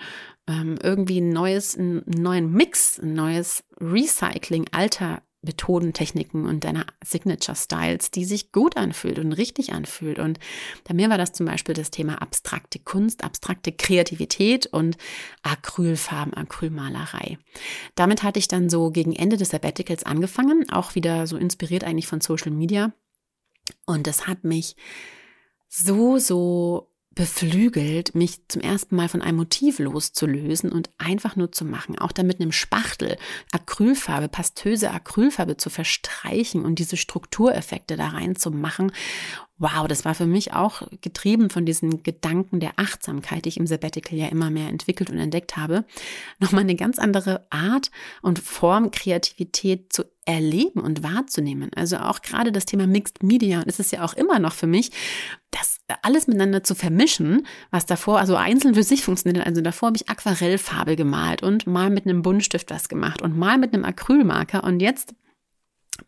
ähm, 0.48 0.76
irgendwie 0.82 1.20
ein 1.20 1.30
neues, 1.30 1.78
einen 1.78 2.02
neuen 2.04 2.52
Mix, 2.52 2.98
ein 2.98 3.14
neues 3.14 3.64
Recycling 3.80 4.66
alter 4.72 5.22
Methoden, 5.42 5.92
Techniken 5.92 6.46
und 6.46 6.64
deiner 6.64 6.86
Signature 7.04 7.56
Styles, 7.56 8.12
die 8.12 8.24
sich 8.24 8.52
gut 8.52 8.76
anfühlt 8.76 9.18
und 9.18 9.32
richtig 9.32 9.72
anfühlt. 9.72 10.18
Und 10.18 10.38
bei 10.84 10.94
mir 10.94 11.10
war 11.10 11.18
das 11.18 11.32
zum 11.32 11.46
Beispiel 11.46 11.74
das 11.74 11.90
Thema 11.90 12.22
abstrakte 12.22 12.78
Kunst, 12.78 13.24
abstrakte 13.24 13.72
Kreativität 13.72 14.66
und 14.66 14.96
Acrylfarben, 15.42 16.34
Acrylmalerei. 16.34 17.38
Damit 17.96 18.22
hatte 18.22 18.38
ich 18.38 18.48
dann 18.48 18.70
so 18.70 18.90
gegen 18.90 19.12
Ende 19.12 19.36
des 19.36 19.50
Sabbaticals 19.50 20.04
angefangen, 20.04 20.70
auch 20.70 20.94
wieder 20.94 21.26
so 21.26 21.36
inspiriert 21.36 21.84
eigentlich 21.84 22.06
von 22.06 22.20
Social 22.20 22.52
Media. 22.52 22.92
Und 23.84 24.06
das 24.06 24.26
hat 24.28 24.44
mich 24.44 24.76
so, 25.68 26.18
so 26.18 26.91
beflügelt, 27.14 28.14
mich 28.14 28.46
zum 28.48 28.62
ersten 28.62 28.96
Mal 28.96 29.08
von 29.08 29.22
einem 29.22 29.38
Motiv 29.38 29.78
loszulösen 29.78 30.72
und 30.72 30.90
einfach 30.98 31.36
nur 31.36 31.52
zu 31.52 31.64
machen, 31.64 31.98
auch 31.98 32.12
damit 32.12 32.40
einem 32.40 32.52
Spachtel 32.52 33.16
Acrylfarbe, 33.52 34.28
pastöse 34.28 34.90
Acrylfarbe 34.90 35.56
zu 35.56 35.70
verstreichen 35.70 36.64
und 36.64 36.78
diese 36.78 36.96
Struktureffekte 36.96 37.96
da 37.96 38.08
reinzumachen. 38.08 38.92
Wow, 39.58 39.86
das 39.86 40.04
war 40.04 40.14
für 40.14 40.26
mich 40.26 40.54
auch 40.54 40.82
getrieben 41.02 41.50
von 41.50 41.64
diesen 41.64 42.02
Gedanken 42.02 42.58
der 42.58 42.72
Achtsamkeit, 42.78 43.44
die 43.44 43.50
ich 43.50 43.58
im 43.58 43.66
Sabbatical 43.66 44.18
ja 44.18 44.28
immer 44.28 44.50
mehr 44.50 44.68
entwickelt 44.68 45.10
und 45.10 45.18
entdeckt 45.18 45.56
habe, 45.56 45.84
nochmal 46.40 46.62
eine 46.62 46.74
ganz 46.74 46.98
andere 46.98 47.46
Art 47.50 47.90
und 48.22 48.38
Form 48.38 48.90
Kreativität 48.90 49.92
zu 49.92 50.04
erleben 50.24 50.80
und 50.80 51.02
wahrzunehmen. 51.02 51.70
Also 51.74 51.98
auch 51.98 52.22
gerade 52.22 52.52
das 52.52 52.64
Thema 52.64 52.86
Mixed 52.86 53.22
Media, 53.22 53.58
und 53.58 53.68
es 53.68 53.80
ist 53.80 53.92
ja 53.92 54.04
auch 54.04 54.14
immer 54.14 54.38
noch 54.38 54.52
für 54.52 54.66
mich, 54.66 54.90
das 55.50 55.78
alles 56.02 56.26
miteinander 56.26 56.62
zu 56.62 56.74
vermischen, 56.74 57.46
was 57.70 57.86
davor 57.86 58.18
also 58.18 58.36
einzeln 58.36 58.74
für 58.74 58.82
sich 58.82 59.04
funktioniert. 59.04 59.46
Also 59.46 59.60
davor 59.60 59.88
habe 59.88 59.96
ich 59.96 60.08
Aquarellfarbe 60.08 60.96
gemalt 60.96 61.42
und 61.42 61.66
mal 61.66 61.90
mit 61.90 62.06
einem 62.06 62.22
Buntstift 62.22 62.70
was 62.70 62.88
gemacht 62.88 63.20
und 63.20 63.36
mal 63.36 63.58
mit 63.58 63.74
einem 63.74 63.84
Acrylmarker 63.84 64.64
und 64.64 64.80
jetzt 64.80 65.14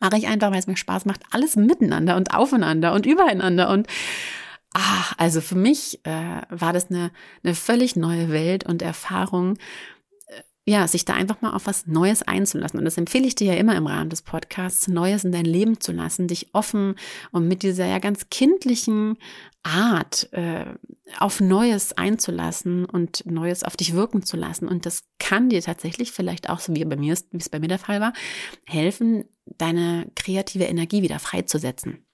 mache 0.00 0.16
ich 0.16 0.26
einfach, 0.26 0.50
weil 0.50 0.58
es 0.58 0.66
mir 0.66 0.76
Spaß 0.76 1.04
macht, 1.04 1.20
alles 1.30 1.56
miteinander 1.56 2.16
und 2.16 2.34
aufeinander 2.34 2.92
und 2.94 3.06
übereinander 3.06 3.68
und 3.70 3.86
ach, 4.72 5.14
also 5.18 5.40
für 5.40 5.54
mich 5.54 6.04
äh, 6.04 6.42
war 6.48 6.72
das 6.72 6.90
eine, 6.90 7.10
eine 7.42 7.54
völlig 7.54 7.96
neue 7.96 8.30
Welt 8.30 8.64
und 8.64 8.82
Erfahrung, 8.82 9.58
ja, 10.66 10.88
sich 10.88 11.04
da 11.04 11.12
einfach 11.12 11.42
mal 11.42 11.52
auf 11.52 11.66
was 11.66 11.86
Neues 11.86 12.22
einzulassen. 12.22 12.78
Und 12.78 12.86
das 12.86 12.96
empfehle 12.96 13.26
ich 13.26 13.34
dir 13.34 13.52
ja 13.52 13.60
immer 13.60 13.76
im 13.76 13.86
Rahmen 13.86 14.08
des 14.08 14.22
Podcasts, 14.22 14.88
Neues 14.88 15.24
in 15.24 15.32
dein 15.32 15.44
Leben 15.44 15.78
zu 15.78 15.92
lassen, 15.92 16.26
dich 16.26 16.54
offen 16.54 16.94
und 17.32 17.46
mit 17.46 17.62
dieser 17.62 17.86
ja 17.86 17.98
ganz 17.98 18.30
kindlichen 18.30 19.18
Art 19.62 20.32
äh, 20.32 20.64
auf 21.18 21.40
Neues 21.40 21.92
einzulassen 21.92 22.86
und 22.86 23.26
Neues 23.26 23.62
auf 23.62 23.76
dich 23.76 23.92
wirken 23.92 24.22
zu 24.22 24.38
lassen. 24.38 24.66
Und 24.66 24.86
das 24.86 25.04
kann 25.18 25.50
dir 25.50 25.60
tatsächlich 25.60 26.12
vielleicht 26.12 26.48
auch, 26.48 26.60
so 26.60 26.74
wie 26.74 26.84
bei 26.84 26.96
mir 26.96 27.14
wie 27.30 27.38
es 27.38 27.48
bei 27.50 27.58
mir 27.58 27.68
der 27.68 27.78
Fall 27.78 28.00
war, 28.00 28.14
helfen, 28.64 29.24
deine 29.58 30.10
kreative 30.16 30.64
Energie 30.64 31.02
wieder 31.02 31.18
freizusetzen. 31.18 32.06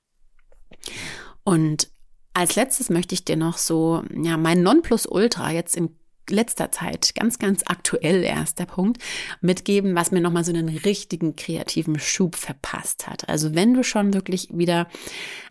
Und 1.44 1.88
als 2.32 2.56
letztes 2.56 2.90
möchte 2.90 3.14
ich 3.14 3.24
dir 3.24 3.36
noch 3.36 3.58
so, 3.58 4.02
ja, 4.12 4.36
mein 4.36 4.62
Nonplusultra 4.62 5.52
jetzt 5.52 5.76
in 5.76 5.99
letzter 6.28 6.70
Zeit, 6.70 7.14
ganz, 7.14 7.38
ganz 7.38 7.62
aktuell 7.66 8.22
erst 8.22 8.58
der 8.58 8.66
Punkt, 8.66 9.02
mitgeben, 9.40 9.94
was 9.94 10.10
mir 10.10 10.20
nochmal 10.20 10.44
so 10.44 10.52
einen 10.52 10.68
richtigen 10.68 11.36
kreativen 11.36 11.98
Schub 11.98 12.36
verpasst 12.36 13.06
hat. 13.06 13.28
Also 13.28 13.54
wenn 13.54 13.74
du 13.74 13.82
schon 13.82 14.14
wirklich 14.14 14.48
wieder 14.52 14.88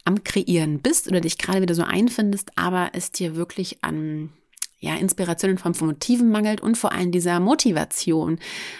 am 0.06 0.24
Kreieren 0.24 0.80
bist 0.80 1.08
oder 1.08 1.22
dich 1.22 1.38
gerade 1.38 1.62
wieder 1.62 1.76
so 1.76 1.84
einfindest, 1.84 2.52
aber 2.56 2.92
es 2.94 3.12
dir 3.12 3.36
wirklich 3.36 3.84
an 3.84 4.30
ja, 4.82 4.96
Inspiration 4.96 5.52
in 5.52 5.58
Form 5.58 5.76
von 5.76 5.90
Motiven 5.90 6.32
mangelt 6.32 6.62
und 6.62 6.78
vor 6.78 6.94
allem 6.94 7.12
dieser 7.12 7.40
Motivation, 7.42 8.40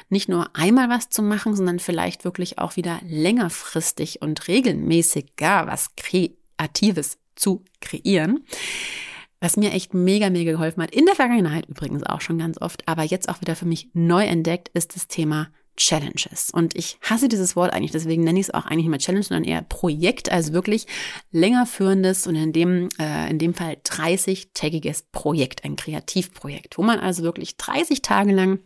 nicht 0.10 0.30
nur 0.30 0.56
einmal 0.56 0.90
was 0.90 1.10
zu 1.10 1.22
machen, 1.22 1.56
sondern 1.56 1.80
vielleicht 1.80 2.24
wirklich 2.24 2.58
auch 2.58 2.78
wieder 2.78 3.02
längerfristig 3.06 4.22
und 4.22 4.48
regelmäßiger 4.48 5.68
was 5.68 5.90
Kreatives 5.98 7.18
zu 7.36 7.66
kreieren 7.82 8.46
was 9.40 9.58
mir 9.58 9.72
echt 9.72 9.94
mega, 9.94 10.30
mega 10.30 10.52
geholfen 10.52 10.84
hat, 10.84 10.92
in 10.92 11.06
der 11.06 11.16
Vergangenheit 11.16 11.68
übrigens 11.68 12.04
auch 12.04 12.22
schon 12.22 12.38
ganz 12.38 12.60
oft, 12.62 12.88
aber 12.88 13.04
jetzt 13.04 13.30
auch 13.30 13.42
wieder 13.42 13.56
für 13.56 13.66
mich 13.66 13.90
neu 13.94 14.26
entdeckt, 14.26 14.70
ist 14.74 14.96
das 14.96 15.08
Thema 15.08 15.50
Challenges. 15.80 16.52
Und 16.52 16.76
ich 16.76 16.98
hasse 17.02 17.30
dieses 17.30 17.56
Wort 17.56 17.72
eigentlich, 17.72 17.92
deswegen 17.92 18.24
nenne 18.24 18.40
ich 18.40 18.48
es 18.48 18.54
auch 18.54 18.66
eigentlich 18.66 18.80
nicht 18.80 18.90
mehr 18.90 19.00
Challenge, 19.00 19.24
sondern 19.24 19.46
eher 19.46 19.62
Projekt, 19.62 20.30
also 20.30 20.52
wirklich 20.52 20.88
länger 21.32 21.66
führendes 21.66 22.28
und 22.28 22.36
in 22.36 22.52
dem, 22.52 22.90
äh, 23.00 23.30
in 23.30 23.40
dem 23.40 23.54
Fall 23.54 23.78
30-tägiges 23.86 25.06
Projekt, 25.12 25.64
ein 25.64 25.78
Kreativprojekt, 25.78 26.78
wo 26.78 26.84
man 26.84 27.00
also 27.00 27.24
wirklich 27.24 27.56
30 27.56 28.02
Tage 28.02 28.34
lang 28.34 28.60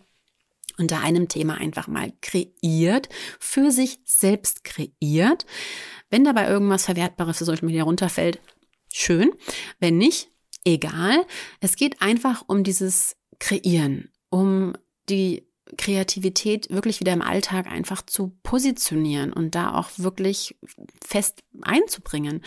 unter 0.79 1.01
einem 1.01 1.27
Thema 1.27 1.55
einfach 1.55 1.87
mal 1.87 2.11
kreiert, 2.21 3.09
für 3.39 3.69
sich 3.69 3.99
selbst 4.05 4.63
kreiert. 4.63 5.45
Wenn 6.09 6.23
dabei 6.23 6.47
irgendwas 6.47 6.85
Verwertbares 6.85 7.37
für 7.37 7.45
Social 7.45 7.67
Media 7.67 7.83
runterfällt, 7.83 8.39
schön. 8.91 9.31
Wenn 9.79 9.99
nicht, 9.99 10.32
egal. 10.65 11.25
Es 11.59 11.75
geht 11.75 12.01
einfach 12.01 12.43
um 12.47 12.63
dieses 12.63 13.15
Kreieren, 13.39 14.09
um 14.29 14.73
die 15.09 15.47
Kreativität 15.77 16.69
wirklich 16.69 16.99
wieder 16.99 17.13
im 17.13 17.21
Alltag 17.21 17.67
einfach 17.67 18.05
zu 18.05 18.37
positionieren 18.43 19.33
und 19.33 19.55
da 19.55 19.73
auch 19.73 19.89
wirklich 19.97 20.57
fest 21.03 21.43
einzubringen. 21.61 22.41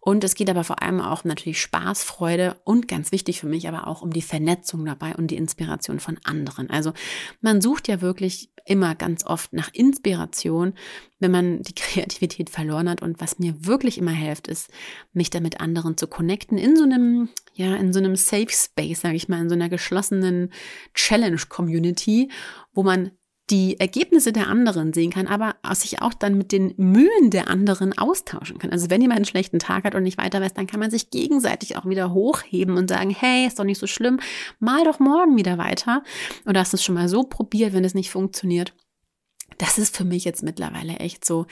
Und 0.00 0.24
es 0.24 0.34
geht 0.34 0.50
aber 0.50 0.64
vor 0.64 0.82
allem 0.82 1.00
auch 1.00 1.24
natürlich 1.24 1.60
Spaß, 1.60 2.02
Freude 2.02 2.60
und 2.64 2.88
ganz 2.88 3.12
wichtig 3.12 3.40
für 3.40 3.46
mich 3.46 3.68
aber 3.68 3.86
auch 3.86 4.02
um 4.02 4.12
die 4.12 4.22
Vernetzung 4.22 4.84
dabei 4.84 5.14
und 5.14 5.28
die 5.28 5.36
Inspiration 5.36 6.00
von 6.00 6.18
anderen. 6.24 6.70
Also 6.70 6.92
man 7.40 7.60
sucht 7.60 7.88
ja 7.88 8.00
wirklich 8.00 8.50
immer 8.64 8.94
ganz 8.94 9.24
oft 9.24 9.52
nach 9.52 9.70
Inspiration, 9.72 10.74
wenn 11.22 11.30
man 11.30 11.62
die 11.62 11.74
Kreativität 11.74 12.50
verloren 12.50 12.88
hat. 12.88 13.02
Und 13.02 13.20
was 13.20 13.38
mir 13.38 13.66
wirklich 13.66 13.98
immer 13.98 14.12
hilft, 14.12 14.48
ist, 14.48 14.70
mich 15.12 15.30
da 15.30 15.40
mit 15.40 15.60
anderen 15.60 15.96
zu 15.96 16.06
connecten 16.06 16.58
in 16.58 16.76
so 16.76 16.84
einem, 16.84 17.30
ja, 17.54 17.74
in 17.76 17.92
so 17.92 17.98
einem 17.98 18.16
Safe 18.16 18.50
Space, 18.50 19.00
sage 19.00 19.16
ich 19.16 19.28
mal, 19.28 19.40
in 19.40 19.48
so 19.48 19.54
einer 19.54 19.68
geschlossenen 19.68 20.52
Challenge-Community, 20.94 22.30
wo 22.74 22.82
man 22.82 23.12
die 23.50 23.78
Ergebnisse 23.78 24.32
der 24.32 24.48
anderen 24.48 24.92
sehen 24.92 25.10
kann, 25.10 25.26
aber 25.26 25.56
sich 25.74 26.00
auch 26.00 26.14
dann 26.14 26.38
mit 26.38 26.52
den 26.52 26.74
Mühen 26.76 27.30
der 27.30 27.48
anderen 27.48 27.96
austauschen 27.96 28.58
kann. 28.58 28.70
Also 28.70 28.88
wenn 28.88 29.02
jemand 29.02 29.18
einen 29.18 29.24
schlechten 29.26 29.58
Tag 29.58 29.84
hat 29.84 29.94
und 29.94 30.04
nicht 30.04 30.16
weiter 30.16 30.40
weiß, 30.40 30.54
dann 30.54 30.66
kann 30.66 30.80
man 30.80 30.90
sich 30.90 31.10
gegenseitig 31.10 31.76
auch 31.76 31.84
wieder 31.84 32.14
hochheben 32.14 32.76
und 32.76 32.88
sagen, 32.88 33.10
hey, 33.10 33.46
ist 33.46 33.58
doch 33.58 33.64
nicht 33.64 33.78
so 33.78 33.86
schlimm, 33.86 34.20
mal 34.58 34.84
doch 34.84 35.00
morgen 35.00 35.36
wieder 35.36 35.58
weiter. 35.58 36.02
Oder 36.46 36.60
hast 36.60 36.72
du 36.72 36.76
es 36.76 36.84
schon 36.84 36.94
mal 36.94 37.08
so 37.08 37.24
probiert, 37.24 37.74
wenn 37.74 37.84
es 37.84 37.94
nicht 37.94 38.10
funktioniert? 38.10 38.72
Das 39.62 39.78
ist 39.78 39.96
für 39.96 40.02
mich 40.02 40.24
jetzt 40.24 40.42
mittlerweile 40.42 40.96
echt 40.96 41.24
so 41.24 41.46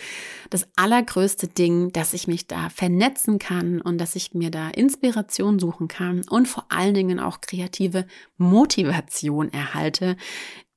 das 0.51 0.67
allergrößte 0.75 1.47
Ding, 1.47 1.93
dass 1.93 2.13
ich 2.13 2.27
mich 2.27 2.49
da 2.49 2.69
vernetzen 2.69 3.39
kann 3.39 3.81
und 3.81 3.99
dass 3.99 4.17
ich 4.17 4.35
mir 4.35 4.51
da 4.51 4.69
Inspiration 4.69 5.61
suchen 5.61 5.87
kann 5.87 6.23
und 6.29 6.49
vor 6.49 6.67
allen 6.71 6.95
Dingen 6.95 7.21
auch 7.21 7.41
kreative 7.41 8.09
Motivation 8.37 9.53
erhalte, 9.53 10.17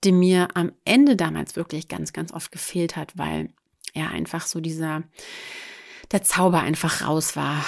die 0.04 0.12
mir 0.12 0.50
am 0.54 0.74
Ende 0.86 1.16
damals 1.16 1.56
wirklich 1.56 1.88
ganz, 1.88 2.14
ganz 2.14 2.32
oft 2.32 2.52
gefehlt 2.52 2.96
hat, 2.96 3.18
weil 3.18 3.50
ja 3.96 4.10
einfach 4.10 4.46
so 4.46 4.60
dieser, 4.60 5.02
der 6.12 6.22
Zauber 6.22 6.60
einfach 6.60 7.02
raus 7.02 7.36
war 7.36 7.66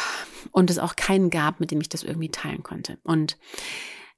und 0.52 0.70
es 0.70 0.78
auch 0.78 0.96
keinen 0.96 1.32
gab, 1.32 1.60
mit 1.60 1.72
dem 1.72 1.82
ich 1.82 1.90
das 1.90 2.04
irgendwie 2.04 2.30
teilen 2.30 2.62
konnte. 2.62 3.00
Und 3.02 3.36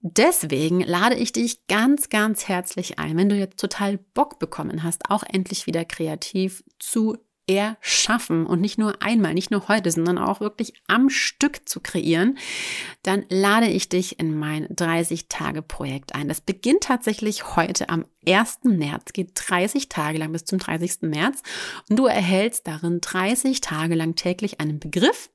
Deswegen 0.01 0.81
lade 0.81 1.15
ich 1.15 1.31
dich 1.33 1.65
ganz, 1.67 2.09
ganz 2.09 2.47
herzlich 2.47 2.99
ein, 2.99 3.17
wenn 3.17 3.29
du 3.29 3.35
jetzt 3.35 3.59
total 3.59 3.97
Bock 3.97 4.39
bekommen 4.39 4.83
hast, 4.83 5.09
auch 5.09 5.23
endlich 5.23 5.65
wieder 5.65 5.85
kreativ 5.85 6.63
zu 6.79 7.17
erschaffen 7.47 8.45
und 8.45 8.59
nicht 8.59 8.77
nur 8.77 9.01
einmal, 9.01 9.33
nicht 9.33 9.51
nur 9.51 9.69
heute, 9.69 9.89
sondern 9.89 10.17
auch 10.17 10.41
wirklich 10.41 10.73
am 10.87 11.09
Stück 11.09 11.67
zu 11.67 11.79
kreieren, 11.79 12.37
dann 13.03 13.25
lade 13.29 13.67
ich 13.67 13.87
dich 13.87 14.19
in 14.19 14.37
mein 14.37 14.67
30-Tage-Projekt 14.67 16.13
ein. 16.13 16.27
Das 16.27 16.41
beginnt 16.41 16.83
tatsächlich 16.83 17.55
heute 17.55 17.87
am 17.89 18.05
1. 18.27 18.59
März, 18.63 19.13
geht 19.13 19.31
30 19.33 19.87
Tage 19.87 20.17
lang 20.17 20.33
bis 20.33 20.43
zum 20.43 20.59
30. 20.59 21.03
März 21.03 21.41
und 21.89 21.97
du 21.97 22.05
erhältst 22.05 22.67
darin 22.67 22.99
30 22.99 23.61
Tage 23.61 23.95
lang 23.95 24.15
täglich 24.15 24.59
einen 24.59 24.79
Begriff 24.79 25.29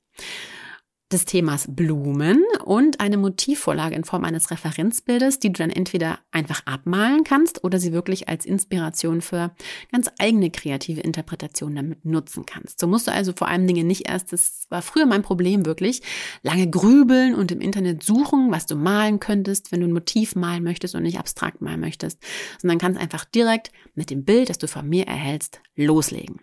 des 1.13 1.25
Themas 1.25 1.67
Blumen 1.69 2.43
und 2.65 2.99
eine 2.99 3.17
Motivvorlage 3.17 3.95
in 3.95 4.03
Form 4.03 4.23
eines 4.23 4.51
Referenzbildes, 4.51 5.39
die 5.39 5.53
du 5.53 5.59
dann 5.59 5.69
entweder 5.69 6.19
einfach 6.31 6.65
abmalen 6.65 7.23
kannst 7.23 7.63
oder 7.63 7.79
sie 7.79 7.93
wirklich 7.93 8.27
als 8.27 8.45
Inspiration 8.45 9.21
für 9.21 9.51
ganz 9.91 10.09
eigene 10.19 10.49
kreative 10.49 11.01
Interpretationen 11.01 11.75
damit 11.75 12.05
nutzen 12.05 12.45
kannst. 12.45 12.79
So 12.79 12.87
musst 12.87 13.07
du 13.07 13.11
also 13.11 13.33
vor 13.35 13.47
allen 13.47 13.67
Dingen 13.67 13.87
nicht 13.87 14.09
erst, 14.09 14.33
das 14.33 14.65
war 14.69 14.81
früher 14.81 15.05
mein 15.05 15.21
Problem 15.21 15.65
wirklich, 15.65 16.01
lange 16.41 16.69
grübeln 16.69 17.35
und 17.35 17.51
im 17.51 17.61
Internet 17.61 18.03
suchen, 18.03 18.51
was 18.51 18.65
du 18.65 18.75
malen 18.75 19.19
könntest, 19.19 19.71
wenn 19.71 19.81
du 19.81 19.87
ein 19.87 19.93
Motiv 19.93 20.35
malen 20.35 20.63
möchtest 20.63 20.95
und 20.95 21.03
nicht 21.03 21.19
abstrakt 21.19 21.61
malen 21.61 21.79
möchtest, 21.79 22.19
sondern 22.59 22.79
kannst 22.79 22.99
einfach 22.99 23.25
direkt 23.25 23.71
mit 23.93 24.09
dem 24.09 24.25
Bild, 24.25 24.49
das 24.49 24.57
du 24.57 24.67
von 24.67 24.89
mir 24.89 25.05
erhältst, 25.05 25.61
loslegen. 25.75 26.41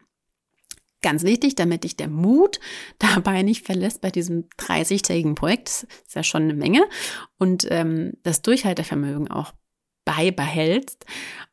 Ganz 1.03 1.23
wichtig, 1.23 1.55
damit 1.55 1.85
dich 1.85 1.97
der 1.97 2.09
Mut 2.09 2.61
dabei 2.99 3.43
nicht 3.43 3.65
verlässt 3.65 4.01
bei 4.01 4.11
diesem 4.11 4.49
30-tägigen 4.59 5.35
Projekt, 5.35 5.69
das 5.69 5.83
ist 6.07 6.15
ja 6.15 6.23
schon 6.23 6.43
eine 6.43 6.55
Menge, 6.55 6.83
und 7.39 7.67
ähm, 7.71 8.13
das 8.23 8.43
Durchhaltevermögen 8.43 9.31
auch 9.31 9.53
beibehältst, 10.05 11.05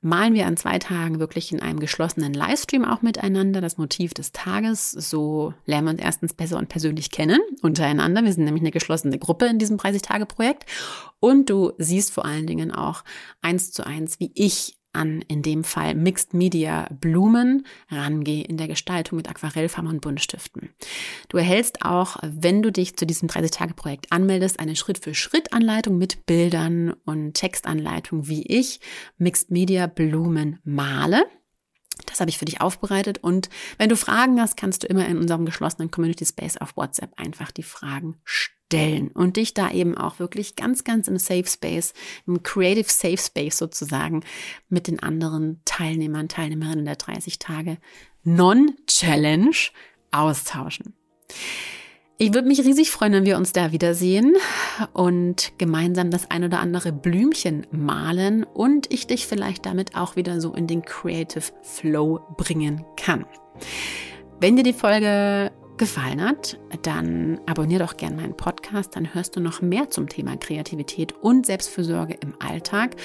malen 0.02 0.34
wir 0.34 0.48
an 0.48 0.58
zwei 0.58 0.80
Tagen 0.80 1.20
wirklich 1.20 1.52
in 1.52 1.60
einem 1.60 1.80
geschlossenen 1.80 2.34
Livestream 2.34 2.86
auch 2.86 3.02
miteinander 3.02 3.62
das 3.62 3.78
Motiv 3.78 4.14
des 4.14 4.32
Tages. 4.32 4.92
So 4.92 5.54
lernen 5.66 5.88
wir 5.88 5.92
uns 5.92 6.02
erstens 6.02 6.34
besser 6.34 6.58
und 6.58 6.70
persönlich 6.70 7.12
kennen 7.12 7.40
untereinander. 7.62 8.24
Wir 8.24 8.34
sind 8.34 8.46
nämlich 8.46 8.64
eine 8.64 8.72
geschlossene 8.72 9.20
Gruppe 9.20 9.46
in 9.48 9.60
diesem 9.60 9.78
30-Tage-Projekt. 9.78 10.66
Und 11.20 11.50
du 11.50 11.74
siehst 11.78 12.12
vor 12.12 12.26
allen 12.26 12.48
Dingen 12.48 12.72
auch 12.72 13.04
eins 13.42 13.72
zu 13.72 13.86
eins, 13.86 14.20
wie 14.20 14.32
ich 14.34 14.77
an, 14.94 15.22
in 15.28 15.42
dem 15.42 15.64
Fall 15.64 15.96
Mixed 15.96 16.34
Media 16.34 16.88
Blumen, 17.00 17.66
rangehe 17.90 18.44
in 18.44 18.58
der 18.58 18.68
Gestaltung 18.68 19.18
mit 19.18 19.30
Aquarellfarben 19.30 19.90
und 19.90 20.02
Buntstiften. 20.02 20.70
Du 21.30 21.38
erhältst 21.38 21.84
auch, 21.84 22.18
wenn 22.24 22.62
du 22.62 22.72
dich 22.72 22.98
zu 22.98 23.06
diesem 23.06 23.30
30-Tage-Projekt 23.30 24.12
anmeldest, 24.12 24.60
eine 24.60 24.76
Schritt-für-Schritt-Anleitung 24.76 25.98
mit 25.98 26.26
Bildern 26.26 26.94
und 27.06 27.34
Textanleitung, 27.34 28.28
wie 28.28 28.46
ich 28.48 28.80
Mixed 29.18 29.52
Media 29.52 29.88
Blumen 29.88 30.60
male. 30.64 31.26
Das 32.06 32.20
habe 32.20 32.30
ich 32.30 32.38
für 32.38 32.46
dich 32.46 32.62
aufbereitet. 32.62 33.20
Und 33.20 33.50
wenn 33.78 33.90
du 33.90 33.96
Fragen 33.96 34.40
hast, 34.40 34.58
kannst 34.58 34.84
du 34.84 34.88
immer 34.88 35.08
in 35.08 35.18
unserem 35.18 35.46
geschlossenen 35.46 35.92
Community 35.92 36.26
Space 36.26 36.58
auf 36.58 36.78
WhatsApp 36.78 37.12
einfach 37.18 37.52
die 37.52 37.64
Fragen 37.64 38.18
stellen 38.68 39.10
und 39.10 39.38
dich 39.38 39.54
da 39.54 39.72
eben 39.72 39.98
auch 39.98 40.20
wirklich 40.20 40.56
ganz, 40.56 40.84
ganz 40.84 41.08
im 41.08 41.18
Safe 41.18 41.46
Space, 41.46 41.94
im 42.26 42.44
Creative 42.44 42.90
Safe 42.90 43.18
Space 43.18 43.58
sozusagen 43.58 44.24
mit 44.70 44.88
den 44.88 45.02
anderen 45.02 45.62
Teilnehmern, 45.66 46.28
Teilnehmerinnen 46.28 46.86
der 46.86 46.98
30 46.98 47.40
Tage 47.40 47.78
Non-Challenge 48.24 49.56
austauschen. 50.12 50.94
Ich 52.20 52.34
würde 52.34 52.48
mich 52.48 52.60
riesig 52.60 52.90
freuen, 52.92 53.14
wenn 53.14 53.26
wir 53.26 53.38
uns 53.38 53.54
da 53.54 53.72
wiedersehen 53.72 54.36
und 54.94 55.54
gemeinsam 55.60 56.10
das 56.10 56.32
ein 56.32 56.44
oder 56.44 56.60
andere 56.60 56.92
Blümchen 56.92 57.68
malen 57.72 58.44
und 58.44 58.92
ich 58.92 59.06
dich 59.06 59.28
vielleicht 59.28 59.66
damit 59.68 59.96
auch 59.96 60.16
wieder 60.16 60.42
so 60.42 60.54
in 60.54 60.66
den 60.66 60.82
Creative 60.82 61.44
Flow 61.62 62.20
bringen 62.36 62.84
kann. 62.98 63.26
Wenn 64.40 64.56
dir 64.56 64.64
die 64.64 64.74
Folge 64.74 65.52
gefallen 65.78 66.22
hat, 66.22 66.60
dann 66.84 67.40
abonniere 67.46 67.86
doch 67.86 67.98
gerne 67.98 68.16
meinen 68.16 68.36
Podcast, 68.36 68.96
dann 68.96 69.14
hörst 69.14 69.36
du 69.36 69.40
noch 69.40 69.62
mehr 69.62 69.90
zum 69.90 70.10
Thema 70.10 70.36
Kreativität 70.38 71.14
und 71.22 71.46
Selbstfürsorge 71.46 72.16
im 72.22 72.34
Alltag 72.40 72.96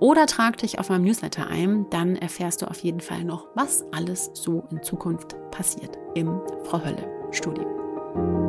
oder 0.00 0.26
trag 0.26 0.56
dich 0.58 0.78
auf 0.78 0.88
meinem 0.88 1.04
Newsletter 1.04 1.46
ein, 1.48 1.86
dann 1.90 2.16
erfährst 2.16 2.62
du 2.62 2.66
auf 2.66 2.78
jeden 2.80 3.00
Fall 3.00 3.24
noch, 3.24 3.46
was 3.54 3.84
alles 3.92 4.30
so 4.34 4.64
in 4.70 4.82
Zukunft 4.82 5.36
passiert 5.50 5.98
im 6.14 6.40
Frau 6.64 6.84
Hölle 6.84 7.08
Studio. 7.32 8.45